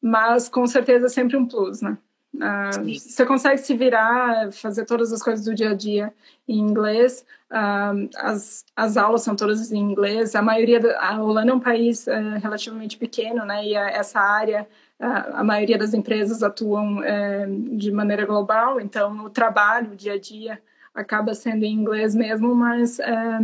mas 0.00 0.48
com 0.48 0.66
certeza 0.66 1.06
é 1.06 1.08
sempre 1.08 1.36
um 1.36 1.46
plus, 1.46 1.80
né? 1.80 1.96
Uh, 2.36 2.98
você 2.98 3.24
consegue 3.24 3.58
se 3.58 3.74
virar, 3.74 4.52
fazer 4.52 4.84
todas 4.84 5.12
as 5.12 5.22
coisas 5.22 5.44
do 5.44 5.54
dia 5.54 5.70
a 5.70 5.74
dia 5.74 6.12
em 6.46 6.58
inglês. 6.58 7.24
Uh, 7.50 8.08
as, 8.16 8.64
as 8.74 8.96
aulas 8.96 9.22
são 9.22 9.34
todas 9.34 9.72
em 9.72 9.78
inglês. 9.78 10.34
A 10.34 10.42
maioria 10.42 10.80
da, 10.80 11.00
a 11.00 11.22
Holanda 11.22 11.52
é 11.52 11.54
um 11.54 11.60
país 11.60 12.06
uh, 12.06 12.38
relativamente 12.40 12.96
pequeno, 12.96 13.44
né? 13.44 13.66
E 13.66 13.76
a, 13.76 13.88
essa 13.88 14.20
área, 14.20 14.66
a 14.98 15.44
maioria 15.44 15.76
das 15.76 15.92
empresas 15.92 16.42
atuam 16.42 17.02
eh, 17.04 17.46
de 17.72 17.92
maneira 17.92 18.24
global. 18.24 18.80
Então, 18.80 19.26
o 19.26 19.30
trabalho, 19.30 19.92
o 19.92 19.96
dia 19.96 20.14
a 20.14 20.18
dia, 20.18 20.60
acaba 20.94 21.34
sendo 21.34 21.64
em 21.64 21.72
inglês 21.72 22.14
mesmo, 22.14 22.54
mas 22.54 22.98
eh, 22.98 23.40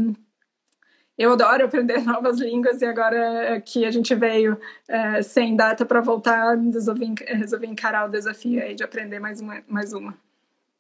eu 1.18 1.32
adoro 1.32 1.64
aprender 1.64 1.98
novas 2.04 2.38
línguas 2.38 2.80
e 2.80 2.86
agora 2.86 3.60
que 3.60 3.84
a 3.84 3.90
gente 3.90 4.14
veio 4.14 4.58
é, 4.88 5.22
sem 5.22 5.54
data 5.54 5.84
para 5.84 6.00
voltar, 6.00 6.56
resolvi, 6.56 7.14
resolvi 7.26 7.66
encarar 7.66 8.06
o 8.06 8.10
desafio 8.10 8.62
aí 8.62 8.74
de 8.74 8.82
aprender 8.82 9.18
mais 9.18 9.40
uma, 9.40 9.62
mais 9.66 9.92
uma. 9.92 10.16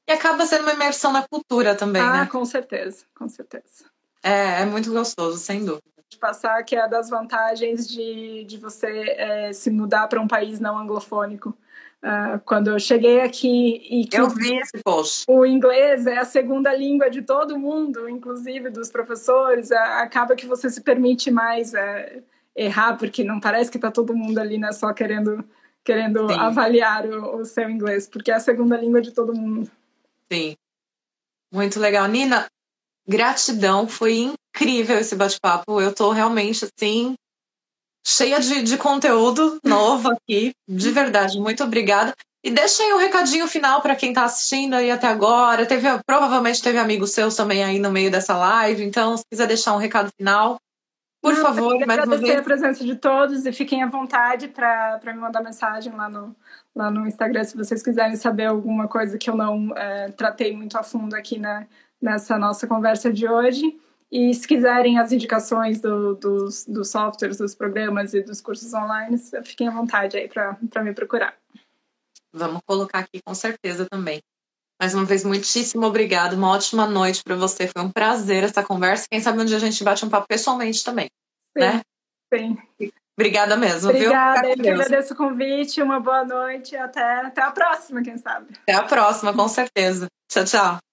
E 0.08 0.12
acaba 0.12 0.44
sendo 0.46 0.62
uma 0.62 0.72
imersão 0.72 1.12
na 1.12 1.26
cultura 1.26 1.74
também, 1.74 2.02
ah, 2.02 2.20
né? 2.20 2.26
com 2.26 2.44
certeza, 2.44 3.04
com 3.14 3.28
certeza. 3.28 3.84
É, 4.22 4.62
é 4.62 4.64
muito 4.64 4.92
gostoso, 4.92 5.38
sem 5.38 5.64
dúvida. 5.64 5.82
De 6.08 6.18
passar 6.18 6.62
que 6.64 6.76
é 6.76 6.88
das 6.88 7.08
vantagens 7.08 7.88
de, 7.88 8.44
de 8.44 8.58
você 8.58 9.14
é, 9.16 9.52
se 9.52 9.70
mudar 9.70 10.08
para 10.08 10.20
um 10.20 10.28
país 10.28 10.60
não 10.60 10.76
anglofônico. 10.76 11.56
Uh, 12.02 12.40
quando 12.44 12.68
eu 12.68 12.80
cheguei 12.80 13.20
aqui 13.20 13.76
e 13.88 14.04
que 14.08 14.18
eu 14.18 14.28
vi 14.28 14.56
esse 14.56 14.82
post. 14.82 15.24
o 15.28 15.46
inglês 15.46 16.04
é 16.04 16.18
a 16.18 16.24
segunda 16.24 16.74
língua 16.74 17.08
de 17.08 17.22
todo 17.22 17.56
mundo, 17.56 18.08
inclusive 18.08 18.70
dos 18.70 18.90
professores, 18.90 19.70
uh, 19.70 20.00
acaba 20.00 20.34
que 20.34 20.44
você 20.44 20.68
se 20.68 20.80
permite 20.80 21.30
mais 21.30 21.72
uh, 21.72 22.22
errar, 22.56 22.96
porque 22.96 23.22
não 23.22 23.38
parece 23.38 23.70
que 23.70 23.78
está 23.78 23.88
todo 23.88 24.16
mundo 24.16 24.38
ali 24.38 24.58
né, 24.58 24.72
só 24.72 24.92
querendo, 24.92 25.44
querendo 25.84 26.28
avaliar 26.32 27.06
o, 27.06 27.36
o, 27.36 27.44
seu 27.44 27.70
inglês, 27.70 28.08
porque 28.08 28.32
é 28.32 28.34
a 28.34 28.40
segunda 28.40 28.76
língua 28.76 29.00
de 29.00 29.12
todo 29.12 29.32
mundo. 29.32 29.70
Sim. 30.30 30.56
Muito 31.52 31.78
legal. 31.78 32.08
Nina, 32.08 32.46
gratidão, 33.06 33.86
foi 33.86 34.32
incrível 34.54 34.98
esse 34.98 35.14
bate-papo. 35.14 35.80
Eu 35.80 35.90
estou 35.90 36.10
realmente 36.10 36.64
assim 36.64 37.14
cheia 38.04 38.40
de, 38.40 38.62
de 38.62 38.76
conteúdo 38.76 39.58
novo 39.64 40.10
aqui. 40.10 40.52
De 40.68 40.90
verdade, 40.90 41.38
muito 41.38 41.62
obrigada. 41.62 42.14
E 42.44 42.50
deixa 42.50 42.82
aí 42.82 42.92
um 42.92 42.98
recadinho 42.98 43.46
final 43.46 43.80
para 43.80 43.94
quem 43.94 44.08
está 44.08 44.24
assistindo 44.24 44.74
aí 44.74 44.90
até 44.90 45.06
agora. 45.06 45.64
Teve, 45.64 45.86
provavelmente 46.04 46.60
teve 46.60 46.78
amigos 46.78 47.12
seus 47.12 47.36
também 47.36 47.62
aí 47.62 47.78
no 47.78 47.90
meio 47.90 48.10
dessa 48.10 48.36
live, 48.36 48.82
então 48.82 49.16
se 49.16 49.24
quiser 49.30 49.46
deixar 49.46 49.74
um 49.74 49.78
recado 49.78 50.10
final, 50.16 50.58
por 51.22 51.34
Não, 51.34 51.40
favor, 51.40 51.86
mais 51.86 52.04
uma 52.04 52.16
vez. 52.16 52.36
a 52.40 52.42
presença 52.42 52.84
de 52.84 52.96
todos 52.96 53.46
e 53.46 53.52
fiquem 53.52 53.80
à 53.84 53.86
vontade 53.86 54.48
para 54.48 55.00
me 55.06 55.20
mandar 55.20 55.40
mensagem 55.40 55.94
lá 55.94 56.10
no, 56.10 56.34
lá 56.74 56.90
no 56.90 57.06
Instagram 57.06 57.44
se 57.44 57.56
vocês 57.56 57.80
quiserem 57.80 58.16
saber 58.16 58.46
alguma 58.46 58.88
coisa 58.88 59.16
que 59.16 59.30
eu 59.30 59.36
não 59.36 59.72
é, 59.76 60.08
tratei 60.10 60.52
muito 60.56 60.76
a 60.76 60.82
fundo 60.82 61.14
aqui 61.14 61.38
na, 61.38 61.64
nessa 62.00 62.36
nossa 62.36 62.66
conversa 62.66 63.12
de 63.12 63.28
hoje. 63.28 63.78
E 64.12 64.34
se 64.34 64.46
quiserem 64.46 64.98
as 64.98 65.10
indicações 65.10 65.80
do, 65.80 66.14
dos, 66.14 66.66
dos 66.66 66.90
softwares, 66.90 67.38
dos 67.38 67.54
programas 67.54 68.12
e 68.12 68.22
dos 68.22 68.42
cursos 68.42 68.74
online, 68.74 69.16
fiquem 69.42 69.68
à 69.68 69.70
vontade 69.70 70.18
aí 70.18 70.28
para 70.28 70.84
me 70.84 70.92
procurar. 70.92 71.34
Vamos 72.30 72.60
colocar 72.66 72.98
aqui 72.98 73.22
com 73.24 73.34
certeza 73.34 73.86
também. 73.90 74.20
Mais 74.78 74.94
uma 74.94 75.06
vez, 75.06 75.24
muitíssimo 75.24 75.86
obrigado. 75.86 76.34
Uma 76.34 76.50
ótima 76.50 76.86
noite 76.86 77.22
para 77.24 77.36
você. 77.36 77.66
Foi 77.68 77.82
um 77.82 77.90
prazer 77.90 78.44
essa 78.44 78.62
conversa. 78.62 79.06
Quem 79.10 79.20
sabe 79.20 79.40
um 79.40 79.46
dia 79.46 79.56
a 79.56 79.60
gente 79.60 79.82
bate 79.82 80.04
um 80.04 80.10
papo 80.10 80.26
pessoalmente 80.28 80.84
também. 80.84 81.08
Sim, 81.56 81.64
né? 81.64 81.80
sim. 82.34 82.58
Obrigada 83.16 83.56
mesmo, 83.56 83.90
Obrigada, 83.90 84.54
viu? 84.56 84.64
eu 84.64 84.74
agradeço 84.74 85.14
o 85.14 85.16
convite. 85.16 85.80
Uma 85.80 86.00
boa 86.00 86.24
noite. 86.24 86.76
Até, 86.76 87.26
até 87.26 87.40
a 87.40 87.50
próxima, 87.50 88.02
quem 88.02 88.18
sabe. 88.18 88.54
Até 88.62 88.74
a 88.74 88.82
próxima, 88.82 89.32
com 89.32 89.48
certeza. 89.48 90.06
Tchau, 90.28 90.44
tchau. 90.44 90.91